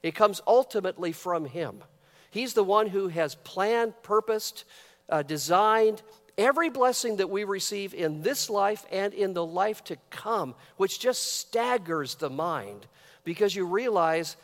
it 0.02 0.16
comes 0.16 0.42
ultimately 0.46 1.14
from 1.14 1.46
Him. 1.46 1.84
He's 2.32 2.54
the 2.54 2.64
one 2.64 2.88
who 2.88 3.08
has 3.10 3.36
planned, 3.36 3.94
purposed, 4.02 4.66
uh, 5.08 5.22
designed 5.22 6.02
every 6.38 6.70
blessing 6.70 7.18
that 7.18 7.30
we 7.30 7.44
receive 7.44 7.94
in 7.94 8.24
this 8.24 8.50
life 8.50 8.86
and 8.92 9.14
in 9.14 9.34
the 9.34 9.46
life 9.46 9.84
to 9.86 9.98
come, 10.10 10.56
which 10.78 11.00
just 11.00 11.38
staggers 11.38 12.16
the 12.16 12.30
mind 12.30 12.88
because 13.24 13.56
you 13.56 13.66
realize 13.66 14.36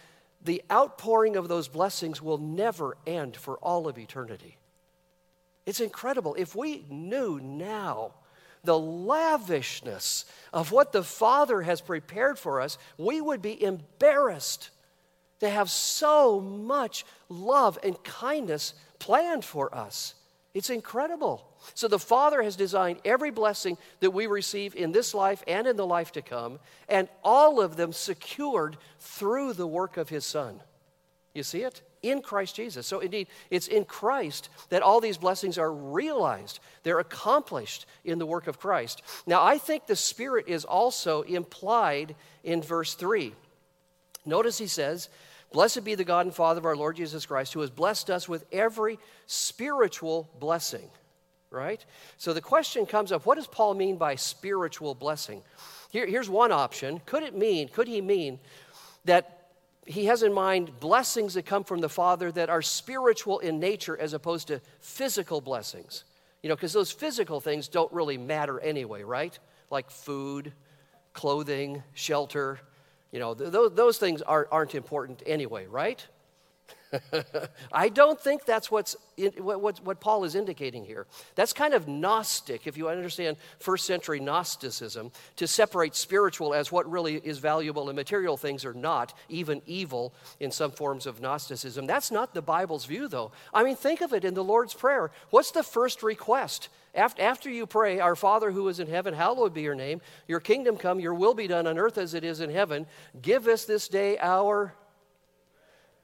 the 0.46 0.62
outpouring 0.72 1.36
of 1.36 1.48
those 1.50 1.68
blessings 1.68 2.22
will 2.22 2.38
never 2.38 2.96
end 3.06 3.36
for 3.36 3.58
all 3.58 3.88
of 3.88 3.98
eternity. 3.98 4.59
It's 5.70 5.82
incredible. 5.82 6.34
If 6.34 6.56
we 6.56 6.84
knew 6.90 7.40
now 7.40 8.14
the 8.64 8.78
lavishness 8.78 10.26
of 10.52 10.72
what 10.72 10.92
the 10.92 11.04
Father 11.04 11.62
has 11.62 11.80
prepared 11.80 12.40
for 12.40 12.60
us, 12.60 12.80
we 12.98 13.22
would 13.22 13.44
be 13.44 13.64
embarrassed 13.64 14.72
to 15.42 15.48
have 15.48 15.70
so 15.70 16.42
much 16.42 17.06
love 17.30 17.78
and 17.84 18.04
kindness 18.04 18.74
planned 18.98 19.46
for 19.46 19.74
us. 19.76 20.16
It's 20.56 20.72
incredible. 20.72 21.48
So, 21.76 21.88
the 21.88 22.00
Father 22.00 22.42
has 22.42 22.56
designed 22.56 23.02
every 23.06 23.30
blessing 23.30 23.78
that 24.00 24.10
we 24.10 24.26
receive 24.26 24.76
in 24.76 24.92
this 24.92 25.14
life 25.14 25.44
and 25.48 25.68
in 25.68 25.76
the 25.76 25.86
life 25.86 26.12
to 26.14 26.24
come, 26.24 26.58
and 26.88 27.08
all 27.24 27.62
of 27.62 27.76
them 27.76 27.94
secured 27.94 28.76
through 28.98 29.54
the 29.54 29.68
work 29.68 29.98
of 29.98 30.10
His 30.10 30.26
Son. 30.26 30.62
You 31.36 31.44
see 31.44 31.62
it? 31.62 31.84
In 32.02 32.22
Christ 32.22 32.56
Jesus. 32.56 32.88
So, 32.88 33.00
indeed, 33.00 33.28
it's 33.50 33.68
in 33.68 33.86
Christ 33.86 34.50
that 34.70 34.82
all 34.82 35.02
these 35.02 35.18
blessings 35.18 35.58
are 35.58 35.72
realized. 35.72 36.60
They're 36.84 37.00
accomplished 37.00 37.86
in 38.04 38.20
the 38.20 38.26
work 38.26 38.48
of 38.48 38.60
Christ. 38.60 39.02
Now, 39.26 39.44
I 39.44 39.58
think 39.58 39.86
the 39.86 39.96
Spirit 39.96 40.46
is 40.48 40.66
also 40.66 41.22
implied 41.24 42.16
in 42.44 42.62
verse 42.62 42.94
3. 42.94 43.34
Notice 44.26 44.58
he 44.58 44.68
says, 44.68 45.10
Blessed 45.52 45.84
be 45.84 45.96
the 45.96 46.04
God 46.04 46.26
and 46.26 46.36
Father 46.36 46.60
of 46.60 46.66
our 46.66 46.76
Lord 46.76 46.96
Jesus 46.96 47.26
Christ, 47.26 47.54
who 47.54 47.62
has 47.62 47.72
blessed 47.72 48.10
us 48.10 48.30
with 48.30 48.46
every 48.52 49.00
spiritual 49.26 50.30
blessing. 50.40 50.90
Right? 51.52 51.84
So 52.18 52.34
the 52.34 52.42
question 52.42 52.86
comes 52.86 53.12
up 53.12 53.26
what 53.26 53.36
does 53.36 53.48
Paul 53.48 53.74
mean 53.74 53.98
by 53.98 54.16
spiritual 54.16 54.94
blessing? 54.94 55.42
Here, 55.90 56.06
here's 56.06 56.30
one 56.30 56.52
option. 56.52 57.02
Could 57.08 57.24
it 57.24 57.36
mean, 57.36 57.68
could 57.70 57.88
he 57.88 58.02
mean 58.02 58.40
that 59.06 59.39
he 59.90 60.06
has 60.06 60.22
in 60.22 60.32
mind 60.32 60.80
blessings 60.80 61.34
that 61.34 61.48
come 61.48 61.64
from 61.64 61.82
the 61.82 61.90
Father 61.90 62.32
that 62.32 62.48
are 62.48 62.62
spiritual 62.62 63.40
in 63.40 63.60
nature 63.60 63.98
as 63.98 64.14
opposed 64.14 64.48
to 64.50 64.62
physical 64.80 65.42
blessings. 65.42 66.04
You 66.44 66.50
know, 66.50 66.56
because 66.56 66.74
those 66.74 66.92
physical 66.92 67.40
things 67.40 67.68
don't 67.68 67.92
really 67.92 68.18
matter 68.18 68.60
anyway, 68.60 69.02
right? 69.02 69.38
Like 69.72 69.90
food, 69.90 70.54
clothing, 71.14 71.82
shelter. 71.96 72.60
You 73.12 73.18
know, 73.18 73.34
th- 73.34 73.52
those 73.74 73.98
things 73.98 74.22
are, 74.22 74.48
aren't 74.52 74.76
important 74.76 75.24
anyway, 75.26 75.66
right? 75.66 76.06
I 77.72 77.90
don't 77.90 78.20
think 78.20 78.46
that's 78.46 78.72
what's 78.72 78.96
in, 79.18 79.32
what, 79.44 79.62
what, 79.62 79.84
what, 79.86 80.00
Paul 80.00 80.24
is 80.24 80.36
indicating 80.36 80.84
here. 80.84 81.06
That's 81.36 81.54
kind 81.54 81.74
of 81.74 81.88
Gnostic, 81.88 82.66
if 82.68 82.78
you 82.78 82.90
understand 82.90 83.38
first 83.60 83.86
century 83.86 84.20
Gnosticism, 84.20 85.12
to 85.36 85.48
separate 85.48 85.96
spiritual 85.96 86.54
as 86.54 86.72
what 86.72 86.90
really 86.90 87.16
is 87.16 87.38
valuable 87.38 87.90
and 87.90 87.96
material 87.96 88.38
things 88.38 88.66
are 88.66 88.74
not, 88.74 89.14
even 89.30 89.62
evil 89.66 90.14
in 90.40 90.52
some 90.52 90.72
forms 90.72 91.06
of 91.06 91.22
Gnosticism. 91.22 91.86
That's 91.86 92.12
not 92.12 92.34
the 92.34 92.42
Bible's 92.42 92.86
view, 92.86 93.08
though. 93.08 93.32
I 93.54 93.64
mean, 93.64 93.76
think 93.76 94.02
of 94.02 94.14
it 94.14 94.26
in 94.26 94.34
the 94.34 94.44
Lord's 94.44 94.74
Prayer. 94.74 95.12
What's 95.30 95.52
the 95.52 95.64
first 95.64 96.02
request? 96.02 96.70
After 96.96 97.50
you 97.52 97.68
pray, 97.68 98.00
Our 98.00 98.16
Father 98.16 98.52
who 98.52 98.68
is 98.68 98.80
in 98.80 98.88
heaven, 98.88 99.14
hallowed 99.14 99.54
be 99.54 99.62
your 99.62 99.76
name, 99.76 100.02
your 100.28 100.40
kingdom 100.40 100.76
come, 100.76 101.00
your 101.00 101.14
will 101.14 101.36
be 101.36 101.48
done 101.48 101.68
on 101.68 101.78
earth 101.78 102.00
as 102.00 102.16
it 102.16 102.24
is 102.24 102.42
in 102.42 102.50
heaven. 102.50 102.88
Give 103.22 103.48
us 103.48 103.66
this 103.66 103.88
day 103.88 104.18
our 104.18 104.74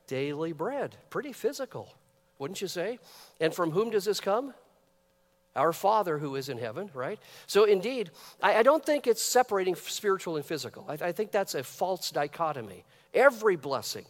daily 0.07 0.53
bread. 0.53 0.95
Pretty 1.09 1.33
physical, 1.33 1.93
wouldn't 2.39 2.61
you 2.61 2.67
say? 2.67 2.99
And 3.39 3.53
from 3.53 3.71
whom 3.71 3.89
does 3.89 4.05
this 4.05 4.19
come? 4.19 4.53
Our 5.55 5.71
Father 5.71 6.17
who 6.17 6.35
is 6.35 6.49
in 6.49 6.57
heaven, 6.57 6.89
right? 6.93 7.17
So, 7.47 7.63
indeed, 7.63 8.11
I, 8.41 8.57
I 8.57 8.63
don't 8.63 8.85
think 8.85 9.07
it's 9.07 9.21
separating 9.21 9.75
spiritual 9.75 10.35
and 10.35 10.45
physical. 10.45 10.85
I, 10.89 10.93
I, 10.93 11.11
think 11.13 11.31
that's 11.31 11.55
a 11.55 11.63
false 11.63 12.11
dichotomy. 12.11 12.83
Every 13.13 13.55
blessing, 13.55 14.05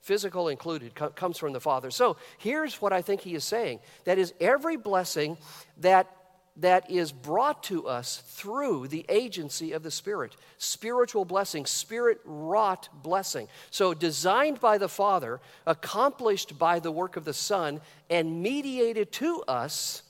physical 0.00 0.48
included, 0.48 0.94
co- 0.94 1.10
comes 1.10 1.36
from 1.36 1.52
the 1.52 1.60
Father. 1.60 1.90
So, 1.90 2.16
here's 2.38 2.80
what 2.80 2.94
I 2.94 3.02
think 3.02 3.20
he 3.20 3.34
is 3.34 3.44
saying 3.44 3.80
that 4.04 4.16
is, 4.16 4.32
every 4.40 4.78
blessing 4.78 5.36
that 5.78 6.15
that 6.58 6.90
is 6.90 7.12
brought 7.12 7.62
to 7.64 7.86
us 7.86 8.22
through 8.28 8.88
the 8.88 9.04
agency 9.08 9.72
of 9.72 9.82
the 9.82 9.90
Spirit. 9.90 10.36
Spiritual 10.58 11.24
blessing, 11.24 11.66
spirit 11.66 12.20
wrought 12.24 12.88
blessing. 13.02 13.48
So, 13.70 13.92
designed 13.92 14.60
by 14.60 14.78
the 14.78 14.88
Father, 14.88 15.40
accomplished 15.66 16.58
by 16.58 16.78
the 16.78 16.92
work 16.92 17.16
of 17.16 17.24
the 17.24 17.34
Son, 17.34 17.80
and 18.08 18.42
mediated 18.42 19.12
to 19.12 19.42
us 19.46 20.02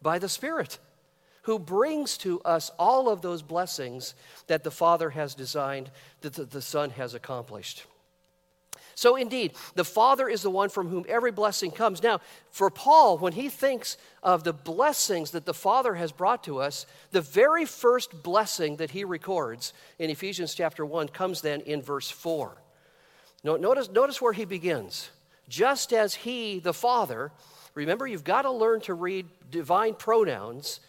by 0.00 0.18
the 0.18 0.28
Spirit, 0.28 0.78
who 1.42 1.58
brings 1.58 2.16
to 2.18 2.40
us 2.40 2.70
all 2.78 3.08
of 3.08 3.20
those 3.20 3.42
blessings 3.42 4.14
that 4.46 4.64
the 4.64 4.70
Father 4.70 5.10
has 5.10 5.34
designed, 5.34 5.90
that 6.22 6.50
the 6.50 6.62
Son 6.62 6.90
has 6.90 7.14
accomplished. 7.14 7.84
So, 8.94 9.16
indeed, 9.16 9.52
the 9.74 9.84
Father 9.84 10.28
is 10.28 10.42
the 10.42 10.50
one 10.50 10.68
from 10.68 10.88
whom 10.88 11.04
every 11.08 11.32
blessing 11.32 11.70
comes. 11.70 12.02
Now, 12.02 12.20
for 12.50 12.70
Paul, 12.70 13.18
when 13.18 13.32
he 13.32 13.48
thinks 13.48 13.96
of 14.22 14.44
the 14.44 14.52
blessings 14.52 15.30
that 15.30 15.46
the 15.46 15.54
Father 15.54 15.94
has 15.94 16.12
brought 16.12 16.44
to 16.44 16.58
us, 16.58 16.86
the 17.10 17.20
very 17.20 17.64
first 17.64 18.22
blessing 18.22 18.76
that 18.76 18.90
he 18.90 19.04
records 19.04 19.72
in 19.98 20.10
Ephesians 20.10 20.54
chapter 20.54 20.84
1 20.84 21.08
comes 21.08 21.40
then 21.40 21.60
in 21.62 21.82
verse 21.82 22.10
4. 22.10 22.56
Notice, 23.44 23.90
notice 23.90 24.22
where 24.22 24.32
he 24.32 24.44
begins. 24.44 25.10
Just 25.48 25.92
as 25.92 26.14
he, 26.14 26.60
the 26.60 26.74
Father, 26.74 27.32
remember, 27.74 28.06
you've 28.06 28.24
got 28.24 28.42
to 28.42 28.50
learn 28.50 28.80
to 28.82 28.94
read 28.94 29.26
divine 29.50 29.94
pronouns 29.94 30.80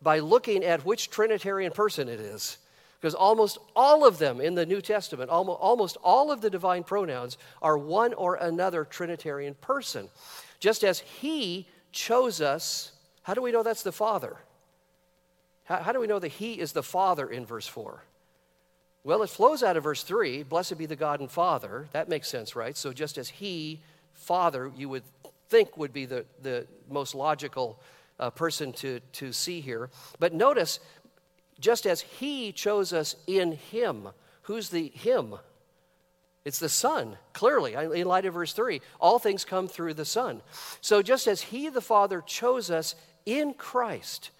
by 0.00 0.20
looking 0.20 0.64
at 0.64 0.86
which 0.86 1.10
Trinitarian 1.10 1.72
person 1.72 2.08
it 2.08 2.20
is. 2.20 2.58
Because 3.00 3.14
almost 3.14 3.58
all 3.76 4.06
of 4.06 4.18
them 4.18 4.40
in 4.40 4.54
the 4.54 4.66
New 4.66 4.80
Testament, 4.80 5.30
almost 5.30 5.96
all 6.02 6.32
of 6.32 6.40
the 6.40 6.50
divine 6.50 6.82
pronouns 6.82 7.38
are 7.62 7.78
one 7.78 8.12
or 8.14 8.34
another 8.34 8.84
Trinitarian 8.84 9.54
person. 9.54 10.08
Just 10.58 10.82
as 10.82 11.00
He 11.00 11.66
chose 11.92 12.40
us, 12.40 12.92
how 13.22 13.34
do 13.34 13.42
we 13.42 13.52
know 13.52 13.62
that's 13.62 13.84
the 13.84 13.92
Father? 13.92 14.36
How, 15.64 15.76
how 15.78 15.92
do 15.92 16.00
we 16.00 16.08
know 16.08 16.18
that 16.18 16.28
He 16.28 16.54
is 16.54 16.72
the 16.72 16.82
Father 16.82 17.28
in 17.28 17.46
verse 17.46 17.68
4? 17.68 18.02
Well, 19.04 19.22
it 19.22 19.30
flows 19.30 19.62
out 19.62 19.76
of 19.76 19.84
verse 19.84 20.02
3 20.02 20.42
Blessed 20.42 20.76
be 20.76 20.86
the 20.86 20.96
God 20.96 21.20
and 21.20 21.30
Father. 21.30 21.86
That 21.92 22.08
makes 22.08 22.28
sense, 22.28 22.56
right? 22.56 22.76
So 22.76 22.92
just 22.92 23.16
as 23.16 23.28
He, 23.28 23.80
Father, 24.14 24.72
you 24.76 24.88
would 24.88 25.04
think 25.48 25.76
would 25.76 25.92
be 25.92 26.04
the, 26.04 26.24
the 26.42 26.66
most 26.90 27.14
logical 27.14 27.80
uh, 28.20 28.30
person 28.30 28.72
to, 28.72 29.00
to 29.12 29.32
see 29.32 29.60
here. 29.60 29.90
But 30.18 30.32
notice 30.32 30.80
just 31.60 31.86
as 31.86 32.00
He 32.00 32.52
chose 32.52 32.92
us 32.92 33.16
in 33.26 33.52
Him. 33.52 34.08
Who's 34.42 34.70
the 34.70 34.88
Him? 34.88 35.34
It's 36.44 36.58
the 36.58 36.68
Son, 36.68 37.18
clearly, 37.34 37.74
in 37.74 38.06
light 38.06 38.24
of 38.24 38.34
verse 38.34 38.52
3. 38.52 38.80
All 39.00 39.18
things 39.18 39.44
come 39.44 39.68
through 39.68 39.94
the 39.94 40.04
Son. 40.04 40.40
So 40.80 41.02
just 41.02 41.26
as 41.26 41.42
He, 41.42 41.68
the 41.68 41.80
Father, 41.80 42.22
chose 42.22 42.70
us 42.70 42.94
in 43.26 43.52
Christ, 43.52 44.30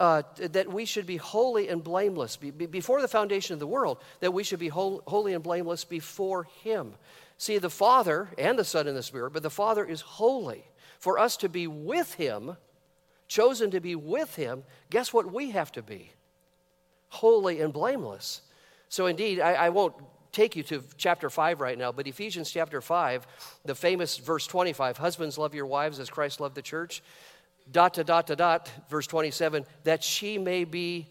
uh, 0.00 0.22
that 0.36 0.70
we 0.70 0.84
should 0.84 1.06
be 1.06 1.16
holy 1.16 1.68
and 1.68 1.82
blameless 1.82 2.36
be, 2.36 2.50
before 2.50 3.00
the 3.00 3.08
foundation 3.08 3.54
of 3.54 3.60
the 3.60 3.66
world, 3.66 3.98
that 4.20 4.34
we 4.34 4.44
should 4.44 4.58
be 4.58 4.68
holy 4.68 5.32
and 5.32 5.42
blameless 5.42 5.84
before 5.84 6.44
Him. 6.62 6.94
See, 7.38 7.58
the 7.58 7.70
Father 7.70 8.28
and 8.36 8.58
the 8.58 8.64
Son 8.64 8.86
and 8.86 8.96
the 8.96 9.02
Spirit, 9.02 9.32
but 9.32 9.42
the 9.42 9.50
Father 9.50 9.84
is 9.84 10.00
holy. 10.02 10.64
For 10.98 11.18
us 11.18 11.36
to 11.38 11.48
be 11.48 11.66
with 11.66 12.14
Him, 12.14 12.56
chosen 13.28 13.70
to 13.70 13.80
be 13.80 13.94
with 13.94 14.36
Him, 14.36 14.64
guess 14.90 15.12
what 15.12 15.32
we 15.32 15.52
have 15.52 15.72
to 15.72 15.82
be? 15.82 16.12
Holy 17.08 17.60
and 17.60 17.72
blameless. 17.72 18.42
So, 18.88 19.06
indeed, 19.06 19.40
I, 19.40 19.54
I 19.54 19.68
won't 19.70 19.94
take 20.32 20.56
you 20.56 20.62
to 20.64 20.82
chapter 20.96 21.30
5 21.30 21.60
right 21.60 21.76
now, 21.76 21.92
but 21.92 22.06
Ephesians 22.06 22.50
chapter 22.50 22.80
5, 22.80 23.26
the 23.64 23.74
famous 23.74 24.18
verse 24.18 24.46
25 24.46 24.98
Husbands, 24.98 25.38
love 25.38 25.54
your 25.54 25.66
wives 25.66 25.98
as 25.98 26.10
Christ 26.10 26.40
loved 26.40 26.54
the 26.54 26.62
church. 26.62 27.02
Dot 27.70 27.94
to 27.94 28.04
dot 28.04 28.28
to 28.28 28.36
dot, 28.36 28.70
verse 28.88 29.06
27, 29.06 29.66
that 29.84 30.02
she 30.02 30.38
may 30.38 30.64
be 30.64 31.06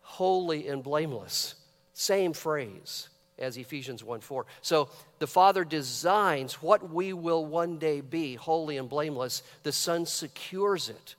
holy 0.00 0.66
and 0.66 0.82
blameless. 0.82 1.54
Same 1.92 2.32
phrase 2.32 3.08
as 3.38 3.56
Ephesians 3.56 4.02
1 4.02 4.20
4. 4.20 4.46
So 4.62 4.88
the 5.20 5.26
Father 5.26 5.64
designs 5.64 6.54
what 6.54 6.90
we 6.90 7.12
will 7.12 7.44
one 7.46 7.78
day 7.78 8.00
be, 8.00 8.34
holy 8.34 8.76
and 8.76 8.88
blameless. 8.88 9.42
The 9.62 9.72
Son 9.72 10.06
secures 10.06 10.88
it 10.88 11.14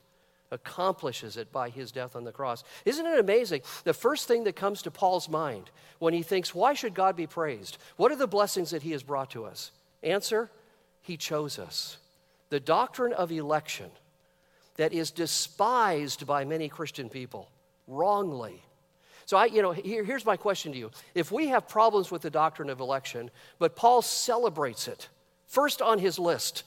accomplishes 0.52 1.38
it 1.38 1.52
by 1.52 1.70
his 1.70 1.92
death 1.92 2.16
on 2.16 2.24
the 2.24 2.32
cross. 2.32 2.64
Isn't 2.86 3.06
it 3.06 3.20
amazing? 3.20 3.62
The 3.84 3.94
first 3.94 4.28
thing 4.28 4.46
that 4.46 4.56
comes 4.56 4.82
to 4.84 4.92
Paul's 4.92 5.30
mind 5.30 5.70
when 6.00 6.14
he 6.14 6.24
thinks, 6.24 6.56
Why 6.56 6.74
should 6.74 6.94
God 6.94 7.16
be 7.16 7.28
praised? 7.28 7.78
What 7.98 8.12
are 8.12 8.16
the 8.16 8.28
blessings 8.28 8.72
that 8.72 8.84
he 8.84 8.92
has 8.92 9.04
brought 9.04 9.32
to 9.32 9.46
us? 9.46 9.72
Answer 10.04 10.50
He 11.02 11.18
chose 11.18 11.60
us. 11.60 11.98
The 12.50 12.60
doctrine 12.60 13.14
of 13.14 13.32
election 13.32 13.92
that 14.78 14.94
is 14.94 15.12
despised 15.12 16.26
by 16.26 16.46
many 16.46 16.70
Christian 16.70 17.10
people 17.10 17.52
wrongly. 17.88 18.64
So, 19.26 19.38
I, 19.38 19.46
you 19.46 19.62
know, 19.62 19.74
here, 19.74 20.04
here's 20.04 20.26
my 20.26 20.38
question 20.38 20.72
to 20.72 20.78
you. 20.78 20.90
If 21.14 21.32
we 21.32 21.50
have 21.50 21.68
problems 21.68 22.10
with 22.10 22.24
the 22.24 22.32
doctrine 22.32 22.70
of 22.70 22.80
election, 22.80 23.30
but 23.60 23.76
Paul 23.76 24.02
celebrates 24.02 24.88
it, 24.88 25.10
first 25.46 25.82
on 25.84 26.00
his 26.00 26.18
list, 26.18 26.64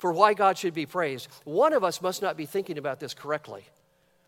for 0.00 0.12
why 0.12 0.32
God 0.32 0.56
should 0.56 0.72
be 0.72 0.86
praised. 0.86 1.28
One 1.44 1.74
of 1.74 1.84
us 1.84 2.00
must 2.00 2.22
not 2.22 2.34
be 2.34 2.46
thinking 2.46 2.78
about 2.78 3.00
this 3.00 3.12
correctly. 3.12 3.64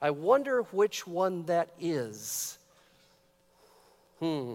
I 0.02 0.10
wonder 0.10 0.64
which 0.64 1.06
one 1.06 1.46
that 1.46 1.70
is. 1.80 2.58
Hmm. 4.20 4.54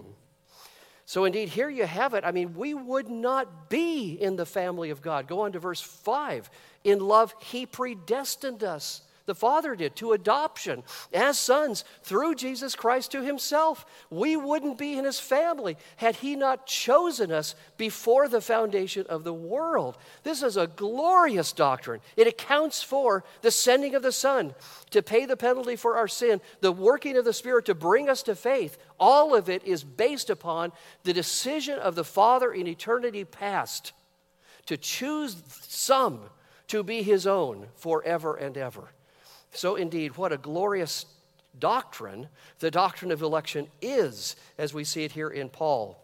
So, 1.06 1.24
indeed, 1.24 1.48
here 1.48 1.68
you 1.68 1.86
have 1.86 2.14
it. 2.14 2.22
I 2.24 2.30
mean, 2.30 2.54
we 2.54 2.72
would 2.72 3.08
not 3.08 3.68
be 3.68 4.12
in 4.12 4.36
the 4.36 4.46
family 4.46 4.90
of 4.90 5.02
God. 5.02 5.26
Go 5.26 5.40
on 5.40 5.50
to 5.52 5.58
verse 5.58 5.80
5. 5.80 6.48
In 6.84 7.00
love, 7.00 7.34
He 7.40 7.66
predestined 7.66 8.62
us 8.62 9.02
the 9.28 9.34
Father 9.36 9.76
did, 9.76 9.94
to 9.96 10.12
adoption 10.12 10.82
as 11.14 11.38
sons 11.38 11.84
through 12.02 12.34
Jesus 12.34 12.74
Christ 12.74 13.12
to 13.12 13.22
Himself. 13.22 13.86
We 14.10 14.36
wouldn't 14.36 14.78
be 14.78 14.98
in 14.98 15.04
His 15.04 15.20
family 15.20 15.76
had 15.96 16.16
He 16.16 16.34
not 16.34 16.66
chosen 16.66 17.30
us 17.30 17.54
before 17.76 18.26
the 18.26 18.40
foundation 18.40 19.06
of 19.08 19.22
the 19.22 19.32
world. 19.32 19.96
This 20.24 20.42
is 20.42 20.56
a 20.56 20.66
glorious 20.66 21.52
doctrine. 21.52 22.00
It 22.16 22.26
accounts 22.26 22.82
for 22.82 23.22
the 23.42 23.52
sending 23.52 23.94
of 23.94 24.02
the 24.02 24.10
Son 24.10 24.54
to 24.90 25.02
pay 25.02 25.26
the 25.26 25.36
penalty 25.36 25.76
for 25.76 25.96
our 25.96 26.08
sin, 26.08 26.40
the 26.60 26.72
working 26.72 27.16
of 27.16 27.24
the 27.24 27.32
Spirit 27.32 27.66
to 27.66 27.74
bring 27.76 28.08
us 28.08 28.24
to 28.24 28.34
faith. 28.34 28.78
All 28.98 29.36
of 29.36 29.48
it 29.48 29.62
is 29.64 29.84
based 29.84 30.30
upon 30.30 30.72
the 31.04 31.12
decision 31.12 31.78
of 31.78 31.94
the 31.94 32.02
Father 32.02 32.52
in 32.52 32.66
eternity 32.66 33.24
past 33.24 33.92
to 34.66 34.76
choose 34.76 35.42
some 35.62 36.20
to 36.68 36.82
be 36.82 37.02
his 37.02 37.26
own 37.26 37.66
forever 37.74 38.36
and 38.36 38.56
ever. 38.56 38.90
So, 39.58 39.74
indeed, 39.74 40.16
what 40.16 40.32
a 40.32 40.36
glorious 40.36 41.04
doctrine 41.58 42.28
the 42.60 42.70
doctrine 42.70 43.10
of 43.10 43.22
election 43.22 43.66
is, 43.82 44.36
as 44.56 44.72
we 44.72 44.84
see 44.84 45.02
it 45.02 45.10
here 45.10 45.30
in 45.30 45.48
Paul. 45.48 46.00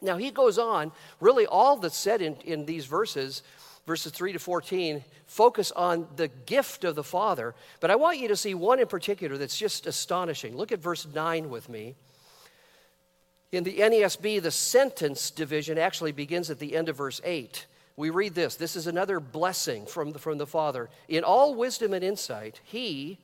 Now, 0.00 0.16
he 0.16 0.30
goes 0.30 0.58
on, 0.58 0.90
really, 1.20 1.44
all 1.44 1.76
that's 1.76 1.94
said 1.94 2.22
in, 2.22 2.36
in 2.36 2.64
these 2.64 2.86
verses, 2.86 3.42
verses 3.86 4.12
3 4.12 4.32
to 4.32 4.38
14, 4.38 5.04
focus 5.26 5.72
on 5.72 6.08
the 6.16 6.28
gift 6.28 6.84
of 6.84 6.94
the 6.94 7.04
Father. 7.04 7.54
But 7.80 7.90
I 7.90 7.96
want 7.96 8.18
you 8.18 8.28
to 8.28 8.36
see 8.36 8.54
one 8.54 8.80
in 8.80 8.86
particular 8.86 9.36
that's 9.36 9.58
just 9.58 9.86
astonishing. 9.86 10.56
Look 10.56 10.72
at 10.72 10.78
verse 10.78 11.06
9 11.06 11.50
with 11.50 11.68
me. 11.68 11.96
In 13.52 13.62
the 13.62 13.76
NASB, 13.76 14.40
the 14.40 14.50
sentence 14.50 15.30
division 15.30 15.76
actually 15.76 16.12
begins 16.12 16.48
at 16.48 16.58
the 16.58 16.74
end 16.74 16.88
of 16.88 16.96
verse 16.96 17.20
8. 17.24 17.66
We 17.96 18.10
read 18.10 18.34
this. 18.34 18.56
This 18.56 18.76
is 18.76 18.86
another 18.86 19.20
blessing 19.20 19.86
from 19.86 20.12
the, 20.12 20.18
from 20.18 20.38
the 20.38 20.46
Father. 20.46 20.88
In 21.08 21.24
all 21.24 21.54
wisdom 21.54 21.92
and 21.92 22.02
insight, 22.02 22.60
He, 22.64 23.18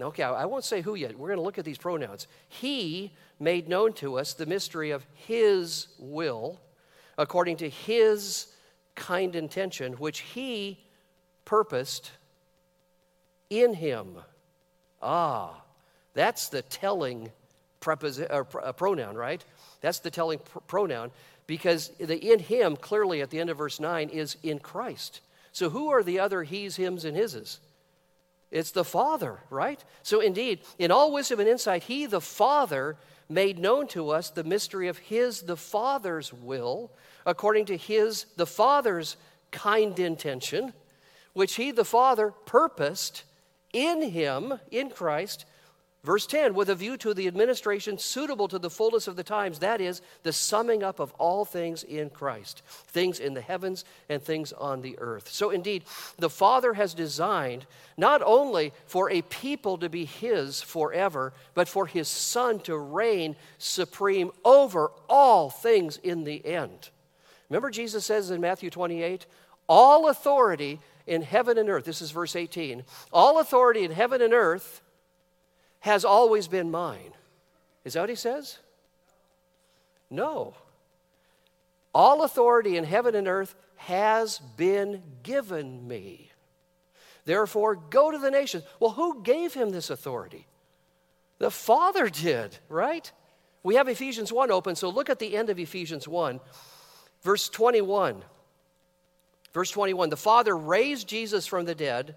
okay, 0.00 0.22
I 0.22 0.44
won't 0.44 0.64
say 0.64 0.80
who 0.80 0.94
yet. 0.94 1.18
We're 1.18 1.28
going 1.28 1.38
to 1.38 1.44
look 1.44 1.58
at 1.58 1.64
these 1.64 1.78
pronouns. 1.78 2.26
He 2.48 3.12
made 3.40 3.68
known 3.68 3.92
to 3.94 4.18
us 4.18 4.34
the 4.34 4.46
mystery 4.46 4.90
of 4.90 5.04
His 5.14 5.88
will, 5.98 6.60
according 7.18 7.56
to 7.58 7.68
His 7.68 8.48
kind 8.94 9.34
intention, 9.34 9.94
which 9.94 10.20
He 10.20 10.78
purposed 11.44 12.12
in 13.50 13.74
Him. 13.74 14.18
Ah, 15.02 15.62
that's 16.14 16.48
the 16.48 16.62
telling 16.62 17.30
pr- 17.80 17.92
uh, 17.92 18.72
pronoun, 18.72 19.16
right? 19.16 19.44
That's 19.80 19.98
the 20.00 20.10
telling 20.10 20.38
pr- 20.38 20.58
pronoun 20.60 21.10
because 21.46 21.88
the 21.98 22.18
in 22.18 22.38
him, 22.38 22.76
clearly 22.76 23.20
at 23.20 23.30
the 23.30 23.38
end 23.38 23.50
of 23.50 23.58
verse 23.58 23.78
9, 23.78 24.08
is 24.08 24.36
in 24.42 24.58
Christ. 24.58 25.20
So 25.52 25.70
who 25.70 25.88
are 25.88 26.02
the 26.02 26.18
other 26.18 26.42
he's, 26.42 26.76
hims, 26.76 27.04
and 27.04 27.16
hises? 27.16 27.60
It's 28.50 28.70
the 28.70 28.84
Father, 28.84 29.40
right? 29.50 29.82
So 30.02 30.20
indeed, 30.20 30.60
in 30.78 30.90
all 30.90 31.12
wisdom 31.12 31.40
and 31.40 31.48
insight, 31.48 31.84
he, 31.84 32.06
the 32.06 32.20
Father, 32.20 32.96
made 33.28 33.58
known 33.58 33.88
to 33.88 34.10
us 34.10 34.30
the 34.30 34.44
mystery 34.44 34.88
of 34.88 34.98
his, 34.98 35.42
the 35.42 35.56
Father's 35.56 36.32
will, 36.32 36.90
according 37.24 37.66
to 37.66 37.76
his, 37.76 38.26
the 38.36 38.46
Father's 38.46 39.16
kind 39.50 39.98
intention, 39.98 40.72
which 41.32 41.56
he, 41.56 41.70
the 41.70 41.84
Father, 41.84 42.32
purposed 42.44 43.24
in 43.72 44.02
him, 44.10 44.54
in 44.70 44.90
Christ, 44.90 45.44
Verse 46.06 46.24
10, 46.24 46.54
with 46.54 46.68
a 46.68 46.74
view 46.76 46.96
to 46.98 47.12
the 47.12 47.26
administration 47.26 47.98
suitable 47.98 48.46
to 48.46 48.60
the 48.60 48.70
fullness 48.70 49.08
of 49.08 49.16
the 49.16 49.24
times, 49.24 49.58
that 49.58 49.80
is, 49.80 50.02
the 50.22 50.32
summing 50.32 50.84
up 50.84 51.00
of 51.00 51.12
all 51.14 51.44
things 51.44 51.82
in 51.82 52.10
Christ, 52.10 52.62
things 52.86 53.18
in 53.18 53.34
the 53.34 53.40
heavens 53.40 53.84
and 54.08 54.22
things 54.22 54.52
on 54.52 54.82
the 54.82 54.96
earth. 55.00 55.28
So, 55.28 55.50
indeed, 55.50 55.82
the 56.16 56.30
Father 56.30 56.74
has 56.74 56.94
designed 56.94 57.66
not 57.96 58.22
only 58.24 58.72
for 58.86 59.10
a 59.10 59.22
people 59.22 59.78
to 59.78 59.88
be 59.88 60.04
His 60.04 60.62
forever, 60.62 61.32
but 61.54 61.66
for 61.66 61.86
His 61.86 62.06
Son 62.06 62.60
to 62.60 62.78
reign 62.78 63.34
supreme 63.58 64.30
over 64.44 64.92
all 65.08 65.50
things 65.50 65.96
in 65.96 66.22
the 66.22 66.46
end. 66.46 66.90
Remember, 67.50 67.68
Jesus 67.68 68.06
says 68.06 68.30
in 68.30 68.40
Matthew 68.40 68.70
28, 68.70 69.26
all 69.68 70.08
authority 70.08 70.78
in 71.04 71.22
heaven 71.22 71.58
and 71.58 71.68
earth, 71.68 71.84
this 71.84 72.00
is 72.00 72.12
verse 72.12 72.36
18, 72.36 72.84
all 73.12 73.40
authority 73.40 73.82
in 73.82 73.90
heaven 73.90 74.22
and 74.22 74.32
earth 74.32 74.82
has 75.86 76.04
always 76.04 76.48
been 76.48 76.70
mine. 76.70 77.12
Is 77.84 77.94
that 77.94 78.00
what 78.00 78.10
he 78.10 78.16
says? 78.16 78.58
No. 80.10 80.54
All 81.94 82.24
authority 82.24 82.76
in 82.76 82.84
heaven 82.84 83.14
and 83.14 83.26
earth 83.26 83.54
has 83.76 84.38
been 84.56 85.02
given 85.22 85.86
me. 85.86 86.32
Therefore, 87.24 87.76
go 87.76 88.10
to 88.10 88.18
the 88.18 88.30
nations. 88.30 88.64
Well, 88.78 88.90
who 88.90 89.22
gave 89.22 89.54
him 89.54 89.70
this 89.70 89.90
authority? 89.90 90.46
The 91.38 91.50
Father 91.50 92.08
did, 92.08 92.58
right? 92.68 93.10
We 93.62 93.76
have 93.76 93.88
Ephesians 93.88 94.32
1 94.32 94.50
open, 94.50 94.76
so 94.76 94.88
look 94.88 95.10
at 95.10 95.18
the 95.18 95.36
end 95.36 95.50
of 95.50 95.58
Ephesians 95.58 96.06
1, 96.06 96.40
verse 97.22 97.48
21. 97.48 98.22
Verse 99.52 99.70
21 99.70 100.10
The 100.10 100.16
Father 100.16 100.56
raised 100.56 101.08
Jesus 101.08 101.46
from 101.46 101.64
the 101.64 101.74
dead, 101.74 102.14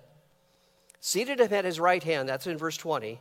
seated 1.00 1.40
him 1.40 1.54
at 1.54 1.66
his 1.66 1.80
right 1.80 2.04
hand, 2.04 2.30
that's 2.30 2.48
in 2.48 2.58
verse 2.58 2.78
20, 2.78 3.20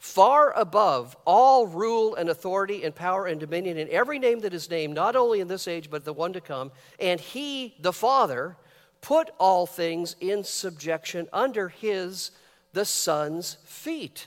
far 0.00 0.58
above 0.58 1.14
all 1.26 1.66
rule 1.66 2.14
and 2.14 2.30
authority 2.30 2.82
and 2.84 2.94
power 2.94 3.26
and 3.26 3.38
dominion 3.38 3.76
in 3.76 3.86
every 3.90 4.18
name 4.18 4.40
that 4.40 4.54
is 4.54 4.70
named, 4.70 4.94
not 4.94 5.14
only 5.14 5.40
in 5.40 5.46
this 5.46 5.68
age, 5.68 5.90
but 5.90 6.06
the 6.06 6.12
one 6.12 6.32
to 6.32 6.40
come. 6.40 6.72
And 6.98 7.20
he, 7.20 7.74
the 7.78 7.92
Father, 7.92 8.56
put 9.02 9.30
all 9.38 9.66
things 9.66 10.16
in 10.18 10.42
subjection 10.42 11.28
under 11.34 11.68
his, 11.68 12.30
the 12.72 12.86
Son's 12.86 13.58
feet, 13.66 14.26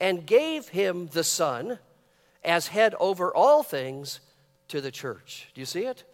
and 0.00 0.26
gave 0.26 0.68
him 0.68 1.08
the 1.08 1.24
Son 1.24 1.78
as 2.42 2.68
head 2.68 2.94
over 2.98 3.34
all 3.34 3.62
things 3.62 4.20
to 4.68 4.80
the 4.80 4.90
church. 4.90 5.50
Do 5.54 5.60
you 5.60 5.66
see 5.66 5.84
it? 5.84 6.04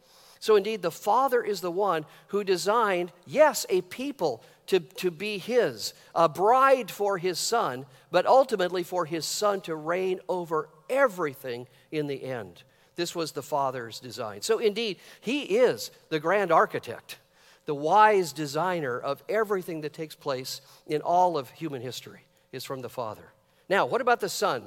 So, 0.41 0.57
indeed, 0.57 0.83
the 0.83 0.91
Father 0.91 1.41
is 1.41 1.61
the 1.61 1.71
one 1.71 2.05
who 2.29 2.43
designed, 2.43 3.13
yes, 3.27 3.65
a 3.71 3.83
people 3.83 4.43
to, 4.67 4.81
to 4.81 5.11
be 5.11 5.39
his, 5.39 5.95
a 6.15 6.29
bride 6.29 6.91
for 6.91 7.19
his 7.19 7.39
son, 7.39 7.87
but 8.11 8.27
ultimately 8.27 8.83
for 8.83 9.05
his 9.05 9.25
son 9.25 9.61
to 9.63 9.75
reign 9.75 10.21
over 10.29 10.69
everything 10.89 11.67
in 11.91 12.07
the 12.07 12.25
end. 12.25 12.63
This 12.95 13.15
was 13.15 13.33
the 13.33 13.43
Father's 13.43 14.01
design. 14.01 14.43
So, 14.43 14.59
indeed, 14.59 14.99
he 15.21 15.43
is 15.43 15.91
the 16.11 16.21
grand 16.21 16.53
architect, 16.53 17.19
the 17.65 17.75
wise 17.75 18.33
designer 18.33 18.99
of 18.99 19.23
everything 19.29 19.81
that 19.81 19.93
takes 19.93 20.15
place 20.15 20.61
in 20.87 21.01
all 21.01 21.39
of 21.39 21.51
human 21.51 21.83
history, 21.83 22.21
is 22.53 22.65
from 22.65 22.81
the 22.81 22.91
Father. 22.91 23.33
Now, 23.69 23.87
what 23.87 24.01
about 24.01 24.21
the 24.21 24.29
Son? 24.29 24.65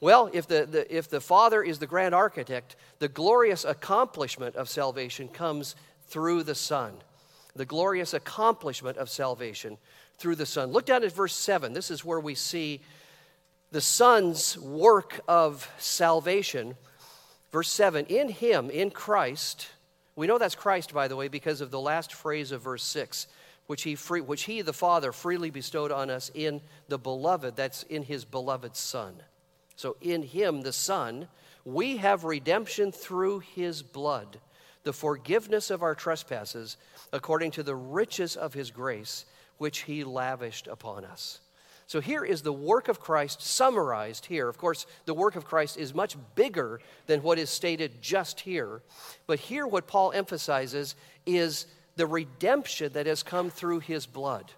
Well, 0.00 0.28
if 0.32 0.48
the, 0.48 0.66
the, 0.66 0.94
if 0.96 1.08
the 1.08 1.20
Father 1.20 1.62
is 1.62 1.78
the 1.78 1.86
grand 1.86 2.14
architect, 2.14 2.74
the 2.98 3.08
glorious 3.08 3.64
accomplishment 3.64 4.56
of 4.56 4.68
salvation 4.68 5.28
comes 5.28 5.76
through 6.08 6.42
the 6.42 6.56
Son 6.56 6.94
the 7.54 7.66
glorious 7.66 8.14
accomplishment 8.14 8.96
of 8.96 9.10
salvation 9.10 9.78
through 10.18 10.36
the 10.36 10.46
Son. 10.46 10.70
Look 10.72 10.86
down 10.86 11.04
at 11.04 11.12
verse 11.12 11.34
7. 11.34 11.72
This 11.72 11.90
is 11.90 12.04
where 12.04 12.20
we 12.20 12.34
see 12.34 12.80
the 13.70 13.80
Son's 13.80 14.58
work 14.58 15.20
of 15.26 15.70
salvation. 15.78 16.76
Verse 17.50 17.68
7 17.68 18.06
In 18.06 18.28
Him, 18.28 18.70
in 18.70 18.90
Christ, 18.90 19.68
we 20.14 20.26
know 20.26 20.38
that's 20.38 20.54
Christ, 20.54 20.92
by 20.92 21.08
the 21.08 21.16
way, 21.16 21.28
because 21.28 21.60
of 21.60 21.70
the 21.70 21.80
last 21.80 22.12
phrase 22.12 22.52
of 22.52 22.62
verse 22.62 22.84
6, 22.84 23.26
which 23.66 23.82
he, 23.82 23.94
free, 23.94 24.20
which 24.20 24.44
he, 24.44 24.62
the 24.62 24.72
Father, 24.72 25.12
freely 25.12 25.50
bestowed 25.50 25.90
on 25.90 26.10
us 26.10 26.30
in 26.34 26.60
the 26.88 26.98
beloved, 26.98 27.56
that's 27.56 27.82
in 27.84 28.02
His 28.02 28.24
beloved 28.24 28.76
Son. 28.76 29.22
So 29.76 29.96
in 30.00 30.22
Him, 30.22 30.62
the 30.62 30.72
Son, 30.72 31.28
we 31.64 31.96
have 31.98 32.24
redemption 32.24 32.92
through 32.92 33.40
His 33.40 33.82
blood, 33.82 34.38
the 34.82 34.92
forgiveness 34.92 35.70
of 35.70 35.82
our 35.82 35.94
trespasses 35.94 36.76
according 37.12 37.50
to 37.52 37.62
the 37.62 37.74
riches 37.74 38.36
of 38.36 38.54
his 38.54 38.70
grace, 38.70 39.26
which 39.58 39.80
he 39.80 40.04
lavished 40.04 40.66
upon 40.66 41.04
us. 41.04 41.40
So 41.86 42.00
here 42.00 42.24
is 42.24 42.42
the 42.42 42.52
work 42.52 42.88
of 42.88 43.00
Christ 43.00 43.42
summarized 43.42 44.26
here. 44.26 44.48
Of 44.48 44.56
course, 44.56 44.86
the 45.04 45.14
work 45.14 45.36
of 45.36 45.44
Christ 45.44 45.76
is 45.76 45.94
much 45.94 46.16
bigger 46.34 46.80
than 47.06 47.22
what 47.22 47.38
is 47.38 47.50
stated 47.50 48.00
just 48.00 48.40
here. 48.40 48.80
But 49.26 49.40
here, 49.40 49.66
what 49.66 49.86
Paul 49.86 50.12
emphasizes 50.12 50.94
is 51.26 51.66
the 51.96 52.06
redemption 52.06 52.92
that 52.94 53.06
has 53.06 53.22
come 53.22 53.50
through 53.50 53.80
his 53.80 54.06
blood. 54.06 54.52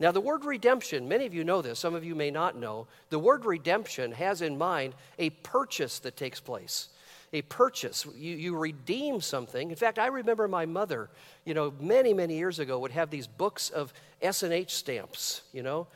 Now, 0.00 0.10
the 0.10 0.20
word 0.20 0.44
redemption, 0.44 1.06
many 1.06 1.26
of 1.26 1.34
you 1.34 1.44
know 1.44 1.60
this, 1.60 1.78
some 1.78 1.94
of 1.94 2.04
you 2.04 2.14
may 2.14 2.30
not 2.30 2.56
know. 2.56 2.86
The 3.10 3.18
word 3.18 3.44
redemption 3.44 4.12
has 4.12 4.42
in 4.42 4.56
mind 4.56 4.94
a 5.18 5.30
purchase 5.30 5.98
that 6.00 6.16
takes 6.16 6.40
place 6.40 6.88
a 7.34 7.42
purchase. 7.42 8.06
You, 8.16 8.36
you 8.36 8.56
redeem 8.56 9.20
something. 9.20 9.70
In 9.70 9.76
fact, 9.76 9.98
I 9.98 10.06
remember 10.06 10.46
my 10.46 10.66
mother, 10.66 11.10
you 11.44 11.52
know, 11.52 11.74
many, 11.80 12.14
many 12.14 12.36
years 12.36 12.60
ago 12.60 12.78
would 12.78 12.92
have 12.92 13.10
these 13.10 13.26
books 13.26 13.70
of 13.70 13.92
S&H 14.22 14.72
stamps, 14.72 15.42
you 15.52 15.62
know. 15.62 15.88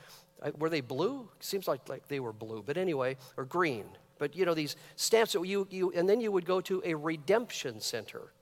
Were 0.58 0.68
they 0.68 0.80
blue? 0.80 1.28
Seems 1.40 1.66
like, 1.66 1.88
like 1.88 2.08
they 2.08 2.20
were 2.20 2.32
blue, 2.32 2.62
but 2.66 2.76
anyway, 2.76 3.16
or 3.36 3.44
green. 3.44 3.84
But, 4.18 4.34
you 4.36 4.44
know, 4.44 4.54
these 4.54 4.76
stamps 4.96 5.32
that 5.32 5.44
you, 5.46 5.66
you, 5.70 5.92
and 5.92 6.08
then 6.08 6.20
you 6.20 6.32
would 6.32 6.44
go 6.44 6.60
to 6.62 6.82
a 6.84 6.94
redemption 6.94 7.80
center. 7.80 8.32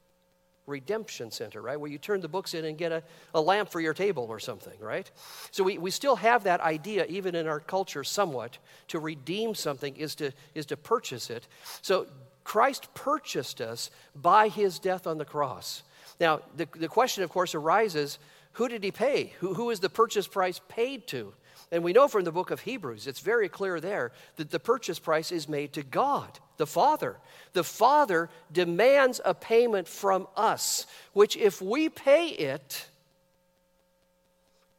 Redemption 0.66 1.30
Center, 1.30 1.62
right? 1.62 1.78
Where 1.78 1.88
you 1.88 1.98
turn 1.98 2.20
the 2.20 2.28
books 2.28 2.52
in 2.52 2.64
and 2.64 2.76
get 2.76 2.90
a, 2.90 3.02
a 3.34 3.40
lamp 3.40 3.70
for 3.70 3.80
your 3.80 3.94
table 3.94 4.26
or 4.28 4.40
something, 4.40 4.78
right? 4.80 5.08
So 5.52 5.62
we, 5.62 5.78
we 5.78 5.92
still 5.92 6.16
have 6.16 6.42
that 6.42 6.60
idea, 6.60 7.06
even 7.06 7.36
in 7.36 7.46
our 7.46 7.60
culture, 7.60 8.02
somewhat. 8.02 8.58
To 8.88 8.98
redeem 8.98 9.54
something 9.54 9.94
is 9.96 10.16
to, 10.16 10.32
is 10.56 10.66
to 10.66 10.76
purchase 10.76 11.30
it. 11.30 11.46
So 11.82 12.08
Christ 12.46 12.94
purchased 12.94 13.60
us 13.60 13.90
by 14.14 14.46
his 14.46 14.78
death 14.78 15.08
on 15.08 15.18
the 15.18 15.24
cross. 15.24 15.82
Now, 16.20 16.42
the, 16.56 16.68
the 16.76 16.86
question, 16.86 17.24
of 17.24 17.30
course, 17.30 17.56
arises 17.56 18.20
who 18.52 18.68
did 18.68 18.84
he 18.84 18.92
pay? 18.92 19.32
Who, 19.40 19.54
who 19.54 19.70
is 19.70 19.80
the 19.80 19.90
purchase 19.90 20.28
price 20.28 20.60
paid 20.68 21.08
to? 21.08 21.34
And 21.72 21.82
we 21.82 21.92
know 21.92 22.06
from 22.06 22.22
the 22.22 22.30
book 22.30 22.52
of 22.52 22.60
Hebrews, 22.60 23.08
it's 23.08 23.18
very 23.18 23.48
clear 23.48 23.80
there 23.80 24.12
that 24.36 24.50
the 24.50 24.60
purchase 24.60 25.00
price 25.00 25.32
is 25.32 25.48
made 25.48 25.72
to 25.72 25.82
God, 25.82 26.38
the 26.56 26.68
Father. 26.68 27.16
The 27.52 27.64
Father 27.64 28.30
demands 28.52 29.20
a 29.24 29.34
payment 29.34 29.88
from 29.88 30.28
us, 30.36 30.86
which 31.14 31.36
if 31.36 31.60
we 31.60 31.88
pay 31.88 32.28
it, 32.28 32.86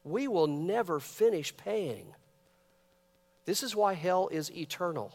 we 0.05 0.29
will 0.29 0.47
never 0.47 1.01
finish 1.01 1.55
paying. 1.57 2.05
This 3.43 3.61
is 3.61 3.75
why 3.75 3.93
hell 3.93 4.29
is 4.29 4.49
eternal 4.55 5.11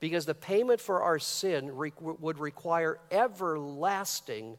because 0.00 0.26
the 0.26 0.34
payment 0.34 0.80
for 0.80 1.02
our 1.02 1.18
sin 1.18 1.74
re- 1.74 1.92
would 2.00 2.38
require 2.38 2.98
everlasting 3.10 4.58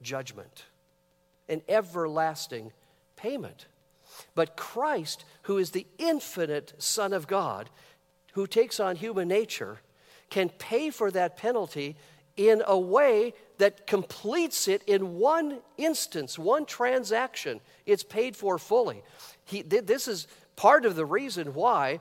judgment, 0.00 0.64
an 1.48 1.62
everlasting 1.68 2.72
payment. 3.16 3.66
But 4.34 4.56
Christ, 4.56 5.24
who 5.42 5.58
is 5.58 5.70
the 5.70 5.86
infinite 5.98 6.74
Son 6.78 7.12
of 7.12 7.26
God, 7.26 7.70
who 8.32 8.46
takes 8.46 8.80
on 8.80 8.96
human 8.96 9.28
nature, 9.28 9.78
can 10.30 10.48
pay 10.48 10.90
for 10.90 11.10
that 11.10 11.36
penalty 11.36 11.96
in 12.36 12.62
a 12.66 12.78
way 12.78 13.34
that 13.58 13.86
completes 13.86 14.66
it 14.68 14.82
in 14.84 15.18
one 15.18 15.58
instance, 15.76 16.38
one 16.38 16.64
transaction. 16.64 17.60
It's 17.84 18.02
paid 18.02 18.34
for 18.36 18.58
fully. 18.58 19.02
He, 19.44 19.62
this 19.62 20.08
is 20.08 20.26
part 20.56 20.86
of 20.86 20.96
the 20.96 21.04
reason 21.04 21.54
why 21.54 22.00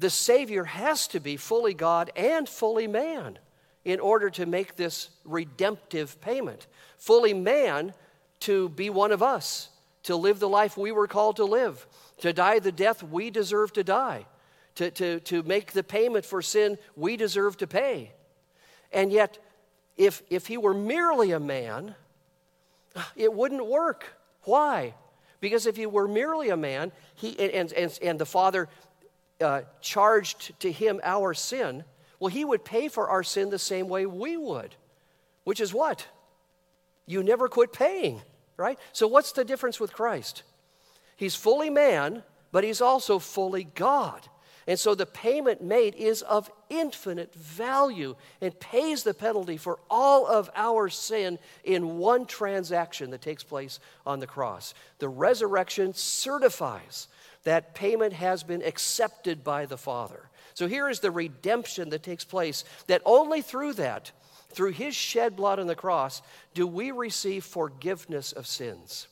the 0.00 0.10
Savior 0.10 0.64
has 0.64 1.06
to 1.08 1.20
be 1.20 1.36
fully 1.36 1.74
God 1.74 2.10
and 2.16 2.48
fully 2.48 2.86
man 2.86 3.38
in 3.84 4.00
order 4.00 4.30
to 4.30 4.46
make 4.46 4.74
this 4.74 5.10
redemptive 5.24 6.18
payment. 6.22 6.66
Fully 6.96 7.34
man 7.34 7.92
to 8.40 8.70
be 8.70 8.88
one 8.88 9.12
of 9.12 9.22
us, 9.22 9.68
to 10.04 10.16
live 10.16 10.38
the 10.38 10.48
life 10.48 10.78
we 10.78 10.90
were 10.90 11.06
called 11.06 11.36
to 11.36 11.44
live, 11.44 11.86
to 12.18 12.32
die 12.32 12.58
the 12.58 12.72
death 12.72 13.02
we 13.02 13.30
deserve 13.30 13.74
to 13.74 13.84
die, 13.84 14.24
to, 14.76 14.90
to, 14.90 15.20
to 15.20 15.42
make 15.42 15.72
the 15.72 15.82
payment 15.82 16.24
for 16.24 16.40
sin 16.40 16.78
we 16.96 17.18
deserve 17.18 17.58
to 17.58 17.66
pay. 17.66 18.10
And 18.92 19.12
yet, 19.12 19.38
if, 19.98 20.22
if 20.30 20.46
he 20.46 20.56
were 20.56 20.74
merely 20.74 21.32
a 21.32 21.40
man, 21.40 21.94
it 23.14 23.32
wouldn't 23.32 23.66
work. 23.66 24.16
Why? 24.44 24.94
Because 25.40 25.66
if 25.66 25.76
he 25.76 25.84
were 25.84 26.08
merely 26.08 26.48
a 26.48 26.56
man, 26.56 26.90
he, 27.14 27.38
and, 27.38 27.72
and, 27.72 27.98
and 28.02 28.18
the 28.18 28.26
Father 28.26 28.68
uh, 29.40 29.62
charged 29.80 30.58
to 30.60 30.70
him 30.70 31.00
our 31.02 31.34
sin, 31.34 31.84
well, 32.18 32.30
he 32.30 32.44
would 32.44 32.64
pay 32.64 32.88
for 32.88 33.08
our 33.08 33.22
sin 33.22 33.50
the 33.50 33.58
same 33.58 33.88
way 33.88 34.06
we 34.06 34.36
would, 34.36 34.74
which 35.44 35.60
is 35.60 35.72
what? 35.72 36.06
You 37.06 37.22
never 37.22 37.48
quit 37.48 37.72
paying, 37.72 38.20
right? 38.56 38.78
So, 38.92 39.06
what's 39.06 39.32
the 39.32 39.44
difference 39.44 39.80
with 39.80 39.92
Christ? 39.92 40.42
He's 41.16 41.34
fully 41.34 41.70
man, 41.70 42.22
but 42.52 42.64
he's 42.64 42.80
also 42.80 43.18
fully 43.18 43.64
God. 43.64 44.26
And 44.66 44.78
so 44.78 44.94
the 44.94 45.06
payment 45.06 45.62
made 45.62 45.94
is 45.96 46.22
of 46.22 46.50
infinite 46.68 47.34
value 47.34 48.14
and 48.40 48.58
pays 48.60 49.02
the 49.02 49.14
penalty 49.14 49.56
for 49.56 49.80
all 49.90 50.26
of 50.26 50.48
our 50.54 50.88
sin 50.88 51.38
in 51.64 51.98
one 51.98 52.24
transaction 52.24 53.10
that 53.10 53.20
takes 53.20 53.42
place 53.42 53.80
on 54.06 54.20
the 54.20 54.26
cross. 54.26 54.74
The 54.98 55.08
resurrection 55.08 55.92
certifies 55.94 57.08
that 57.44 57.74
payment 57.74 58.12
has 58.12 58.42
been 58.42 58.62
accepted 58.62 59.42
by 59.42 59.66
the 59.66 59.78
Father. 59.78 60.28
So 60.54 60.66
here 60.66 60.88
is 60.88 61.00
the 61.00 61.10
redemption 61.10 61.90
that 61.90 62.02
takes 62.02 62.24
place, 62.24 62.64
that 62.86 63.02
only 63.04 63.42
through 63.42 63.74
that, 63.74 64.12
through 64.50 64.72
his 64.72 64.94
shed 64.94 65.36
blood 65.36 65.58
on 65.58 65.66
the 65.66 65.74
cross, 65.74 66.22
do 66.54 66.66
we 66.66 66.90
receive 66.90 67.44
forgiveness 67.44 68.32
of 68.32 68.46
sins. 68.46 69.06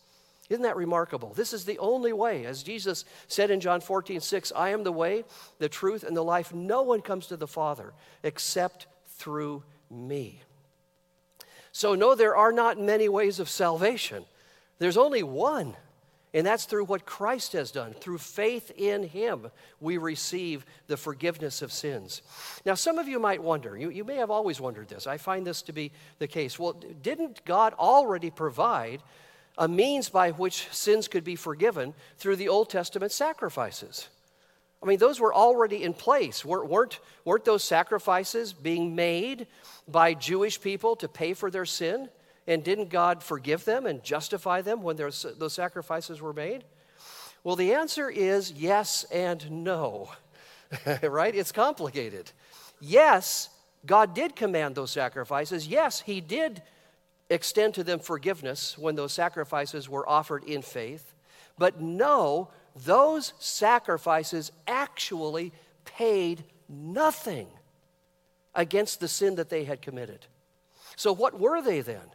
Isn't 0.48 0.62
that 0.62 0.76
remarkable? 0.76 1.34
This 1.34 1.52
is 1.52 1.64
the 1.64 1.78
only 1.78 2.12
way. 2.12 2.46
As 2.46 2.62
Jesus 2.62 3.04
said 3.28 3.50
in 3.50 3.60
John 3.60 3.80
14, 3.80 4.20
6, 4.20 4.52
I 4.56 4.70
am 4.70 4.82
the 4.82 4.92
way, 4.92 5.24
the 5.58 5.68
truth, 5.68 6.04
and 6.04 6.16
the 6.16 6.22
life. 6.22 6.54
No 6.54 6.82
one 6.82 7.02
comes 7.02 7.26
to 7.26 7.36
the 7.36 7.46
Father 7.46 7.92
except 8.22 8.86
through 9.06 9.62
me. 9.90 10.40
So, 11.70 11.94
no, 11.94 12.14
there 12.14 12.34
are 12.34 12.52
not 12.52 12.80
many 12.80 13.08
ways 13.08 13.40
of 13.40 13.48
salvation. 13.48 14.24
There's 14.78 14.96
only 14.96 15.22
one. 15.22 15.76
And 16.34 16.46
that's 16.46 16.66
through 16.66 16.84
what 16.84 17.06
Christ 17.06 17.52
has 17.54 17.70
done. 17.70 17.94
Through 17.94 18.18
faith 18.18 18.70
in 18.76 19.02
Him, 19.02 19.50
we 19.80 19.96
receive 19.96 20.66
the 20.86 20.96
forgiveness 20.96 21.62
of 21.62 21.72
sins. 21.72 22.20
Now, 22.66 22.74
some 22.74 22.98
of 22.98 23.08
you 23.08 23.18
might 23.18 23.42
wonder, 23.42 23.76
you, 23.76 23.88
you 23.88 24.04
may 24.04 24.16
have 24.16 24.30
always 24.30 24.60
wondered 24.60 24.88
this. 24.88 25.06
I 25.06 25.16
find 25.16 25.46
this 25.46 25.62
to 25.62 25.72
be 25.72 25.90
the 26.18 26.26
case. 26.26 26.58
Well, 26.58 26.74
didn't 27.02 27.44
God 27.46 27.72
already 27.74 28.30
provide 28.30 29.02
a 29.56 29.66
means 29.66 30.10
by 30.10 30.30
which 30.32 30.68
sins 30.70 31.08
could 31.08 31.24
be 31.24 31.34
forgiven 31.34 31.94
through 32.18 32.36
the 32.36 32.48
Old 32.48 32.68
Testament 32.68 33.10
sacrifices? 33.10 34.08
I 34.82 34.86
mean, 34.86 34.98
those 34.98 35.18
were 35.18 35.34
already 35.34 35.82
in 35.82 35.94
place. 35.94 36.44
Weren't, 36.44 37.00
weren't 37.24 37.44
those 37.44 37.64
sacrifices 37.64 38.52
being 38.52 38.94
made 38.94 39.46
by 39.88 40.14
Jewish 40.14 40.60
people 40.60 40.94
to 40.96 41.08
pay 41.08 41.34
for 41.34 41.50
their 41.50 41.64
sin? 41.64 42.10
And 42.48 42.64
didn't 42.64 42.88
God 42.88 43.22
forgive 43.22 43.66
them 43.66 43.84
and 43.84 44.02
justify 44.02 44.62
them 44.62 44.80
when 44.80 44.96
those 44.96 45.52
sacrifices 45.52 46.22
were 46.22 46.32
made? 46.32 46.64
Well, 47.44 47.56
the 47.56 47.74
answer 47.74 48.08
is 48.08 48.50
yes 48.52 49.04
and 49.12 49.64
no, 49.64 50.10
right? 51.02 51.34
It's 51.34 51.52
complicated. 51.52 52.32
Yes, 52.80 53.50
God 53.84 54.14
did 54.14 54.34
command 54.34 54.74
those 54.74 54.90
sacrifices. 54.90 55.68
Yes, 55.68 56.00
He 56.00 56.22
did 56.22 56.62
extend 57.28 57.74
to 57.74 57.84
them 57.84 57.98
forgiveness 57.98 58.78
when 58.78 58.96
those 58.96 59.12
sacrifices 59.12 59.86
were 59.86 60.08
offered 60.08 60.42
in 60.44 60.62
faith. 60.62 61.12
But 61.58 61.82
no, 61.82 62.48
those 62.74 63.34
sacrifices 63.38 64.52
actually 64.66 65.52
paid 65.84 66.44
nothing 66.66 67.48
against 68.54 69.00
the 69.00 69.08
sin 69.08 69.34
that 69.34 69.50
they 69.50 69.64
had 69.64 69.82
committed. 69.82 70.24
So, 70.96 71.12
what 71.12 71.38
were 71.38 71.60
they 71.60 71.82
then? 71.82 72.10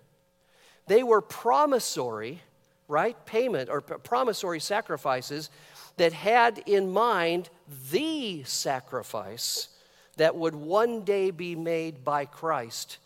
They 0.88 1.04
were 1.04 1.22
promissory, 1.22 2.42
right? 2.88 3.16
Payment 3.26 3.70
or 3.70 3.82
promissory 3.82 4.60
sacrifices 4.60 5.50
that 5.98 6.14
had 6.14 6.64
in 6.66 6.92
mind 6.92 7.50
the 7.92 8.44
sacrifice 8.44 9.70
that 10.18 10.36
would 10.36 10.56
one 10.56 11.04
day 11.04 11.32
be 11.32 11.56
made 11.56 12.04
by 12.04 12.26
Christ, 12.26 12.98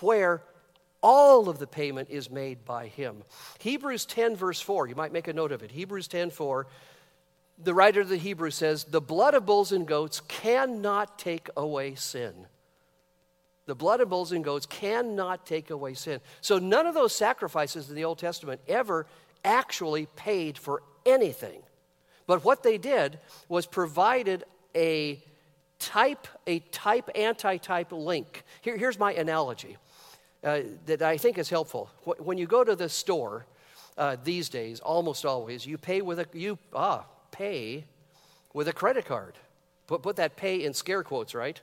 where 0.00 0.42
all 1.02 1.48
of 1.48 1.58
the 1.58 1.66
payment 1.66 2.08
is 2.10 2.30
made 2.30 2.64
by 2.64 2.86
him. 2.86 3.22
Hebrews 3.58 4.06
10, 4.06 4.36
verse 4.36 4.60
4, 4.60 4.88
you 4.88 4.94
might 4.94 5.12
make 5.12 5.28
a 5.28 5.32
note 5.32 5.52
of 5.52 5.62
it. 5.62 5.70
Hebrews 5.70 6.08
10, 6.08 6.30
4, 6.30 6.66
the 7.62 7.74
writer 7.74 8.00
of 8.00 8.08
the 8.08 8.16
Hebrews 8.16 8.54
says, 8.54 8.84
The 8.84 9.00
blood 9.00 9.34
of 9.34 9.46
bulls 9.46 9.72
and 9.72 9.86
goats 9.86 10.20
cannot 10.28 11.18
take 11.18 11.48
away 11.56 11.94
sin. 11.94 12.46
The 13.66 13.74
blood 13.74 14.00
of 14.00 14.10
bulls 14.10 14.32
and 14.32 14.44
goats 14.44 14.66
cannot 14.66 15.46
take 15.46 15.70
away 15.70 15.94
sin. 15.94 16.20
So 16.40 16.58
none 16.58 16.86
of 16.86 16.94
those 16.94 17.14
sacrifices 17.14 17.88
in 17.88 17.96
the 17.96 18.04
Old 18.04 18.18
Testament 18.18 18.60
ever 18.68 19.06
actually 19.44 20.06
paid 20.16 20.58
for 20.58 20.82
anything. 21.06 21.62
But 22.26 22.44
what 22.44 22.62
they 22.62 22.78
did 22.78 23.18
was 23.48 23.66
provided 23.66 24.44
a 24.74 25.22
type, 25.78 26.26
a 26.46 26.60
type 26.60 27.10
anti-type 27.14 27.92
link. 27.92 28.44
Here, 28.62 28.76
here's 28.76 28.98
my 28.98 29.12
analogy 29.12 29.76
uh, 30.42 30.60
that 30.86 31.02
I 31.02 31.16
think 31.16 31.38
is 31.38 31.50
helpful. 31.50 31.90
When 32.18 32.38
you 32.38 32.46
go 32.46 32.64
to 32.64 32.76
the 32.76 32.88
store 32.88 33.46
uh, 33.96 34.16
these 34.24 34.48
days, 34.48 34.80
almost 34.80 35.24
always, 35.24 35.66
you 35.66 35.78
pay 35.78 36.00
with 36.00 36.18
a 36.18 36.26
you 36.32 36.58
ah 36.74 37.04
pay 37.30 37.84
with 38.52 38.68
a 38.68 38.72
credit 38.72 39.04
card. 39.04 39.34
Put 39.86 40.02
put 40.02 40.16
that 40.16 40.36
pay 40.36 40.64
in 40.64 40.74
scare 40.74 41.02
quotes, 41.02 41.34
right? 41.34 41.60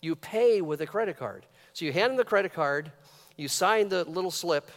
You 0.00 0.16
pay 0.16 0.60
with 0.60 0.80
a 0.80 0.86
credit 0.86 1.18
card. 1.18 1.46
So 1.72 1.84
you 1.84 1.92
hand 1.92 2.10
them 2.10 2.16
the 2.16 2.24
credit 2.24 2.52
card, 2.52 2.90
you 3.36 3.48
sign 3.48 3.88
the 3.88 4.04
little 4.04 4.30
slip 4.30 4.70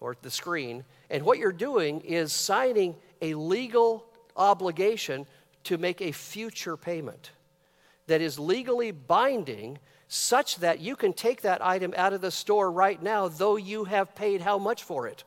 or 0.00 0.16
the 0.22 0.30
screen, 0.30 0.84
and 1.10 1.24
what 1.24 1.38
you're 1.38 1.52
doing 1.52 2.00
is 2.00 2.32
signing 2.32 2.96
a 3.20 3.34
legal 3.34 4.06
obligation 4.36 5.26
to 5.64 5.76
make 5.76 6.00
a 6.00 6.12
future 6.12 6.76
payment 6.76 7.32
that 8.06 8.20
is 8.20 8.38
legally 8.38 8.90
binding 8.90 9.78
such 10.08 10.56
that 10.56 10.80
you 10.80 10.96
can 10.96 11.12
take 11.12 11.42
that 11.42 11.64
item 11.64 11.94
out 11.96 12.12
of 12.12 12.20
the 12.20 12.30
store 12.30 12.72
right 12.72 13.00
now, 13.02 13.28
though 13.28 13.56
you 13.56 13.84
have 13.84 14.14
paid 14.14 14.40
how 14.40 14.58
much 14.58 14.82
for 14.82 15.06
it? 15.06 15.22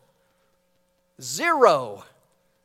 Zero. 1.21 2.03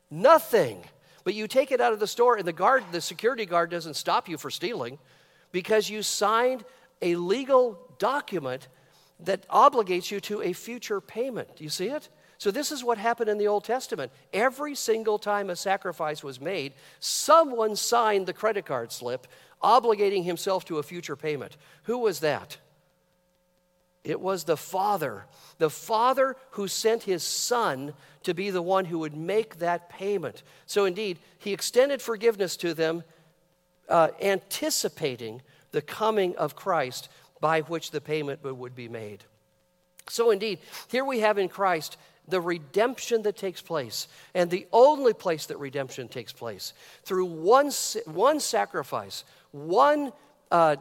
Nothing. 0.09 0.83
But 1.23 1.35
you 1.35 1.47
take 1.47 1.71
it 1.71 1.79
out 1.79 1.93
of 1.93 1.99
the 1.99 2.07
store, 2.07 2.35
and 2.35 2.45
the 2.45 2.51
guard, 2.51 2.83
the 2.91 2.99
security 2.99 3.45
guard 3.45 3.69
doesn't 3.69 3.93
stop 3.93 4.27
you 4.27 4.37
for 4.37 4.49
stealing 4.49 4.97
because 5.51 5.89
you 5.89 6.03
signed 6.03 6.63
a 7.01 7.15
legal 7.15 7.79
document 7.97 8.67
that 9.21 9.47
obligates 9.49 10.11
you 10.11 10.19
to 10.21 10.41
a 10.41 10.53
future 10.53 11.01
payment. 11.01 11.55
Do 11.55 11.63
you 11.63 11.69
see 11.69 11.87
it? 11.87 12.09
So, 12.37 12.51
this 12.51 12.71
is 12.71 12.85
what 12.85 12.97
happened 12.97 13.29
in 13.29 13.37
the 13.37 13.47
Old 13.49 13.65
Testament. 13.65 14.13
Every 14.31 14.73
single 14.73 15.19
time 15.19 15.49
a 15.49 15.57
sacrifice 15.57 16.23
was 16.23 16.39
made, 16.39 16.71
someone 17.01 17.75
signed 17.75 18.27
the 18.27 18.33
credit 18.33 18.65
card 18.65 18.93
slip 18.93 19.27
obligating 19.61 20.23
himself 20.23 20.63
to 20.65 20.77
a 20.77 20.83
future 20.83 21.17
payment. 21.17 21.57
Who 21.83 21.97
was 21.97 22.21
that? 22.21 22.57
It 24.05 24.21
was 24.21 24.45
the 24.45 24.55
Father. 24.55 25.25
The 25.57 25.69
Father 25.69 26.37
who 26.51 26.69
sent 26.69 27.03
his 27.03 27.23
Son 27.23 27.93
to 28.23 28.33
be 28.33 28.49
the 28.49 28.61
one 28.61 28.85
who 28.85 28.99
would 28.99 29.15
make 29.15 29.59
that 29.59 29.89
payment. 29.89 30.43
So, 30.65 30.85
indeed, 30.85 31.19
he 31.37 31.51
extended 31.51 32.01
forgiveness 32.01 32.55
to 32.57 32.73
them 32.73 33.03
uh, 33.89 34.09
anticipating 34.21 35.41
the 35.71 35.81
coming 35.81 36.35
of 36.37 36.55
Christ 36.55 37.09
by 37.41 37.61
which 37.61 37.91
the 37.91 38.01
payment 38.01 38.43
would 38.43 38.75
be 38.75 38.87
made. 38.87 39.23
So, 40.07 40.31
indeed, 40.31 40.59
here 40.87 41.05
we 41.05 41.19
have 41.19 41.37
in 41.37 41.49
Christ 41.49 41.97
the 42.27 42.41
redemption 42.41 43.23
that 43.23 43.37
takes 43.37 43.61
place, 43.61 44.07
and 44.33 44.49
the 44.49 44.67
only 44.71 45.13
place 45.13 45.47
that 45.47 45.57
redemption 45.57 46.07
takes 46.07 46.31
place 46.31 46.73
through 47.03 47.25
one, 47.25 47.71
one 48.05 48.39
sacrifice, 48.39 49.23
one 49.51 50.11
uh, 50.51 50.75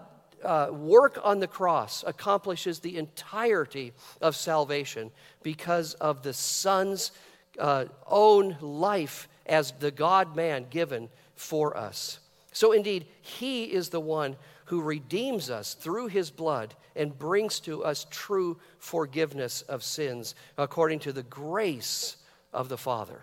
uh, 0.45 0.69
work 0.71 1.19
on 1.23 1.41
the 1.41 1.47
cross 1.47 2.05
accomplishes 2.07 2.81
the 2.81 2.97
entirety 2.97 3.93
of 4.21 4.37
salvation 4.37 5.11
because 5.43 5.95
of 5.95 6.23
the 6.23 6.33
Son's 6.33 7.13
uh, 7.59 7.87
own 8.07 8.57
life 8.61 9.29
as 9.47 9.73
the 9.81 9.91
God 9.91 10.37
man 10.37 10.67
given 10.71 11.09
for 11.35 11.77
us. 11.77 12.21
So, 12.53 12.73
indeed, 12.73 13.07
He 13.21 13.65
is 13.65 13.89
the 13.89 14.01
one 14.01 14.37
who 14.69 14.83
redeems 14.83 15.49
us 15.49 15.73
through 15.73 16.09
his 16.09 16.31
blood 16.31 16.75
and 16.95 17.19
brings 17.19 17.59
to 17.61 17.83
us 17.85 18.07
true 18.11 18.59
forgiveness 18.79 19.63
of 19.63 19.83
sins 19.83 20.35
according 20.59 20.99
to 20.99 21.13
the 21.13 21.23
grace 21.23 22.17
of 22.53 22.69
the 22.69 22.77
Father. 22.77 23.23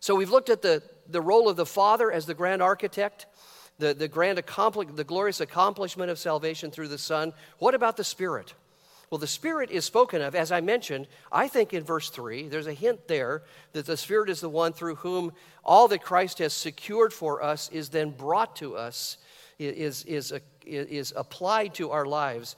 So 0.00 0.14
we've 0.14 0.30
looked 0.30 0.48
at 0.48 0.62
the, 0.62 0.82
the 1.08 1.20
role 1.20 1.46
of 1.48 1.56
the 1.56 1.66
Father 1.66 2.10
as 2.10 2.24
the 2.24 2.32
grand 2.32 2.62
architect, 2.62 3.26
the, 3.78 3.92
the 3.92 4.08
grand 4.08 4.38
accompli- 4.38 4.86
the 4.86 5.04
glorious 5.04 5.40
accomplishment 5.40 6.10
of 6.10 6.18
salvation 6.18 6.70
through 6.70 6.88
the 6.88 6.96
Son. 6.96 7.34
What 7.58 7.74
about 7.74 7.98
the 7.98 8.04
Spirit? 8.04 8.54
Well, 9.12 9.18
the 9.18 9.26
Spirit 9.26 9.70
is 9.70 9.84
spoken 9.84 10.22
of, 10.22 10.34
as 10.34 10.50
I 10.50 10.62
mentioned, 10.62 11.06
I 11.30 11.46
think 11.46 11.74
in 11.74 11.84
verse 11.84 12.08
3, 12.08 12.48
there's 12.48 12.66
a 12.66 12.72
hint 12.72 13.08
there 13.08 13.42
that 13.72 13.84
the 13.84 13.98
Spirit 13.98 14.30
is 14.30 14.40
the 14.40 14.48
one 14.48 14.72
through 14.72 14.94
whom 14.94 15.32
all 15.62 15.86
that 15.88 16.02
Christ 16.02 16.38
has 16.38 16.54
secured 16.54 17.12
for 17.12 17.42
us 17.42 17.68
is 17.68 17.90
then 17.90 18.12
brought 18.12 18.56
to 18.56 18.74
us, 18.74 19.18
is, 19.58 20.02
is, 20.04 20.32
is 20.64 21.12
applied 21.14 21.74
to 21.74 21.90
our 21.90 22.06
lives. 22.06 22.56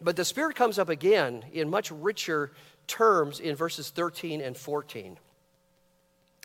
But 0.00 0.16
the 0.16 0.24
Spirit 0.24 0.56
comes 0.56 0.78
up 0.78 0.88
again 0.88 1.44
in 1.52 1.68
much 1.68 1.90
richer 1.90 2.52
terms 2.86 3.38
in 3.38 3.56
verses 3.56 3.90
13 3.90 4.40
and 4.40 4.56
14. 4.56 5.18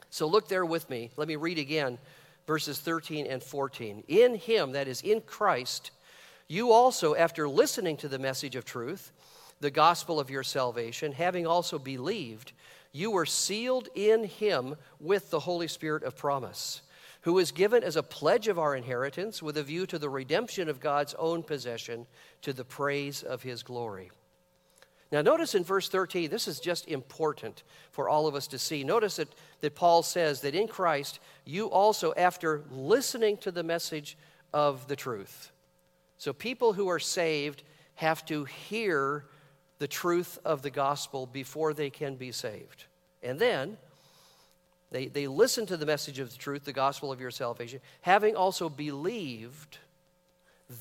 So 0.09 0.27
look 0.27 0.49
there 0.49 0.65
with 0.65 0.89
me. 0.89 1.11
Let 1.15 1.29
me 1.29 1.37
read 1.37 1.59
again 1.59 1.97
verses 2.45 2.77
13 2.79 3.25
and 3.25 3.41
14. 3.41 4.03
In 4.09 4.35
Him, 4.35 4.73
that 4.73 4.89
is, 4.89 5.01
in 5.01 5.21
Christ, 5.21 5.91
you 6.51 6.73
also, 6.73 7.15
after 7.15 7.47
listening 7.47 7.95
to 7.95 8.09
the 8.09 8.19
message 8.19 8.57
of 8.57 8.65
truth, 8.65 9.13
the 9.61 9.71
gospel 9.71 10.19
of 10.19 10.29
your 10.29 10.43
salvation, 10.43 11.13
having 11.13 11.47
also 11.47 11.79
believed, 11.79 12.51
you 12.91 13.09
were 13.09 13.25
sealed 13.25 13.87
in 13.95 14.25
him 14.25 14.75
with 14.99 15.29
the 15.29 15.39
Holy 15.39 15.69
Spirit 15.69 16.03
of 16.03 16.17
promise, 16.17 16.81
who 17.21 17.39
is 17.39 17.53
given 17.53 17.85
as 17.85 17.95
a 17.95 18.03
pledge 18.03 18.49
of 18.49 18.59
our 18.59 18.75
inheritance 18.75 19.41
with 19.41 19.55
a 19.55 19.63
view 19.63 19.85
to 19.85 19.97
the 19.97 20.09
redemption 20.09 20.67
of 20.67 20.81
God's 20.81 21.13
own 21.13 21.41
possession 21.41 22.05
to 22.41 22.51
the 22.51 22.65
praise 22.65 23.23
of 23.23 23.43
his 23.43 23.63
glory. 23.63 24.11
Now, 25.09 25.21
notice 25.21 25.55
in 25.55 25.63
verse 25.63 25.87
13, 25.87 26.29
this 26.29 26.49
is 26.49 26.59
just 26.59 26.85
important 26.89 27.63
for 27.91 28.09
all 28.09 28.27
of 28.27 28.35
us 28.35 28.47
to 28.47 28.59
see. 28.59 28.83
Notice 28.83 29.15
that, 29.15 29.29
that 29.61 29.75
Paul 29.75 30.03
says 30.03 30.41
that 30.41 30.53
in 30.53 30.67
Christ, 30.67 31.21
you 31.45 31.67
also, 31.67 32.13
after 32.17 32.63
listening 32.69 33.37
to 33.37 33.51
the 33.51 33.63
message 33.63 34.17
of 34.53 34.89
the 34.89 34.97
truth, 34.97 35.53
so 36.21 36.33
people 36.33 36.73
who 36.73 36.87
are 36.87 36.99
saved 36.99 37.63
have 37.95 38.23
to 38.27 38.43
hear 38.43 39.25
the 39.79 39.87
truth 39.87 40.37
of 40.45 40.61
the 40.61 40.69
gospel 40.69 41.25
before 41.25 41.73
they 41.73 41.89
can 41.89 42.13
be 42.13 42.31
saved. 42.31 42.85
And 43.23 43.39
then 43.39 43.75
they, 44.91 45.07
they 45.07 45.25
listen 45.25 45.65
to 45.65 45.77
the 45.77 45.85
message 45.87 46.19
of 46.19 46.29
the 46.29 46.37
truth, 46.37 46.63
the 46.63 46.73
gospel 46.73 47.11
of 47.11 47.19
your 47.19 47.31
salvation, 47.31 47.79
having 48.01 48.35
also 48.35 48.69
believed, 48.69 49.79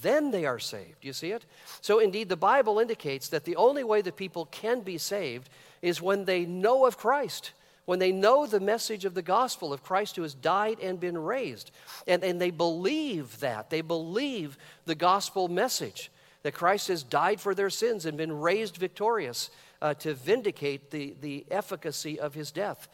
then 0.03 0.31
they 0.31 0.45
are 0.45 0.59
saved. 0.59 1.07
You 1.07 1.15
see 1.15 1.31
it? 1.31 1.47
So, 1.81 2.01
indeed, 2.01 2.29
the 2.29 2.37
Bible 2.37 2.79
indicates 2.79 3.31
that 3.31 3.47
the 3.47 3.57
only 3.57 3.83
way 3.83 4.03
that 4.03 4.17
people 4.17 4.45
can 4.45 4.83
be 4.83 4.99
saved 4.99 5.49
is 5.81 6.03
when 6.03 6.27
they 6.27 6.45
know 6.45 6.85
of 6.85 6.99
Christ 6.99 7.53
when 7.91 7.99
they 7.99 8.13
know 8.13 8.47
the 8.47 8.61
message 8.61 9.05
of 9.05 9.15
the 9.15 9.21
gospel 9.21 9.73
of 9.73 9.83
Christ 9.83 10.15
who 10.15 10.23
has 10.23 10.33
died 10.33 10.79
and 10.81 11.01
been 11.01 11.19
raised, 11.19 11.73
and, 12.07 12.23
and 12.23 12.41
they 12.41 12.53
believe 12.53 13.41
that, 13.41 13.69
they 13.69 13.81
believe 13.81 14.57
the 14.85 14.95
gospel 14.95 15.49
message 15.49 16.09
that 16.45 16.55
Christ 16.55 16.87
has 16.87 17.03
died 17.03 17.41
for 17.41 17.53
their 17.53 17.69
sins 17.69 18.07
and 18.07 18.17
been 18.17 18.31
raised 18.31 18.77
victorious 18.77 19.51
uh, 19.83 19.95
to 19.95 20.15
vindicate 20.15 20.93
the, 20.93 21.17
the 21.21 21.45
efficacy 21.51 22.21
of 22.21 22.33
his 22.33 22.53
death. 22.53 22.87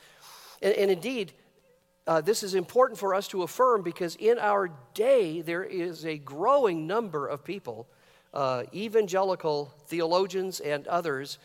And, 0.62 0.72
and 0.72 0.90
indeed, 0.90 1.34
uh, 2.06 2.22
this 2.22 2.42
is 2.42 2.54
important 2.54 2.98
for 2.98 3.14
us 3.14 3.28
to 3.28 3.42
affirm 3.42 3.82
because 3.82 4.16
in 4.16 4.38
our 4.38 4.70
day 4.94 5.42
there 5.42 5.64
is 5.64 6.06
a 6.06 6.16
growing 6.16 6.86
number 6.86 7.26
of 7.26 7.44
people, 7.44 7.86
uh, 8.32 8.62
evangelical 8.72 9.74
theologians 9.88 10.58
and 10.58 10.86
others, 10.86 11.36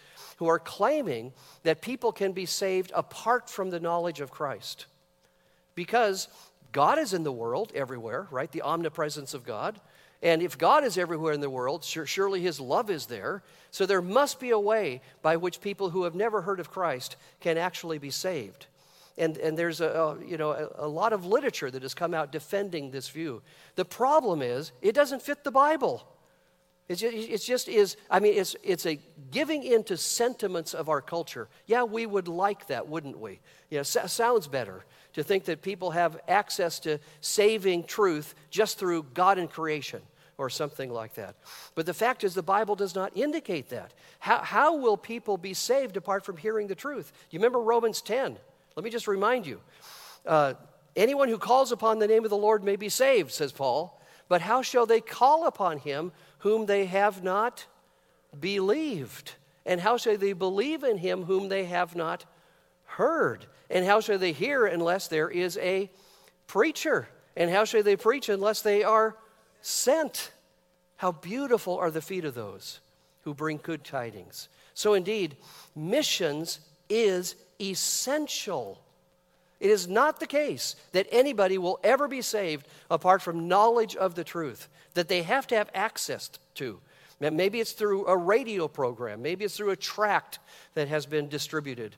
who 0.41 0.47
are 0.47 0.57
claiming 0.57 1.31
that 1.61 1.83
people 1.83 2.11
can 2.11 2.31
be 2.31 2.47
saved 2.47 2.91
apart 2.95 3.47
from 3.47 3.69
the 3.69 3.79
knowledge 3.79 4.21
of 4.21 4.31
Christ. 4.31 4.87
Because 5.75 6.27
God 6.71 6.97
is 6.97 7.13
in 7.13 7.21
the 7.21 7.31
world 7.31 7.71
everywhere, 7.75 8.27
right? 8.31 8.51
The 8.51 8.63
omnipresence 8.63 9.35
of 9.35 9.45
God. 9.45 9.79
And 10.23 10.41
if 10.41 10.57
God 10.57 10.83
is 10.83 10.97
everywhere 10.97 11.33
in 11.33 11.41
the 11.41 11.49
world, 11.51 11.83
surely 11.83 12.41
His 12.41 12.59
love 12.59 12.89
is 12.89 13.05
there. 13.05 13.43
So 13.69 13.85
there 13.85 14.01
must 14.01 14.39
be 14.39 14.49
a 14.49 14.57
way 14.59 15.01
by 15.21 15.37
which 15.37 15.61
people 15.61 15.91
who 15.91 16.05
have 16.05 16.15
never 16.15 16.41
heard 16.41 16.59
of 16.59 16.71
Christ 16.71 17.17
can 17.39 17.59
actually 17.59 17.99
be 17.99 18.09
saved. 18.09 18.65
And, 19.19 19.37
and 19.37 19.55
there's 19.55 19.79
a, 19.79 19.89
a 19.89 20.25
you 20.25 20.37
know, 20.37 20.53
a, 20.53 20.87
a 20.87 20.87
lot 20.87 21.13
of 21.13 21.23
literature 21.23 21.69
that 21.69 21.83
has 21.83 21.93
come 21.93 22.15
out 22.15 22.31
defending 22.31 22.89
this 22.89 23.09
view. 23.09 23.43
The 23.75 23.85
problem 23.85 24.41
is, 24.41 24.71
it 24.81 24.95
doesn't 24.95 25.21
fit 25.21 25.43
the 25.43 25.51
Bible. 25.51 26.03
It's 26.91 26.99
just, 26.99 27.47
just 27.47 27.67
is, 27.69 27.95
I 28.09 28.19
mean, 28.19 28.33
it's, 28.37 28.55
it's 28.63 28.85
a 28.85 28.99
giving 29.31 29.63
in 29.63 29.83
to 29.85 29.95
sentiments 29.95 30.73
of 30.73 30.89
our 30.89 31.01
culture. 31.01 31.47
Yeah, 31.65 31.83
we 31.83 32.05
would 32.05 32.27
like 32.27 32.67
that, 32.67 32.89
wouldn't 32.89 33.17
we? 33.17 33.39
Yeah, 33.69 33.79
s- 33.79 34.11
sounds 34.11 34.47
better 34.47 34.83
to 35.13 35.23
think 35.23 35.45
that 35.45 35.61
people 35.61 35.91
have 35.91 36.19
access 36.27 36.79
to 36.79 36.99
saving 37.21 37.85
truth 37.85 38.35
just 38.49 38.77
through 38.77 39.03
God 39.13 39.37
and 39.37 39.49
creation 39.49 40.01
or 40.37 40.49
something 40.49 40.91
like 40.91 41.13
that. 41.13 41.35
But 41.75 41.85
the 41.85 41.93
fact 41.93 42.25
is, 42.25 42.33
the 42.33 42.43
Bible 42.43 42.75
does 42.75 42.93
not 42.93 43.15
indicate 43.15 43.69
that. 43.69 43.93
How, 44.19 44.39
how 44.39 44.75
will 44.75 44.97
people 44.97 45.37
be 45.37 45.53
saved 45.53 45.95
apart 45.95 46.25
from 46.25 46.35
hearing 46.35 46.67
the 46.67 46.75
truth? 46.75 47.13
You 47.29 47.39
remember 47.39 47.61
Romans 47.61 48.01
10? 48.01 48.37
Let 48.75 48.83
me 48.83 48.89
just 48.89 49.07
remind 49.07 49.47
you. 49.47 49.61
Uh, 50.25 50.55
anyone 50.95 51.29
who 51.29 51.37
calls 51.37 51.71
upon 51.71 51.99
the 51.99 52.07
name 52.07 52.25
of 52.25 52.29
the 52.29 52.37
Lord 52.37 52.65
may 52.65 52.75
be 52.75 52.89
saved, 52.89 53.31
says 53.31 53.53
Paul. 53.53 53.97
But 54.27 54.41
how 54.41 54.61
shall 54.61 54.85
they 54.85 55.01
call 55.01 55.45
upon 55.45 55.77
him 55.77 56.13
whom 56.41 56.65
they 56.65 56.85
have 56.85 57.23
not 57.23 57.65
believed? 58.39 59.33
And 59.65 59.79
how 59.79 59.97
shall 59.97 60.17
they 60.17 60.33
believe 60.33 60.83
in 60.83 60.97
him 60.97 61.23
whom 61.23 61.49
they 61.49 61.65
have 61.65 61.95
not 61.95 62.25
heard? 62.85 63.45
And 63.69 63.85
how 63.85 64.01
shall 64.01 64.17
they 64.17 64.31
hear 64.31 64.65
unless 64.65 65.07
there 65.07 65.29
is 65.29 65.57
a 65.57 65.89
preacher? 66.47 67.07
And 67.35 67.49
how 67.49 67.65
shall 67.65 67.83
they 67.83 67.95
preach 67.95 68.29
unless 68.29 68.61
they 68.61 68.83
are 68.83 69.15
sent? 69.61 70.31
How 70.97 71.11
beautiful 71.11 71.77
are 71.77 71.91
the 71.91 72.01
feet 72.01 72.25
of 72.25 72.35
those 72.35 72.79
who 73.23 73.33
bring 73.33 73.59
good 73.61 73.83
tidings. 73.83 74.49
So, 74.73 74.93
indeed, 74.93 75.37
missions 75.75 76.59
is 76.89 77.35
essential 77.59 78.81
it 79.61 79.69
is 79.69 79.87
not 79.87 80.19
the 80.19 80.27
case 80.27 80.75
that 80.91 81.07
anybody 81.11 81.59
will 81.59 81.79
ever 81.83 82.07
be 82.07 82.23
saved 82.23 82.67
apart 82.89 83.21
from 83.21 83.47
knowledge 83.47 83.95
of 83.95 84.15
the 84.15 84.23
truth, 84.23 84.67
that 84.93 85.07
they 85.07 85.23
have 85.23 85.47
to 85.47 85.55
have 85.55 85.69
access 85.73 86.29
to. 86.55 86.79
Maybe 87.19 87.59
it's 87.59 87.73
through 87.73 88.07
a 88.07 88.17
radio 88.17 88.67
program, 88.67 89.21
maybe 89.21 89.45
it's 89.45 89.55
through 89.55 89.69
a 89.69 89.75
tract 89.75 90.39
that 90.73 90.87
has 90.87 91.05
been 91.05 91.29
distributed. 91.29 91.95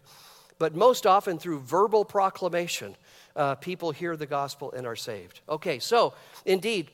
But 0.60 0.76
most 0.76 1.08
often 1.08 1.40
through 1.40 1.60
verbal 1.60 2.06
proclamation, 2.06 2.96
uh, 3.36 3.56
people 3.56 3.92
hear 3.92 4.16
the 4.16 4.26
gospel 4.26 4.72
and 4.72 4.86
are 4.86 4.96
saved. 4.96 5.40
Okay, 5.48 5.80
so 5.80 6.14
indeed, 6.46 6.90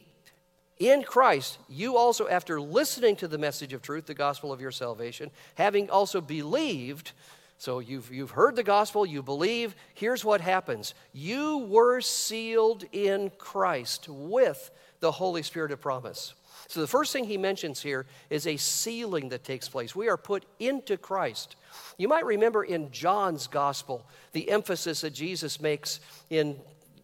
in 0.77 1.03
Christ, 1.03 1.57
you 1.67 1.97
also, 1.97 2.27
after 2.27 2.61
listening 2.61 3.17
to 3.17 3.27
the 3.27 3.37
message 3.37 3.73
of 3.73 3.81
truth, 3.81 4.05
the 4.05 4.13
gospel 4.13 4.53
of 4.53 4.61
your 4.61 4.71
salvation, 4.71 5.29
having 5.55 5.89
also 5.89 6.21
believed, 6.21 7.11
so 7.57 7.79
you've, 7.79 8.13
you've 8.13 8.31
heard 8.31 8.55
the 8.55 8.63
gospel, 8.63 9.05
you 9.05 9.21
believe. 9.21 9.75
Here's 9.93 10.23
what 10.23 10.39
happens 10.39 10.93
you 11.13 11.57
were 11.69 11.99
sealed 11.99 12.85
in 12.93 13.31
Christ 13.37 14.07
with 14.07 14.71
the 14.99 15.11
Holy 15.11 15.43
Spirit 15.43 15.71
of 15.71 15.81
promise. 15.81 16.33
So 16.67 16.81
the 16.81 16.87
first 16.87 17.13
thing 17.13 17.23
he 17.23 17.37
mentions 17.37 17.81
here 17.81 18.05
is 18.29 18.45
a 18.45 18.57
sealing 18.57 19.29
that 19.29 19.43
takes 19.43 19.67
place. 19.67 19.95
We 19.95 20.07
are 20.07 20.17
put 20.17 20.45
into 20.59 20.97
Christ. 20.97 21.55
You 21.97 22.07
might 22.07 22.25
remember 22.25 22.63
in 22.63 22.91
John's 22.91 23.47
gospel 23.47 24.05
the 24.33 24.49
emphasis 24.51 25.01
that 25.01 25.11
Jesus 25.11 25.59
makes 25.59 25.99
in 26.29 26.57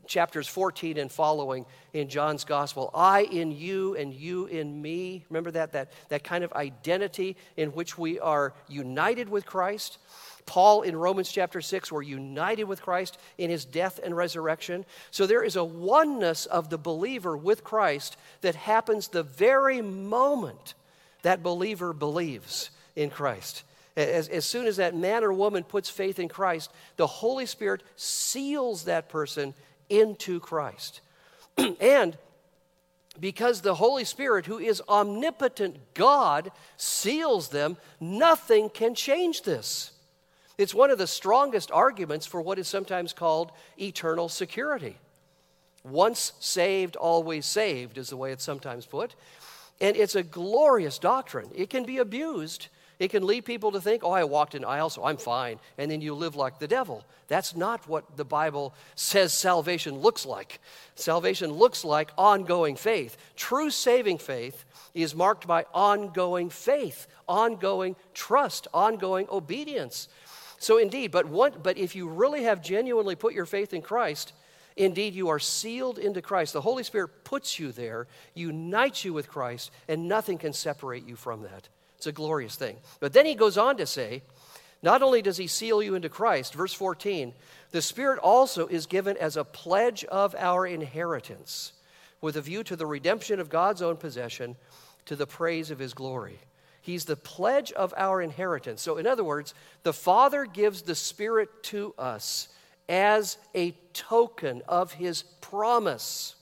chapters 0.05 0.47
14 0.47 0.97
and 0.97 1.11
following 1.11 1.65
in 1.93 2.09
John's 2.09 2.43
gospel. 2.43 2.91
I 2.93 3.21
in 3.23 3.51
you 3.51 3.95
and 3.95 4.13
you 4.13 4.45
in 4.45 4.81
me. 4.81 5.25
Remember 5.29 5.51
that, 5.51 5.71
that, 5.71 5.91
that 6.09 6.23
kind 6.23 6.43
of 6.43 6.53
identity 6.53 7.35
in 7.57 7.69
which 7.69 7.97
we 7.97 8.19
are 8.19 8.53
united 8.67 9.29
with 9.29 9.45
Christ? 9.45 9.97
Paul 10.45 10.83
in 10.83 10.95
Romans 10.95 11.31
chapter 11.31 11.61
6 11.61 11.91
were 11.91 12.01
united 12.01 12.65
with 12.65 12.81
Christ 12.81 13.17
in 13.37 13.49
his 13.49 13.65
death 13.65 13.99
and 14.03 14.15
resurrection. 14.15 14.85
So 15.11 15.25
there 15.25 15.43
is 15.43 15.55
a 15.55 15.63
oneness 15.63 16.45
of 16.45 16.69
the 16.69 16.77
believer 16.77 17.35
with 17.35 17.63
Christ 17.63 18.17
that 18.41 18.55
happens 18.55 19.07
the 19.07 19.23
very 19.23 19.81
moment 19.81 20.75
that 21.23 21.41
believer 21.41 21.93
believes 21.93 22.69
in 22.95 23.09
Christ. 23.09 23.63
As, 23.97 24.27
as 24.27 24.45
soon 24.45 24.67
as 24.67 24.77
that 24.77 24.95
man 24.95 25.23
or 25.23 25.33
woman 25.33 25.63
puts 25.63 25.89
faith 25.89 26.19
in 26.19 26.27
Christ, 26.27 26.71
the 26.97 27.07
Holy 27.07 27.45
Spirit 27.45 27.81
seals 27.95 28.83
that 28.83 29.09
person 29.09 29.53
into 29.89 30.39
Christ. 30.39 31.01
and 31.79 32.17
because 33.19 33.61
the 33.61 33.75
Holy 33.75 34.03
Spirit, 34.03 34.45
who 34.45 34.59
is 34.59 34.81
omnipotent 34.89 35.77
God, 35.93 36.51
seals 36.77 37.49
them, 37.49 37.77
nothing 37.99 38.69
can 38.69 38.93
change 38.93 39.43
this. 39.43 39.91
It's 40.57 40.73
one 40.73 40.89
of 40.89 40.97
the 40.97 41.07
strongest 41.07 41.71
arguments 41.71 42.25
for 42.25 42.41
what 42.41 42.59
is 42.59 42.67
sometimes 42.67 43.13
called 43.13 43.51
eternal 43.79 44.29
security. 44.29 44.97
Once 45.83 46.33
saved, 46.39 46.95
always 46.95 47.45
saved, 47.45 47.97
is 47.97 48.09
the 48.09 48.17
way 48.17 48.31
it's 48.31 48.43
sometimes 48.43 48.85
put. 48.85 49.15
And 49.81 49.95
it's 49.95 50.15
a 50.15 50.23
glorious 50.23 50.97
doctrine. 50.97 51.49
It 51.53 51.69
can 51.69 51.83
be 51.83 51.97
abused. 51.97 52.69
It 52.97 53.09
can 53.09 53.27
lead 53.27 53.43
people 53.43 53.71
to 53.73 53.81
think, 53.81 54.03
oh, 54.03 54.11
I 54.11 54.23
walked 54.23 54.55
an 54.55 54.63
aisle, 54.63 54.89
so 54.89 55.03
I'm 55.03 55.17
fine. 55.17 55.59
And 55.77 55.91
then 55.91 55.99
you 55.99 56.13
live 56.15 56.35
like 56.35 56.59
the 56.59 56.67
devil. 56.67 57.03
That's 57.27 57.55
not 57.55 57.87
what 57.89 58.15
the 58.15 58.23
Bible 58.23 58.73
says 58.95 59.33
salvation 59.33 59.99
looks 59.99 60.25
like. 60.25 60.59
Salvation 60.95 61.51
looks 61.51 61.83
like 61.83 62.11
ongoing 62.17 62.77
faith. 62.77 63.17
True 63.35 63.69
saving 63.69 64.19
faith 64.19 64.63
is 64.93 65.13
marked 65.13 65.45
by 65.45 65.65
ongoing 65.73 66.49
faith, 66.49 67.07
ongoing 67.27 67.97
trust, 68.13 68.67
ongoing 68.73 69.27
obedience. 69.29 70.07
So, 70.57 70.77
indeed, 70.77 71.11
but, 71.11 71.25
what, 71.25 71.63
but 71.63 71.77
if 71.77 71.95
you 71.95 72.07
really 72.07 72.43
have 72.43 72.61
genuinely 72.61 73.15
put 73.15 73.33
your 73.33 73.45
faith 73.45 73.73
in 73.73 73.81
Christ, 73.81 74.33
indeed 74.75 75.13
you 75.13 75.29
are 75.29 75.39
sealed 75.39 75.99
into 75.99 76.21
Christ. 76.21 76.53
The 76.53 76.61
Holy 76.61 76.83
Spirit 76.83 77.23
puts 77.23 77.59
you 77.59 77.71
there, 77.71 78.07
unites 78.33 79.03
you 79.05 79.13
with 79.13 79.27
Christ, 79.27 79.71
and 79.87 80.07
nothing 80.07 80.37
can 80.37 80.53
separate 80.53 81.05
you 81.05 81.15
from 81.15 81.43
that. 81.43 81.67
It's 81.97 82.07
a 82.07 82.11
glorious 82.11 82.55
thing. 82.55 82.77
But 82.99 83.13
then 83.13 83.25
he 83.25 83.35
goes 83.35 83.57
on 83.57 83.77
to 83.77 83.85
say, 83.85 84.21
not 84.81 85.01
only 85.01 85.21
does 85.21 85.37
he 85.37 85.47
seal 85.47 85.81
you 85.81 85.95
into 85.95 86.09
Christ, 86.09 86.53
verse 86.53 86.73
14, 86.73 87.33
the 87.71 87.81
Spirit 87.81 88.19
also 88.19 88.67
is 88.67 88.85
given 88.85 89.17
as 89.17 89.35
a 89.35 89.43
pledge 89.43 90.03
of 90.05 90.35
our 90.35 90.67
inheritance 90.67 91.73
with 92.21 92.37
a 92.37 92.41
view 92.41 92.63
to 92.63 92.75
the 92.75 92.85
redemption 92.85 93.39
of 93.39 93.49
God's 93.49 93.81
own 93.81 93.97
possession 93.97 94.55
to 95.05 95.15
the 95.15 95.27
praise 95.27 95.71
of 95.71 95.79
his 95.79 95.93
glory. 95.93 96.39
He's 96.85 97.05
the 97.05 97.15
pledge 97.15 97.71
of 97.71 97.95
our 97.97 98.21
inheritance. 98.21 98.79
So, 98.79 98.97
in 98.97 99.07
other 99.07 99.23
words, 99.23 99.55
the 99.81 99.91
Father 99.91 100.45
gives 100.45 100.83
the 100.83 100.93
Spirit 100.93 101.49
to 101.63 101.95
us 101.97 102.49
as 102.87 103.39
a 103.55 103.71
token 103.93 104.61
of 104.67 104.93
his 104.93 105.23
promise. 105.41 106.35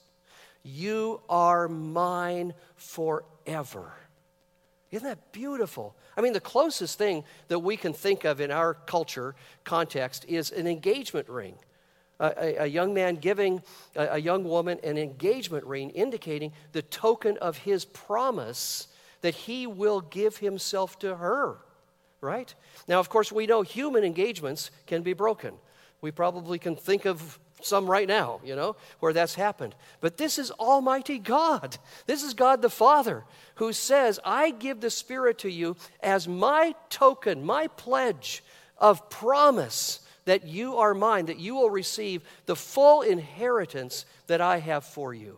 You 0.61 1.21
are 1.29 1.69
mine 1.69 2.53
forever. 2.75 3.93
Isn't 4.91 5.07
that 5.07 5.31
beautiful? 5.31 5.95
I 6.17 6.21
mean, 6.21 6.33
the 6.33 6.41
closest 6.41 6.97
thing 6.97 7.23
that 7.47 7.59
we 7.59 7.77
can 7.77 7.93
think 7.93 8.25
of 8.25 8.41
in 8.41 8.51
our 8.51 8.73
culture 8.73 9.35
context 9.63 10.25
is 10.27 10.51
an 10.51 10.67
engagement 10.67 11.29
ring. 11.29 11.55
A, 12.19 12.63
a, 12.63 12.67
young 12.67 12.93
man 12.93 13.15
giving 13.15 13.61
a, 13.95 14.07
a 14.15 14.17
young 14.17 14.43
woman 14.43 14.77
an 14.83 14.97
engagement 14.97 15.63
ring, 15.63 15.89
indicating 15.91 16.51
the 16.73 16.81
token 16.81 17.37
of 17.37 17.59
his 17.59 17.85
promise 17.85 18.89
that 19.24 19.34
he 19.34 19.65
will 19.65 20.01
give 20.01 20.38
himself 20.38 20.99
to 20.99 21.15
her, 21.15 21.55
right? 22.19 22.53
Now, 22.89 22.99
of 22.99 23.09
course, 23.09 23.32
we 23.32 23.47
know 23.47 23.61
human 23.61 24.03
engagements 24.03 24.69
can 24.86 25.01
be 25.01 25.13
broken. 25.13 25.53
We 26.01 26.11
probably 26.11 26.59
can 26.59 26.76
think 26.76 27.05
of 27.05 27.39
some 27.61 27.89
right 27.89 28.07
now, 28.07 28.41
you 28.43 28.57
know, 28.57 28.76
where 28.99 29.13
that's 29.13 29.36
happened. 29.36 29.76
But 30.01 30.17
this 30.17 30.38
is 30.38 30.51
Almighty 30.51 31.19
God. 31.19 31.78
This 32.05 32.21
is 32.21 32.34
God 32.34 32.61
the 32.61 32.69
Father 32.69 33.24
who 33.55 33.71
says, 33.71 34.19
I 34.26 34.51
give 34.51 34.82
the 34.82 34.89
Spirit 34.89 35.38
to 35.39 35.49
you 35.49 35.78
as 36.01 36.28
my 36.28 36.76
token, 36.89 37.45
my 37.45 37.67
pledge 37.67 38.43
of 38.78 39.09
promise 39.09 40.01
that 40.26 40.45
you 40.45 40.76
are 40.78 40.93
mine, 40.93 41.28
that 41.28 41.39
you 41.39 41.55
will 41.55 41.69
receive 41.69 42.24
the 42.45 42.57
full 42.57 43.03
inheritance 43.03 44.05
that 44.28 44.41
I 44.41 44.59
have 44.59 44.84
for 44.84 45.13
you. 45.13 45.38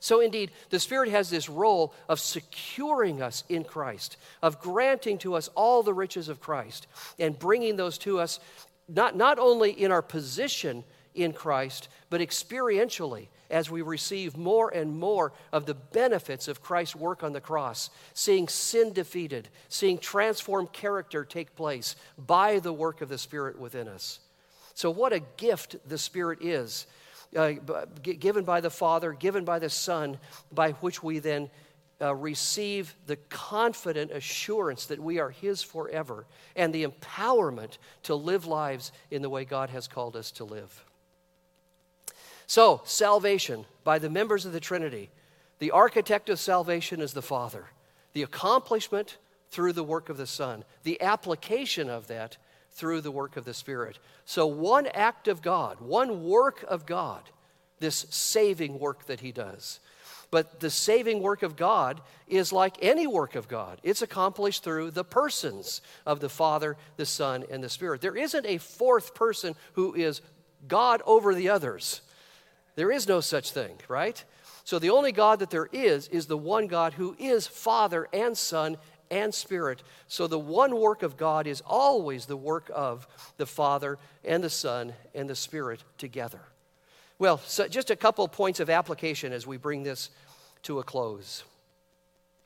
So, 0.00 0.20
indeed, 0.20 0.50
the 0.70 0.80
Spirit 0.80 1.10
has 1.10 1.28
this 1.28 1.48
role 1.48 1.94
of 2.08 2.18
securing 2.18 3.20
us 3.20 3.44
in 3.50 3.64
Christ, 3.64 4.16
of 4.42 4.60
granting 4.60 5.18
to 5.18 5.34
us 5.34 5.48
all 5.54 5.82
the 5.82 5.92
riches 5.92 6.30
of 6.30 6.40
Christ, 6.40 6.86
and 7.18 7.38
bringing 7.38 7.76
those 7.76 7.98
to 7.98 8.18
us 8.18 8.40
not, 8.88 9.14
not 9.14 9.38
only 9.38 9.70
in 9.70 9.92
our 9.92 10.02
position 10.02 10.84
in 11.14 11.32
Christ, 11.32 11.88
but 12.08 12.20
experientially 12.20 13.28
as 13.50 13.70
we 13.70 13.82
receive 13.82 14.36
more 14.36 14.70
and 14.70 14.98
more 14.98 15.32
of 15.52 15.66
the 15.66 15.74
benefits 15.74 16.48
of 16.48 16.62
Christ's 16.62 16.96
work 16.96 17.22
on 17.22 17.32
the 17.32 17.40
cross, 17.40 17.90
seeing 18.14 18.48
sin 18.48 18.92
defeated, 18.92 19.48
seeing 19.68 19.98
transformed 19.98 20.72
character 20.72 21.24
take 21.24 21.56
place 21.56 21.96
by 22.16 22.58
the 22.58 22.72
work 22.72 23.00
of 23.00 23.08
the 23.08 23.18
Spirit 23.18 23.58
within 23.58 23.88
us. 23.88 24.20
So, 24.74 24.90
what 24.90 25.12
a 25.12 25.20
gift 25.36 25.76
the 25.86 25.98
Spirit 25.98 26.38
is, 26.42 26.86
uh, 27.36 27.52
given 28.02 28.44
by 28.44 28.60
the 28.60 28.70
Father, 28.70 29.12
given 29.12 29.44
by 29.44 29.58
the 29.58 29.70
Son, 29.70 30.18
by 30.52 30.72
which 30.72 31.02
we 31.02 31.18
then 31.18 31.50
uh, 32.02 32.14
receive 32.14 32.94
the 33.06 33.16
confident 33.28 34.10
assurance 34.10 34.86
that 34.86 35.00
we 35.00 35.18
are 35.18 35.30
His 35.30 35.62
forever 35.62 36.26
and 36.56 36.72
the 36.72 36.86
empowerment 36.86 37.78
to 38.04 38.14
live 38.14 38.46
lives 38.46 38.90
in 39.10 39.22
the 39.22 39.30
way 39.30 39.44
God 39.44 39.70
has 39.70 39.86
called 39.86 40.16
us 40.16 40.30
to 40.32 40.44
live. 40.44 40.84
So, 42.46 42.80
salvation 42.84 43.64
by 43.84 43.98
the 43.98 44.10
members 44.10 44.44
of 44.44 44.52
the 44.52 44.60
Trinity. 44.60 45.10
The 45.60 45.70
architect 45.70 46.28
of 46.30 46.40
salvation 46.40 47.00
is 47.00 47.12
the 47.12 47.22
Father. 47.22 47.66
The 48.12 48.22
accomplishment 48.22 49.18
through 49.50 49.74
the 49.74 49.84
work 49.84 50.08
of 50.08 50.16
the 50.16 50.26
Son. 50.26 50.64
The 50.82 51.00
application 51.00 51.88
of 51.88 52.08
that 52.08 52.38
through 52.72 53.00
the 53.00 53.10
work 53.10 53.36
of 53.36 53.44
the 53.44 53.54
Spirit. 53.54 53.98
So, 54.24 54.46
one 54.46 54.86
act 54.88 55.28
of 55.28 55.42
God, 55.42 55.80
one 55.80 56.24
work 56.24 56.64
of 56.68 56.86
God, 56.86 57.22
this 57.78 58.06
saving 58.10 58.78
work 58.78 59.06
that 59.06 59.20
He 59.20 59.32
does. 59.32 59.80
But 60.30 60.60
the 60.60 60.70
saving 60.70 61.22
work 61.22 61.42
of 61.42 61.56
God 61.56 62.00
is 62.28 62.52
like 62.52 62.76
any 62.80 63.06
work 63.06 63.34
of 63.34 63.48
God. 63.48 63.80
It's 63.82 64.02
accomplished 64.02 64.62
through 64.62 64.92
the 64.92 65.04
persons 65.04 65.82
of 66.06 66.20
the 66.20 66.28
Father, 66.28 66.76
the 66.96 67.06
Son, 67.06 67.44
and 67.50 67.62
the 67.62 67.68
Spirit. 67.68 68.00
There 68.00 68.16
isn't 68.16 68.46
a 68.46 68.58
fourth 68.58 69.14
person 69.14 69.56
who 69.72 69.94
is 69.94 70.20
God 70.68 71.02
over 71.04 71.34
the 71.34 71.48
others. 71.48 72.02
There 72.76 72.92
is 72.92 73.08
no 73.08 73.20
such 73.20 73.50
thing, 73.50 73.76
right? 73.88 74.22
So 74.62 74.78
the 74.78 74.90
only 74.90 75.10
God 75.10 75.40
that 75.40 75.50
there 75.50 75.68
is 75.72 76.06
is 76.08 76.26
the 76.26 76.38
one 76.38 76.68
God 76.68 76.92
who 76.92 77.16
is 77.18 77.46
Father 77.46 78.08
and 78.12 78.38
Son 78.38 78.76
and 79.10 79.34
Spirit. 79.34 79.82
So 80.08 80.26
the 80.26 80.38
one 80.38 80.76
work 80.76 81.02
of 81.02 81.16
God 81.16 81.46
is 81.46 81.62
always 81.66 82.26
the 82.26 82.36
work 82.36 82.70
of 82.74 83.06
the 83.36 83.46
Father 83.46 83.98
and 84.24 84.42
the 84.42 84.50
Son 84.50 84.92
and 85.14 85.28
the 85.28 85.36
Spirit 85.36 85.82
together. 85.98 86.40
Well, 87.18 87.38
so 87.38 87.68
just 87.68 87.90
a 87.90 87.96
couple 87.96 88.26
points 88.28 88.60
of 88.60 88.70
application 88.70 89.32
as 89.32 89.46
we 89.46 89.56
bring 89.56 89.82
this 89.82 90.10
to 90.62 90.78
a 90.78 90.82
close. 90.82 91.44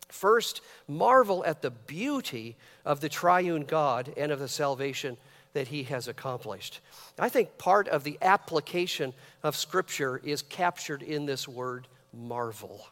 First, 0.09 0.61
marvel 0.89 1.45
at 1.45 1.63
the 1.63 1.71
beauty 1.71 2.57
of 2.85 3.01
the 3.01 3.09
triune 3.09 3.65
God 3.65 4.13
and 4.17 4.31
of 4.33 4.39
the 4.39 4.49
salvation 4.49 5.17
that 5.53 5.69
he 5.69 5.85
has 5.85 6.09
accomplished. 6.09 6.81
I 7.19 7.29
think 7.29 7.57
part 7.59 7.89
of 7.89 8.05
the 8.05 8.19
application 8.21 9.15
of 9.43 9.57
Scripture 9.57 10.21
is 10.23 10.43
captured 10.43 11.03
in 11.03 11.27
this 11.27 11.49
word 11.49 11.87
marvel. 12.13 12.87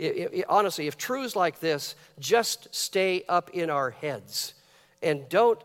It, 0.00 0.30
it, 0.32 0.44
honestly, 0.48 0.86
if 0.86 0.96
truths 0.96 1.36
like 1.36 1.60
this 1.60 1.94
just 2.18 2.74
stay 2.74 3.22
up 3.28 3.50
in 3.50 3.68
our 3.68 3.90
heads 3.90 4.54
and 5.02 5.28
don't, 5.28 5.62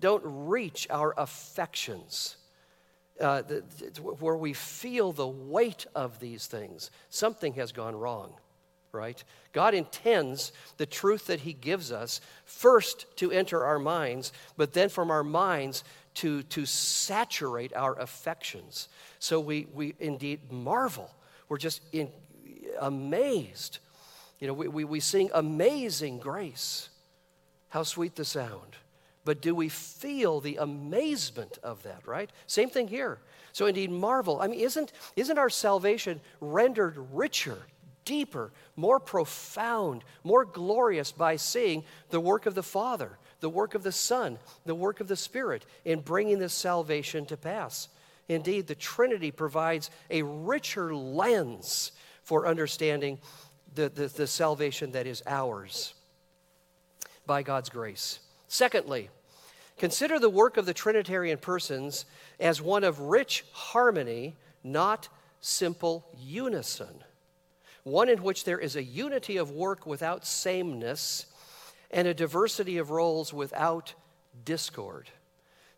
don't 0.00 0.22
reach 0.24 0.88
our 0.90 1.14
affections, 1.16 2.36
uh, 3.20 3.42
the, 3.42 3.60
where 4.00 4.36
we 4.36 4.52
feel 4.52 5.12
the 5.12 5.28
weight 5.28 5.86
of 5.94 6.18
these 6.18 6.48
things, 6.48 6.90
something 7.08 7.54
has 7.54 7.70
gone 7.70 7.94
wrong 7.94 8.34
right? 8.94 9.24
God 9.52 9.72
intends 9.72 10.52
the 10.76 10.84
truth 10.84 11.26
that 11.28 11.40
He 11.40 11.54
gives 11.54 11.90
us 11.90 12.20
first 12.44 13.06
to 13.16 13.32
enter 13.32 13.64
our 13.64 13.78
minds, 13.78 14.34
but 14.58 14.74
then 14.74 14.90
from 14.90 15.10
our 15.10 15.24
minds 15.24 15.82
to, 16.16 16.42
to 16.42 16.66
saturate 16.66 17.74
our 17.74 17.98
affections. 17.98 18.88
So 19.18 19.40
we, 19.40 19.66
we 19.72 19.94
indeed 19.98 20.52
marvel. 20.52 21.10
We're 21.48 21.56
just 21.56 21.80
in, 21.92 22.10
amazed. 22.82 23.78
You 24.40 24.48
know, 24.48 24.54
we, 24.54 24.68
we, 24.68 24.84
we 24.84 25.00
sing 25.00 25.30
Amazing 25.32 26.18
Grace. 26.18 26.90
How 27.70 27.84
sweet 27.84 28.16
the 28.16 28.24
sound. 28.24 28.76
But 29.24 29.40
do 29.40 29.54
we 29.54 29.68
feel 29.68 30.40
the 30.40 30.56
amazement 30.56 31.58
of 31.62 31.82
that, 31.84 32.06
right? 32.06 32.28
Same 32.46 32.68
thing 32.68 32.88
here. 32.88 33.18
So 33.52 33.66
indeed, 33.66 33.90
marvel. 33.90 34.40
I 34.40 34.48
mean, 34.48 34.60
isn't, 34.60 34.92
isn't 35.16 35.38
our 35.38 35.48
salvation 35.50 36.20
rendered 36.40 36.98
richer 37.12 37.58
deeper, 38.04 38.52
more 38.76 38.98
profound, 38.98 40.04
more 40.24 40.44
glorious 40.44 41.12
by 41.12 41.36
seeing 41.36 41.84
the 42.10 42.20
work 42.20 42.46
of 42.46 42.54
the 42.54 42.62
Father, 42.62 43.18
the 43.40 43.48
work 43.48 43.74
of 43.74 43.82
the 43.82 43.92
Son, 43.92 44.38
the 44.64 44.74
work 44.74 45.00
of 45.00 45.08
the 45.08 45.16
Spirit 45.16 45.64
in 45.84 46.00
bringing 46.00 46.38
this 46.38 46.52
salvation 46.52 47.26
to 47.26 47.36
pass. 47.36 47.88
Indeed, 48.28 48.66
the 48.66 48.74
Trinity 48.74 49.30
provides 49.30 49.90
a 50.10 50.22
richer 50.22 50.94
lens 50.94 51.92
for 52.22 52.46
understanding 52.46 53.18
the, 53.74 53.88
the, 53.88 54.06
the 54.06 54.26
salvation 54.26 54.92
that 54.92 55.06
is 55.06 55.22
ours 55.26 55.94
by 57.26 57.42
God's 57.42 57.68
grace. 57.68 58.20
Secondly, 58.48 59.08
consider 59.78 60.18
the 60.18 60.30
work 60.30 60.56
of 60.56 60.66
the 60.66 60.74
Trinitarian 60.74 61.38
persons 61.38 62.04
as 62.38 62.60
one 62.60 62.84
of 62.84 63.00
rich 63.00 63.44
harmony, 63.52 64.36
not 64.62 65.08
simple 65.40 66.06
unison 66.18 67.02
one 67.84 68.08
in 68.08 68.22
which 68.22 68.44
there 68.44 68.58
is 68.58 68.76
a 68.76 68.82
unity 68.82 69.36
of 69.36 69.50
work 69.50 69.86
without 69.86 70.24
sameness 70.26 71.26
and 71.90 72.06
a 72.06 72.14
diversity 72.14 72.78
of 72.78 72.90
roles 72.90 73.32
without 73.32 73.94
discord. 74.44 75.10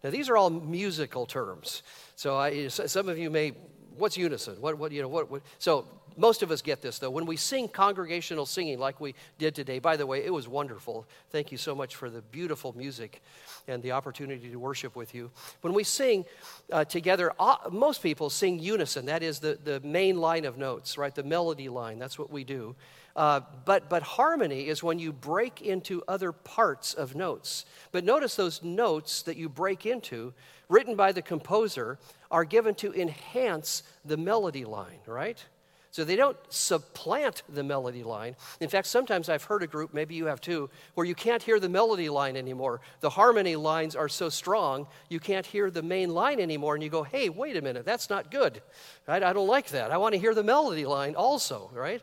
Now, 0.03 0.11
these 0.11 0.29
are 0.29 0.37
all 0.37 0.51
musical 0.51 1.25
terms. 1.27 1.83
So, 2.15 2.37
I, 2.37 2.69
some 2.69 3.09
of 3.09 3.19
you 3.19 3.31
may 3.31 3.53
what's 3.97 4.17
unison? 4.17 4.57
What, 4.61 4.77
what, 4.77 4.93
you 4.93 5.03
know, 5.03 5.09
what, 5.09 5.31
what, 5.31 5.43
so 5.59 5.87
most 6.17 6.43
of 6.43 6.51
us 6.51 6.63
get 6.63 6.83
this 6.83 6.99
though. 6.99 7.11
When 7.11 7.27
we 7.27 7.37
sing 7.37 7.69
congregational 7.69 8.47
singing 8.47 8.79
like 8.79 9.01
we 9.01 9.15
did 9.39 9.55
today, 9.55 9.79
by 9.79 9.97
the 9.97 10.07
way, 10.07 10.25
it 10.25 10.33
was 10.33 10.49
wonderful. 10.49 11.07
Thank 11.31 11.53
you 11.53 11.59
so 11.59 11.75
much 11.75 11.97
for 11.97 12.11
the 12.11 12.23
beautiful 12.23 12.77
music 12.77 13.23
and 13.69 13.83
the 13.83 13.93
opportunity 13.93 14.51
to 14.51 14.57
worship 14.57 14.97
with 14.97 15.15
you. 15.15 15.31
When 15.63 15.73
we 15.73 15.85
sing 15.85 16.25
uh, 16.73 16.85
together, 16.85 17.33
uh, 17.39 17.57
most 17.71 18.03
people 18.03 18.31
sing 18.31 18.59
unison. 18.59 19.07
That 19.07 19.23
is 19.23 19.39
the, 19.41 19.59
the 19.63 19.81
main 19.81 20.19
line 20.19 20.45
of 20.45 20.59
notes, 20.59 20.99
right? 20.99 21.15
The 21.15 21.23
melody 21.23 21.69
line. 21.69 21.99
That's 21.99 22.19
what 22.19 22.31
we 22.31 22.45
do. 22.45 22.77
Uh, 23.17 23.41
but, 23.65 23.89
but 23.89 24.03
harmony 24.03 24.67
is 24.67 24.83
when 24.83 24.99
you 24.99 25.13
break 25.13 25.63
into 25.63 26.03
other 26.09 26.33
parts 26.33 26.95
of 26.95 27.15
notes. 27.15 27.65
But 27.93 28.05
notice 28.05 28.35
those 28.35 28.63
notes 28.63 29.23
that 29.23 29.37
you 29.37 29.49
break 29.49 29.87
into, 29.87 30.35
written 30.69 30.97
by 30.97 31.13
the 31.13 31.23
composer, 31.23 31.99
are 32.31 32.45
given 32.45 32.75
to 32.77 32.93
enhance 32.93 33.85
the 34.05 34.17
melody 34.17 34.65
line, 34.65 34.99
right? 35.07 35.43
So 35.95 36.03
they 36.03 36.17
don't 36.17 36.37
supplant 36.49 37.45
the 37.49 37.63
melody 37.63 38.03
line. 38.03 38.35
In 38.59 38.69
fact, 38.69 38.89
sometimes 38.89 39.29
I've 39.29 39.45
heard 39.45 39.63
a 39.63 39.69
group, 39.69 39.95
maybe 39.95 40.17
you 40.17 40.27
have 40.27 40.41
too, 40.41 40.69
where 40.95 41.07
you 41.07 41.15
can't 41.15 41.41
hear 41.41 41.61
the 41.61 41.69
melody 41.69 42.09
line 42.09 42.37
anymore. 42.37 42.81
The 42.99 43.11
harmony 43.11 43.55
lines 43.55 43.95
are 43.95 44.09
so 44.09 44.29
strong, 44.29 44.89
you 45.09 45.21
can't 45.21 45.47
hear 45.47 45.71
the 45.71 45.85
main 45.85 46.11
line 46.11 46.41
anymore. 46.41 46.75
And 46.75 46.83
you 46.83 46.91
go, 46.91 47.05
hey, 47.05 47.29
wait 47.29 47.57
a 47.57 47.63
minute, 47.63 47.85
that's 47.85 48.11
not 48.11 48.33
good. 48.33 48.61
I 49.07 49.21
don't 49.21 49.47
like 49.47 49.69
that. 49.69 49.93
I 49.93 49.97
want 49.99 50.15
to 50.15 50.19
hear 50.19 50.35
the 50.35 50.43
melody 50.43 50.85
line 50.85 51.15
also, 51.15 51.71
right? 51.73 52.03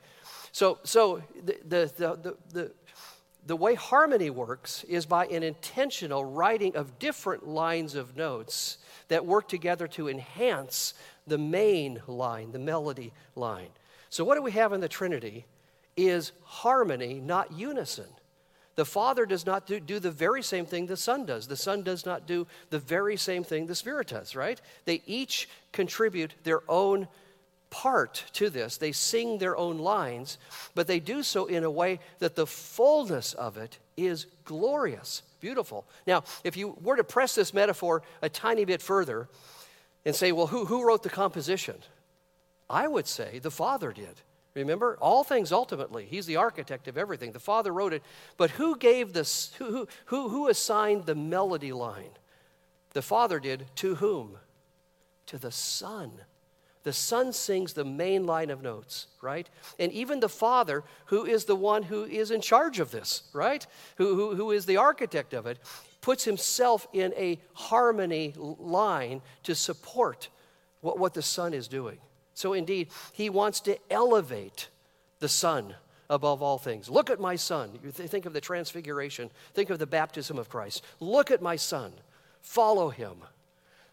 So, 0.53 0.79
so 0.85 1.21
the, 1.43 1.57
the, 1.67 1.91
the, 1.97 2.37
the, 2.53 2.71
the 3.45 3.55
way 3.57 3.75
harmony 3.75 4.29
works 4.29 4.85
is 4.85 5.05
by 5.05 5.25
an 5.25 5.43
intentional 5.43 6.23
writing 6.23 6.77
of 6.77 6.97
different 6.97 7.45
lines 7.45 7.95
of 7.95 8.15
notes 8.15 8.77
that 9.09 9.25
work 9.25 9.49
together 9.49 9.85
to 9.89 10.07
enhance 10.07 10.93
the 11.27 11.37
main 11.37 12.01
line, 12.07 12.53
the 12.53 12.59
melody 12.59 13.11
line. 13.35 13.67
So, 14.11 14.23
what 14.23 14.35
do 14.35 14.43
we 14.43 14.51
have 14.51 14.73
in 14.73 14.81
the 14.81 14.89
Trinity 14.89 15.45
is 15.97 16.31
harmony, 16.43 17.15
not 17.19 17.51
unison. 17.51 18.07
The 18.75 18.85
Father 18.85 19.25
does 19.25 19.45
not 19.45 19.67
do, 19.67 19.79
do, 19.79 19.99
the 19.99 20.11
very 20.11 20.41
same 20.43 20.65
thing 20.65 20.85
the 20.85 20.97
Son 20.97 21.25
does. 21.25 21.47
The 21.47 21.57
Son 21.57 21.83
does 21.83 22.05
not 22.05 22.25
do 22.25 22.47
the 22.69 22.79
very 22.79 23.17
same 23.17 23.43
thing 23.43 23.67
the 23.67 23.75
Spirit 23.75 24.07
does, 24.07 24.35
right? 24.35 24.59
They 24.85 25.01
each 25.05 25.49
contribute 25.71 26.33
their 26.43 26.61
own 26.69 27.07
part 27.69 28.25
to 28.33 28.49
this. 28.49 28.77
They 28.77 28.91
sing 28.91 29.37
their 29.37 29.57
own 29.57 29.77
lines, 29.77 30.37
but 30.75 30.87
they 30.87 30.99
do 30.99 31.23
so 31.23 31.45
in 31.45 31.63
a 31.63 31.71
way 31.71 31.99
that 32.19 32.35
the 32.35 32.47
fullness 32.47 33.33
of 33.33 33.57
it 33.57 33.77
is 33.97 34.27
glorious, 34.45 35.23
beautiful. 35.39 35.85
Now, 36.07 36.23
if 36.43 36.57
you 36.57 36.77
were 36.81 36.95
to 36.95 37.03
press 37.03 37.35
this 37.35 37.53
metaphor 37.53 38.03
a 38.21 38.29
tiny 38.29 38.65
bit 38.65 38.81
further 38.81 39.27
and 40.05 40.15
say, 40.15 40.31
well, 40.31 40.47
who, 40.47 40.65
who 40.65 40.85
wrote 40.85 41.03
the 41.03 41.09
composition? 41.09 41.75
I 42.71 42.87
would 42.87 43.07
say 43.07 43.39
the 43.39 43.51
Father 43.51 43.91
did. 43.91 44.21
Remember, 44.53 44.97
all 45.01 45.23
things 45.23 45.51
ultimately, 45.51 46.05
He's 46.05 46.25
the 46.25 46.37
architect 46.37 46.87
of 46.87 46.97
everything. 46.97 47.31
The 47.31 47.39
Father 47.39 47.71
wrote 47.71 47.93
it, 47.93 48.03
but 48.37 48.51
who 48.51 48.77
gave 48.77 49.13
this, 49.13 49.53
who, 49.57 49.87
who, 50.05 50.29
who 50.29 50.47
assigned 50.47 51.05
the 51.05 51.15
melody 51.15 51.71
line? 51.71 52.11
The 52.91 53.01
Father 53.01 53.39
did. 53.39 53.65
To 53.77 53.95
whom? 53.95 54.37
To 55.27 55.37
the 55.37 55.51
Son. 55.51 56.11
The 56.83 56.93
Son 56.93 57.31
sings 57.31 57.73
the 57.73 57.85
main 57.85 58.25
line 58.25 58.49
of 58.49 58.63
notes, 58.63 59.07
right? 59.21 59.47
And 59.77 59.91
even 59.91 60.19
the 60.19 60.27
Father, 60.27 60.83
who 61.05 61.25
is 61.25 61.45
the 61.45 61.55
one 61.55 61.83
who 61.83 62.03
is 62.05 62.31
in 62.31 62.41
charge 62.41 62.79
of 62.79 62.91
this, 62.91 63.23
right? 63.33 63.65
Who, 63.97 64.15
who, 64.15 64.35
who 64.35 64.51
is 64.51 64.65
the 64.65 64.77
architect 64.77 65.33
of 65.33 65.45
it, 65.45 65.59
puts 66.01 66.23
himself 66.23 66.87
in 66.91 67.13
a 67.15 67.39
harmony 67.53 68.33
line 68.35 69.21
to 69.43 69.53
support 69.53 70.29
what, 70.81 70.97
what 70.97 71.13
the 71.13 71.21
Son 71.21 71.53
is 71.53 71.67
doing. 71.67 71.99
So, 72.41 72.53
indeed, 72.53 72.87
he 73.13 73.29
wants 73.29 73.59
to 73.61 73.77
elevate 73.91 74.69
the 75.19 75.29
Son 75.29 75.75
above 76.09 76.41
all 76.41 76.57
things. 76.57 76.89
Look 76.89 77.11
at 77.11 77.19
my 77.19 77.35
Son. 77.35 77.69
You 77.83 77.91
think 77.91 78.25
of 78.25 78.33
the 78.33 78.41
transfiguration, 78.41 79.29
think 79.53 79.69
of 79.69 79.77
the 79.77 79.85
baptism 79.85 80.39
of 80.39 80.49
Christ. 80.49 80.83
Look 80.99 81.29
at 81.29 81.43
my 81.43 81.55
Son. 81.55 81.93
Follow 82.41 82.89
him. 82.89 83.17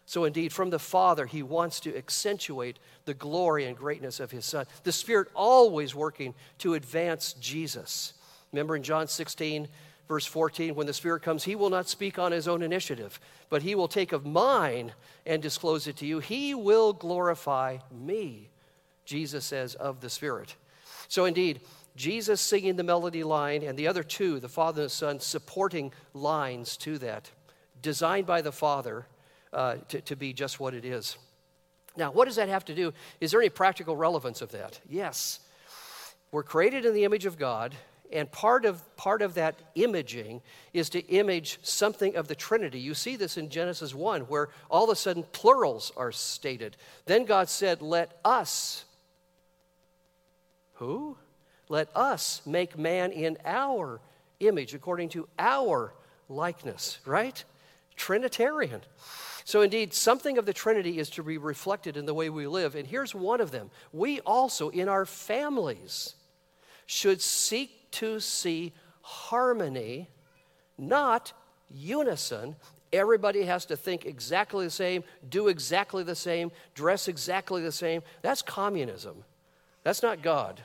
So, 0.07 0.25
indeed, 0.25 0.51
from 0.51 0.71
the 0.71 0.79
Father, 0.79 1.27
He 1.27 1.43
wants 1.43 1.79
to 1.81 1.95
accentuate 1.95 2.79
the 3.05 3.13
glory 3.13 3.65
and 3.65 3.77
greatness 3.77 4.19
of 4.19 4.31
His 4.31 4.45
Son. 4.45 4.65
The 4.81 4.91
Spirit 4.91 5.27
always 5.35 5.93
working 5.93 6.33
to 6.57 6.73
advance 6.73 7.33
Jesus. 7.33 8.15
Remember 8.51 8.75
in 8.75 8.81
John 8.81 9.07
16, 9.07 9.67
verse 10.09 10.25
14, 10.25 10.75
when 10.75 10.87
the 10.87 10.93
Spirit 10.93 11.21
comes, 11.21 11.45
He 11.45 11.55
will 11.55 11.69
not 11.69 11.87
speak 11.87 12.19
on 12.19 12.33
His 12.33 12.47
own 12.47 12.61
initiative, 12.61 13.19
but 13.49 13.61
He 13.61 13.75
will 13.75 13.87
take 13.87 14.11
of 14.11 14.25
mine 14.25 14.91
and 15.25 15.41
disclose 15.41 15.87
it 15.87 15.95
to 15.97 16.05
you. 16.05 16.19
He 16.19 16.53
will 16.53 16.91
glorify 16.91 17.77
me, 17.91 18.49
Jesus 19.05 19.45
says, 19.45 19.75
of 19.75 20.01
the 20.01 20.09
Spirit. 20.09 20.55
So, 21.07 21.25
indeed, 21.25 21.61
Jesus 21.95 22.41
singing 22.41 22.75
the 22.75 22.83
melody 22.83 23.23
line, 23.23 23.61
and 23.63 23.77
the 23.77 23.87
other 23.87 24.03
two, 24.03 24.39
the 24.39 24.49
Father 24.49 24.81
and 24.81 24.89
the 24.89 24.93
Son, 24.93 25.19
supporting 25.19 25.93
lines 26.13 26.75
to 26.77 26.97
that, 26.97 27.29
designed 27.81 28.25
by 28.25 28.41
the 28.41 28.51
Father 28.51 29.05
uh, 29.53 29.75
to, 29.89 30.01
to 30.01 30.15
be 30.15 30.33
just 30.33 30.59
what 30.59 30.73
it 30.73 30.85
is. 30.85 31.17
Now, 31.95 32.11
what 32.11 32.25
does 32.25 32.37
that 32.37 32.49
have 32.49 32.65
to 32.65 32.75
do? 32.75 32.93
Is 33.21 33.31
there 33.31 33.41
any 33.41 33.49
practical 33.49 33.95
relevance 33.95 34.41
of 34.41 34.51
that? 34.51 34.79
Yes. 34.89 35.39
We're 36.31 36.43
created 36.43 36.85
in 36.85 36.93
the 36.93 37.03
image 37.03 37.25
of 37.25 37.37
God, 37.37 37.75
and 38.11 38.31
part 38.31 38.65
of, 38.65 38.97
part 38.97 39.21
of 39.21 39.35
that 39.35 39.55
imaging 39.75 40.41
is 40.73 40.89
to 40.89 41.05
image 41.07 41.59
something 41.61 42.15
of 42.15 42.27
the 42.27 42.35
Trinity. 42.35 42.79
You 42.79 42.93
see 42.93 43.15
this 43.15 43.37
in 43.37 43.49
Genesis 43.49 43.93
1, 43.93 44.21
where 44.21 44.49
all 44.69 44.85
of 44.85 44.89
a 44.89 44.95
sudden 44.95 45.23
plurals 45.31 45.91
are 45.95 46.11
stated. 46.11 46.75
Then 47.05 47.25
God 47.25 47.49
said, 47.49 47.81
Let 47.81 48.19
us, 48.25 48.85
who? 50.73 51.17
Let 51.67 51.95
us 51.95 52.41
make 52.45 52.77
man 52.77 53.11
in 53.11 53.37
our 53.45 54.01
image, 54.39 54.73
according 54.73 55.09
to 55.09 55.27
our 55.37 55.93
likeness, 56.27 56.99
right? 57.05 57.43
Trinitarian. 57.95 58.81
So, 59.43 59.61
indeed, 59.61 59.93
something 59.93 60.37
of 60.37 60.45
the 60.45 60.53
Trinity 60.53 60.99
is 60.99 61.09
to 61.11 61.23
be 61.23 61.37
reflected 61.37 61.97
in 61.97 62.05
the 62.05 62.13
way 62.13 62.29
we 62.29 62.47
live. 62.47 62.75
And 62.75 62.87
here's 62.87 63.13
one 63.13 63.41
of 63.41 63.51
them 63.51 63.69
we 63.91 64.19
also, 64.21 64.69
in 64.69 64.89
our 64.89 65.05
families, 65.05 66.15
should 66.85 67.21
seek 67.21 67.78
to 67.91 68.19
see 68.19 68.73
harmony, 69.01 70.09
not 70.77 71.33
unison. 71.69 72.55
Everybody 72.91 73.43
has 73.43 73.65
to 73.65 73.77
think 73.77 74.05
exactly 74.05 74.65
the 74.65 74.71
same, 74.71 75.03
do 75.29 75.47
exactly 75.47 76.03
the 76.03 76.15
same, 76.15 76.51
dress 76.73 77.07
exactly 77.07 77.61
the 77.61 77.71
same. 77.71 78.01
That's 78.21 78.41
communism. 78.41 79.23
That's 79.83 80.03
not 80.03 80.21
God. 80.21 80.61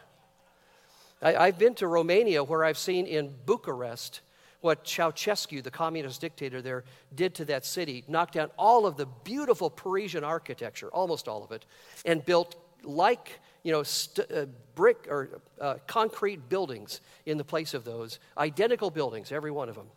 I, 1.23 1.47
have 1.47 1.59
been 1.59 1.75
to 1.77 1.87
Romania 1.87 2.45
where 2.45 2.65
I've 2.65 2.77
seen 2.79 3.07
in 3.07 3.33
Bucharest 3.47 4.21
what 4.61 4.85
Ceausescu, 4.85 5.63
the 5.63 5.71
communist 5.71 6.23
dictator 6.23 6.63
there, 6.63 6.85
did 7.15 7.35
to 7.35 7.45
that 7.47 7.67
city, 7.67 8.03
knocked 8.09 8.35
down 8.35 8.51
all 8.59 8.87
of 8.87 8.97
the 8.97 9.07
beautiful 9.23 9.69
Parisian 9.69 10.25
architecture, 10.25 10.89
almost 10.89 11.29
all 11.29 11.45
of 11.45 11.53
it, 11.53 11.67
and 12.07 12.25
built 12.25 12.57
like 12.83 13.41
you 13.65 13.73
know, 13.73 13.83
st- 13.83 14.31
uh, 14.31 14.47
brick 14.77 15.09
or 15.11 15.41
uh, 15.61 15.75
concrete 15.89 16.49
buildings 16.49 17.01
in 17.27 17.39
the 17.39 17.45
place 17.45 17.75
of 17.75 17.85
those, 17.85 18.21
identical 18.39 18.91
buildings, 18.91 19.33
every 19.33 19.51
one 19.51 19.69
of 19.69 19.75
them. 19.75 19.89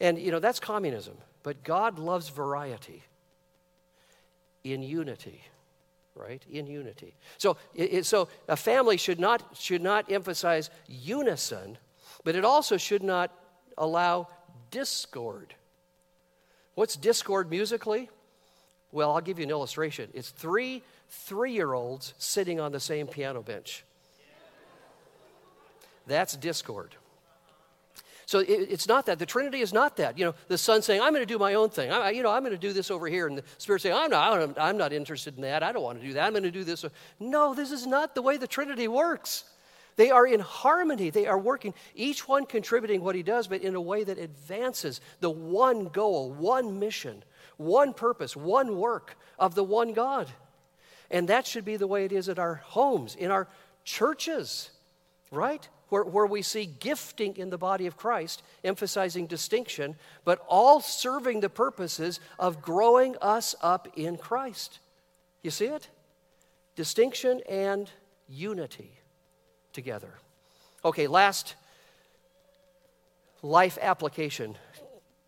And, 0.00 0.18
you 0.18 0.30
know, 0.30 0.40
that's 0.40 0.60
communism. 0.60 1.16
But 1.42 1.62
God 1.62 1.98
loves 1.98 2.28
variety 2.28 3.02
in 4.64 4.82
unity, 4.82 5.40
right? 6.14 6.42
In 6.50 6.66
unity. 6.66 7.14
So, 7.38 7.56
it, 7.74 8.04
so 8.04 8.28
a 8.48 8.56
family 8.56 8.96
should 8.96 9.20
not, 9.20 9.56
should 9.56 9.82
not 9.82 10.10
emphasize 10.10 10.70
unison, 10.88 11.78
but 12.24 12.34
it 12.34 12.44
also 12.44 12.76
should 12.76 13.04
not 13.04 13.32
allow 13.78 14.28
discord. 14.72 15.54
What's 16.74 16.96
discord 16.96 17.48
musically? 17.48 18.10
Well, 18.90 19.12
I'll 19.12 19.20
give 19.20 19.38
you 19.38 19.44
an 19.44 19.50
illustration. 19.50 20.10
It's 20.14 20.30
three 20.30 20.82
three 21.08 21.52
year 21.52 21.72
olds 21.72 22.14
sitting 22.18 22.60
on 22.60 22.72
the 22.72 22.80
same 22.80 23.06
piano 23.06 23.42
bench. 23.42 23.84
That's 26.06 26.36
discord. 26.36 26.94
So 28.26 28.40
it, 28.40 28.48
it's 28.48 28.88
not 28.88 29.06
that. 29.06 29.20
The 29.20 29.26
Trinity 29.26 29.60
is 29.60 29.72
not 29.72 29.96
that. 29.98 30.18
You 30.18 30.26
know, 30.26 30.34
the 30.48 30.58
Son 30.58 30.82
saying, 30.82 31.00
I'm 31.00 31.12
going 31.12 31.22
to 31.22 31.32
do 31.32 31.38
my 31.38 31.54
own 31.54 31.70
thing. 31.70 31.92
I, 31.92 32.10
you 32.10 32.24
know, 32.24 32.30
I'm 32.30 32.42
going 32.42 32.52
to 32.52 32.58
do 32.58 32.72
this 32.72 32.90
over 32.90 33.06
here. 33.06 33.28
And 33.28 33.38
the 33.38 33.44
Spirit 33.58 33.82
saying, 33.82 33.94
I'm 33.94 34.10
not, 34.10 34.58
I'm 34.58 34.76
not 34.76 34.92
interested 34.92 35.36
in 35.36 35.42
that. 35.42 35.62
I 35.62 35.70
don't 35.70 35.82
want 35.82 36.00
to 36.00 36.06
do 36.06 36.12
that. 36.14 36.26
I'm 36.26 36.32
going 36.32 36.42
to 36.42 36.50
do 36.50 36.64
this. 36.64 36.84
No, 37.20 37.54
this 37.54 37.70
is 37.70 37.86
not 37.86 38.16
the 38.16 38.22
way 38.22 38.36
the 38.36 38.48
Trinity 38.48 38.88
works. 38.88 39.44
They 39.94 40.10
are 40.10 40.26
in 40.26 40.40
harmony. 40.40 41.10
They 41.10 41.26
are 41.26 41.38
working, 41.38 41.72
each 41.94 42.28
one 42.28 42.46
contributing 42.46 43.02
what 43.02 43.14
he 43.14 43.22
does, 43.22 43.46
but 43.46 43.62
in 43.62 43.74
a 43.74 43.80
way 43.80 44.04
that 44.04 44.18
advances 44.18 45.00
the 45.20 45.30
one 45.30 45.86
goal, 45.86 46.32
one 46.32 46.78
mission, 46.78 47.22
one 47.56 47.94
purpose, 47.94 48.36
one 48.36 48.76
work 48.76 49.16
of 49.38 49.54
the 49.54 49.64
one 49.64 49.92
God. 49.92 50.28
And 51.10 51.28
that 51.28 51.46
should 51.46 51.64
be 51.64 51.76
the 51.76 51.86
way 51.86 52.04
it 52.04 52.12
is 52.12 52.28
at 52.28 52.38
our 52.38 52.56
homes, 52.56 53.14
in 53.14 53.30
our 53.30 53.48
churches, 53.84 54.70
right? 55.30 55.68
Where, 55.88 56.02
where 56.02 56.26
we 56.26 56.42
see 56.42 56.66
gifting 56.66 57.36
in 57.36 57.50
the 57.50 57.58
body 57.58 57.86
of 57.86 57.96
Christ, 57.96 58.42
emphasizing 58.64 59.26
distinction, 59.26 59.96
but 60.24 60.44
all 60.48 60.80
serving 60.80 61.40
the 61.40 61.48
purposes 61.48 62.18
of 62.38 62.60
growing 62.60 63.16
us 63.22 63.54
up 63.62 63.88
in 63.96 64.16
Christ. 64.16 64.80
You 65.42 65.50
see 65.50 65.66
it? 65.66 65.88
distinction 66.76 67.40
and 67.48 67.90
unity 68.28 68.92
together. 69.72 70.12
Okay, 70.84 71.08
last 71.08 71.56
life 73.42 73.78
application 73.80 74.56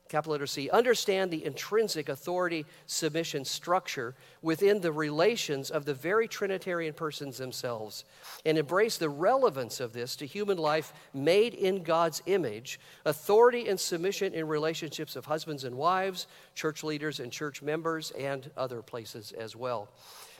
capital 0.08 0.32
letter 0.32 0.46
C, 0.46 0.70
understand 0.70 1.30
the 1.30 1.44
intrinsic 1.44 2.08
authority 2.08 2.64
submission 2.86 3.44
structure 3.44 4.14
within 4.40 4.80
the 4.80 4.92
relations 4.92 5.70
of 5.70 5.84
the 5.84 5.94
very 5.94 6.26
Trinitarian 6.26 6.94
persons 6.94 7.36
themselves, 7.36 8.04
and 8.46 8.56
embrace 8.56 8.96
the 8.96 9.10
relevance 9.10 9.80
of 9.80 9.92
this 9.92 10.16
to 10.16 10.26
human 10.26 10.56
life 10.56 10.92
made 11.12 11.54
in 11.54 11.82
God's 11.82 12.22
image, 12.26 12.80
authority 13.04 13.68
and 13.68 13.78
submission 13.78 14.32
in 14.32 14.48
relationships 14.48 15.14
of 15.14 15.26
husbands 15.26 15.64
and 15.64 15.76
wives, 15.76 16.26
church 16.54 16.82
leaders 16.82 17.20
and 17.20 17.30
church 17.30 17.60
members, 17.60 18.10
and 18.12 18.50
other 18.56 18.80
places 18.80 19.32
as 19.32 19.54
well. 19.54 19.88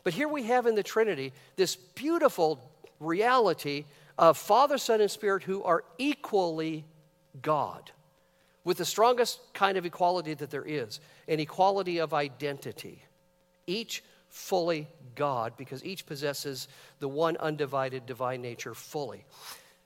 But 0.02 0.14
here 0.14 0.28
we 0.28 0.44
have 0.44 0.66
in 0.66 0.74
the 0.74 0.82
Trinity 0.82 1.32
this 1.56 1.76
beautiful 1.76 2.72
reality 3.00 3.84
of 4.16 4.38
Father, 4.38 4.78
Son, 4.78 5.00
and 5.00 5.10
Spirit 5.10 5.42
who 5.42 5.62
are 5.62 5.84
equally 5.98 6.84
God 7.42 7.92
with 8.64 8.78
the 8.78 8.84
strongest 8.84 9.40
kind 9.54 9.78
of 9.78 9.86
equality 9.86 10.34
that 10.34 10.50
there 10.50 10.64
is 10.64 11.00
an 11.26 11.40
equality 11.40 11.98
of 11.98 12.12
identity. 12.12 13.02
Each 13.66 14.02
fully 14.28 14.88
God, 15.14 15.54
because 15.56 15.84
each 15.84 16.06
possesses 16.06 16.68
the 17.00 17.08
one 17.08 17.36
undivided 17.38 18.06
divine 18.06 18.42
nature 18.42 18.74
fully. 18.74 19.24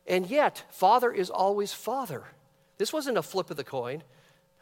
And 0.06 0.26
yet, 0.28 0.64
Father 0.70 1.12
is 1.12 1.30
always 1.30 1.72
Father. 1.72 2.24
This 2.78 2.92
wasn't 2.92 3.18
a 3.18 3.22
flip 3.22 3.50
of 3.50 3.56
the 3.56 3.64
coin. 3.64 4.02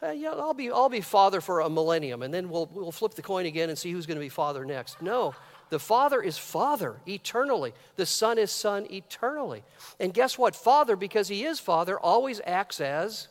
Uh, 0.03 0.11
yeah, 0.11 0.31
I'll 0.31 0.55
be, 0.55 0.71
I'll 0.71 0.89
be 0.89 1.01
Father 1.01 1.41
for 1.41 1.61
a 1.61 1.69
millennium, 1.69 2.23
and 2.23 2.33
then 2.33 2.49
we'll, 2.49 2.71
we'll 2.73 2.93
flip 2.93 3.15
the 3.15 3.23
coin 3.23 3.47
again 3.47 3.69
and 3.69 3.79
see 3.79 3.93
who's 3.93 4.07
going 4.07 4.17
to 4.17 4.25
be 4.25 4.31
Father 4.31 4.65
next. 4.65 5.01
No, 5.03 5.35
the 5.69 5.79
Father 5.79 6.23
is 6.23 6.39
Father 6.39 6.97
eternally. 7.07 7.73
The 7.97 8.07
Son 8.07 8.39
is 8.39 8.51
Son 8.51 8.87
eternally. 8.91 9.63
And 9.99 10.13
guess 10.13 10.39
what? 10.39 10.57
Father, 10.57 10.97
because 10.97 11.29
He 11.29 11.45
is 11.45 11.61
Father, 11.61 11.99
always 11.99 12.41
acts 12.47 12.81
as 12.81 13.29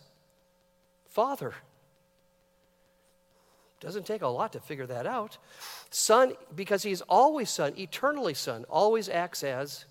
Father. 1.20 1.54
Doesn't 3.82 4.06
take 4.06 4.22
a 4.22 4.28
lot 4.30 4.54
to 4.54 4.62
figure 4.62 4.86
that 4.86 5.06
out. 5.06 5.38
Son, 5.90 6.32
because 6.56 6.84
he's 6.84 7.02
always 7.02 7.50
Son, 7.50 7.74
eternally 7.78 8.34
Son, 8.34 8.64
always 8.70 9.10
acts 9.10 9.44
as 9.44 9.84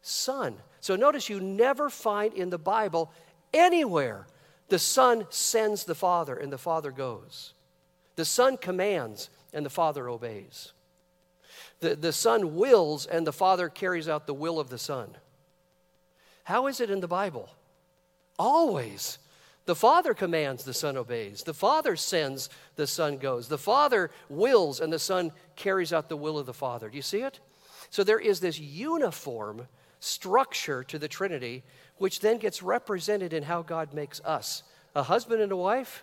Son. 0.00 0.54
So 0.80 0.94
notice 0.94 1.28
you 1.28 1.40
never 1.40 1.90
find 1.90 2.32
in 2.32 2.50
the 2.50 2.58
Bible 2.58 3.10
anywhere 3.52 4.28
the 4.68 4.78
Son 4.78 5.26
sends 5.28 5.82
the 5.82 5.96
Father 5.96 6.36
and 6.36 6.52
the 6.52 6.56
Father 6.56 6.92
goes. 6.92 7.52
The 8.14 8.24
Son 8.24 8.58
commands 8.58 9.30
and 9.52 9.66
the 9.66 9.70
Father 9.70 10.08
obeys. 10.08 10.72
The, 11.80 11.96
the 11.96 12.12
Son 12.12 12.54
wills 12.54 13.06
and 13.06 13.26
the 13.26 13.32
Father 13.32 13.68
carries 13.68 14.08
out 14.08 14.28
the 14.28 14.34
will 14.34 14.60
of 14.60 14.70
the 14.70 14.78
Son. 14.78 15.16
How 16.44 16.68
is 16.68 16.80
it 16.80 16.90
in 16.90 17.00
the 17.00 17.08
Bible? 17.08 17.50
Always 18.38 19.18
the 19.68 19.74
Father 19.74 20.14
commands, 20.14 20.64
the 20.64 20.72
Son 20.72 20.96
obeys. 20.96 21.42
The 21.42 21.52
Father 21.52 21.94
sends, 21.94 22.48
the 22.76 22.86
Son 22.86 23.18
goes. 23.18 23.48
The 23.48 23.58
Father 23.58 24.10
wills, 24.30 24.80
and 24.80 24.90
the 24.90 24.98
Son 24.98 25.30
carries 25.56 25.92
out 25.92 26.08
the 26.08 26.16
will 26.16 26.38
of 26.38 26.46
the 26.46 26.54
Father. 26.54 26.88
Do 26.88 26.96
you 26.96 27.02
see 27.02 27.20
it? 27.20 27.38
So 27.90 28.02
there 28.02 28.18
is 28.18 28.40
this 28.40 28.58
uniform 28.58 29.68
structure 30.00 30.82
to 30.84 30.98
the 30.98 31.06
Trinity, 31.06 31.64
which 31.98 32.20
then 32.20 32.38
gets 32.38 32.62
represented 32.62 33.34
in 33.34 33.42
how 33.42 33.60
God 33.60 33.92
makes 33.92 34.22
us 34.24 34.62
a 34.96 35.02
husband 35.02 35.42
and 35.42 35.52
a 35.52 35.56
wife, 35.56 36.02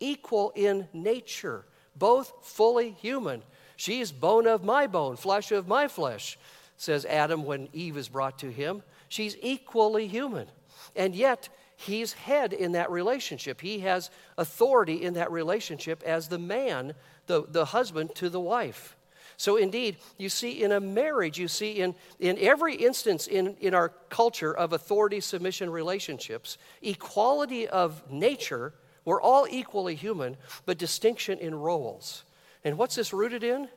equal 0.00 0.52
in 0.56 0.88
nature, 0.92 1.64
both 1.94 2.32
fully 2.42 2.90
human. 2.90 3.44
She 3.76 4.00
is 4.00 4.10
bone 4.10 4.48
of 4.48 4.64
my 4.64 4.88
bone, 4.88 5.14
flesh 5.14 5.52
of 5.52 5.68
my 5.68 5.86
flesh, 5.86 6.40
says 6.76 7.04
Adam 7.04 7.44
when 7.44 7.68
Eve 7.72 7.98
is 7.98 8.08
brought 8.08 8.40
to 8.40 8.50
him. 8.50 8.82
She's 9.08 9.36
equally 9.42 10.08
human. 10.08 10.48
And 10.96 11.14
yet, 11.14 11.48
he's 11.76 12.14
head 12.14 12.52
in 12.52 12.72
that 12.72 12.90
relationship. 12.90 13.60
He 13.60 13.80
has 13.80 14.10
authority 14.36 15.02
in 15.02 15.14
that 15.14 15.30
relationship 15.30 16.02
as 16.04 16.28
the 16.28 16.38
man, 16.38 16.94
the, 17.26 17.44
the 17.48 17.66
husband 17.66 18.14
to 18.16 18.28
the 18.28 18.40
wife. 18.40 18.96
So, 19.38 19.56
indeed, 19.56 19.98
you 20.16 20.30
see 20.30 20.62
in 20.62 20.72
a 20.72 20.80
marriage, 20.80 21.38
you 21.38 21.46
see 21.46 21.72
in, 21.72 21.94
in 22.18 22.38
every 22.38 22.74
instance 22.74 23.26
in, 23.26 23.54
in 23.60 23.74
our 23.74 23.90
culture 24.08 24.56
of 24.56 24.72
authority 24.72 25.20
submission 25.20 25.68
relationships, 25.68 26.56
equality 26.80 27.68
of 27.68 28.10
nature, 28.10 28.72
we're 29.04 29.20
all 29.20 29.46
equally 29.48 29.94
human, 29.94 30.38
but 30.64 30.78
distinction 30.78 31.38
in 31.38 31.54
roles. 31.54 32.24
And 32.64 32.78
what's 32.78 32.94
this 32.96 33.12
rooted 33.12 33.44
in? 33.44 33.68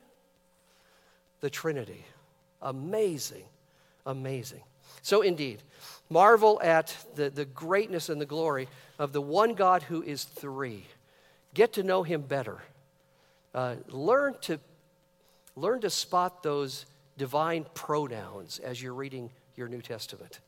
The 1.40 1.50
Trinity. 1.50 2.06
Amazing, 2.62 3.44
amazing. 4.06 4.62
So, 5.02 5.20
indeed, 5.20 5.62
Marvel 6.10 6.60
at 6.62 6.94
the, 7.14 7.30
the 7.30 7.44
greatness 7.44 8.08
and 8.08 8.20
the 8.20 8.26
glory 8.26 8.68
of 8.98 9.12
the 9.12 9.20
one 9.20 9.54
God 9.54 9.84
who 9.84 10.02
is 10.02 10.24
three. 10.24 10.84
Get 11.54 11.72
to 11.74 11.82
know 11.82 12.02
him 12.02 12.22
better. 12.22 12.58
Uh, 13.54 13.76
learn, 13.88 14.34
to, 14.42 14.58
learn 15.56 15.80
to 15.80 15.90
spot 15.90 16.42
those 16.42 16.84
divine 17.16 17.64
pronouns 17.74 18.58
as 18.58 18.82
you're 18.82 18.94
reading 18.94 19.30
your 19.56 19.68
New 19.68 19.80
Testament. 19.82 20.40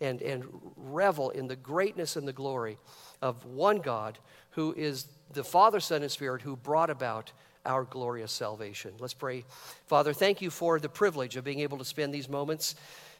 And, 0.00 0.22
and 0.22 0.44
revel 0.76 1.30
in 1.30 1.48
the 1.48 1.56
greatness 1.56 2.14
and 2.14 2.28
the 2.28 2.32
glory 2.32 2.78
of 3.20 3.44
one 3.46 3.78
God 3.78 4.18
who 4.50 4.72
is 4.74 5.08
the 5.32 5.42
Father, 5.42 5.80
Son, 5.80 6.02
and 6.02 6.10
Spirit 6.10 6.42
who 6.42 6.54
brought 6.54 6.90
about 6.90 7.32
our 7.66 7.84
glorious 7.84 8.30
salvation. 8.30 8.92
Let's 8.98 9.14
pray. 9.14 9.44
Father, 9.86 10.12
thank 10.12 10.40
you 10.40 10.50
for 10.50 10.78
the 10.78 10.88
privilege 10.88 11.36
of 11.36 11.44
being 11.44 11.60
able 11.60 11.78
to 11.78 11.84
spend 11.84 12.14
these 12.14 12.28
moments 12.28 12.76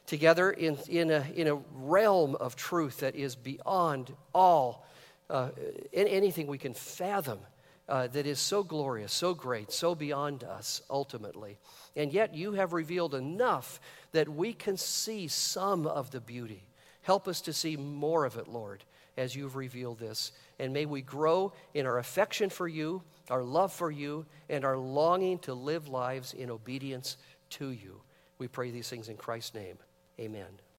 together 0.09 0.49
in, 0.51 0.75
in, 0.89 1.11
a, 1.11 1.23
in 1.35 1.47
a 1.47 1.55
realm 1.73 2.35
of 2.35 2.55
truth 2.55 2.97
that 3.01 3.15
is 3.15 3.35
beyond 3.35 4.11
all 4.33 4.85
uh, 5.29 5.49
anything 5.93 6.47
we 6.47 6.57
can 6.57 6.73
fathom. 6.73 7.39
Uh, 7.87 8.05
that 8.05 8.27
is 8.27 8.37
so 8.37 8.63
glorious, 8.63 9.11
so 9.11 9.33
great, 9.33 9.71
so 9.71 9.95
beyond 9.95 10.43
us 10.43 10.83
ultimately. 10.91 11.57
And 11.95 12.13
yet 12.13 12.35
you 12.35 12.51
have 12.51 12.71
revealed 12.71 13.15
enough 13.15 13.81
that 14.11 14.29
we 14.29 14.53
can 14.53 14.77
see 14.77 15.27
some 15.27 15.87
of 15.87 16.11
the 16.11 16.21
beauty. 16.21 16.67
Help 17.01 17.27
us 17.27 17.41
to 17.41 17.53
see 17.53 17.75
more 17.75 18.25
of 18.25 18.37
it, 18.37 18.47
Lord, 18.47 18.83
as 19.17 19.35
you've 19.35 19.55
revealed 19.55 19.97
this. 19.97 20.33
And 20.59 20.71
may 20.71 20.85
we 20.85 21.01
grow 21.01 21.51
in 21.73 21.87
our 21.87 21.97
affection 21.97 22.51
for 22.51 22.67
you, 22.67 23.01
our 23.31 23.41
love 23.41 23.73
for 23.73 23.89
you, 23.89 24.27
and 24.49 24.63
our 24.63 24.77
longing 24.77 25.39
to 25.39 25.55
live 25.55 25.87
lives 25.87 26.33
in 26.33 26.51
obedience 26.51 27.17
to 27.51 27.69
you. 27.69 28.01
We 28.37 28.47
pray 28.47 28.69
these 28.69 28.87
things 28.87 29.09
in 29.09 29.17
Christ's 29.17 29.55
name. 29.55 29.79
Amen. 30.19 30.59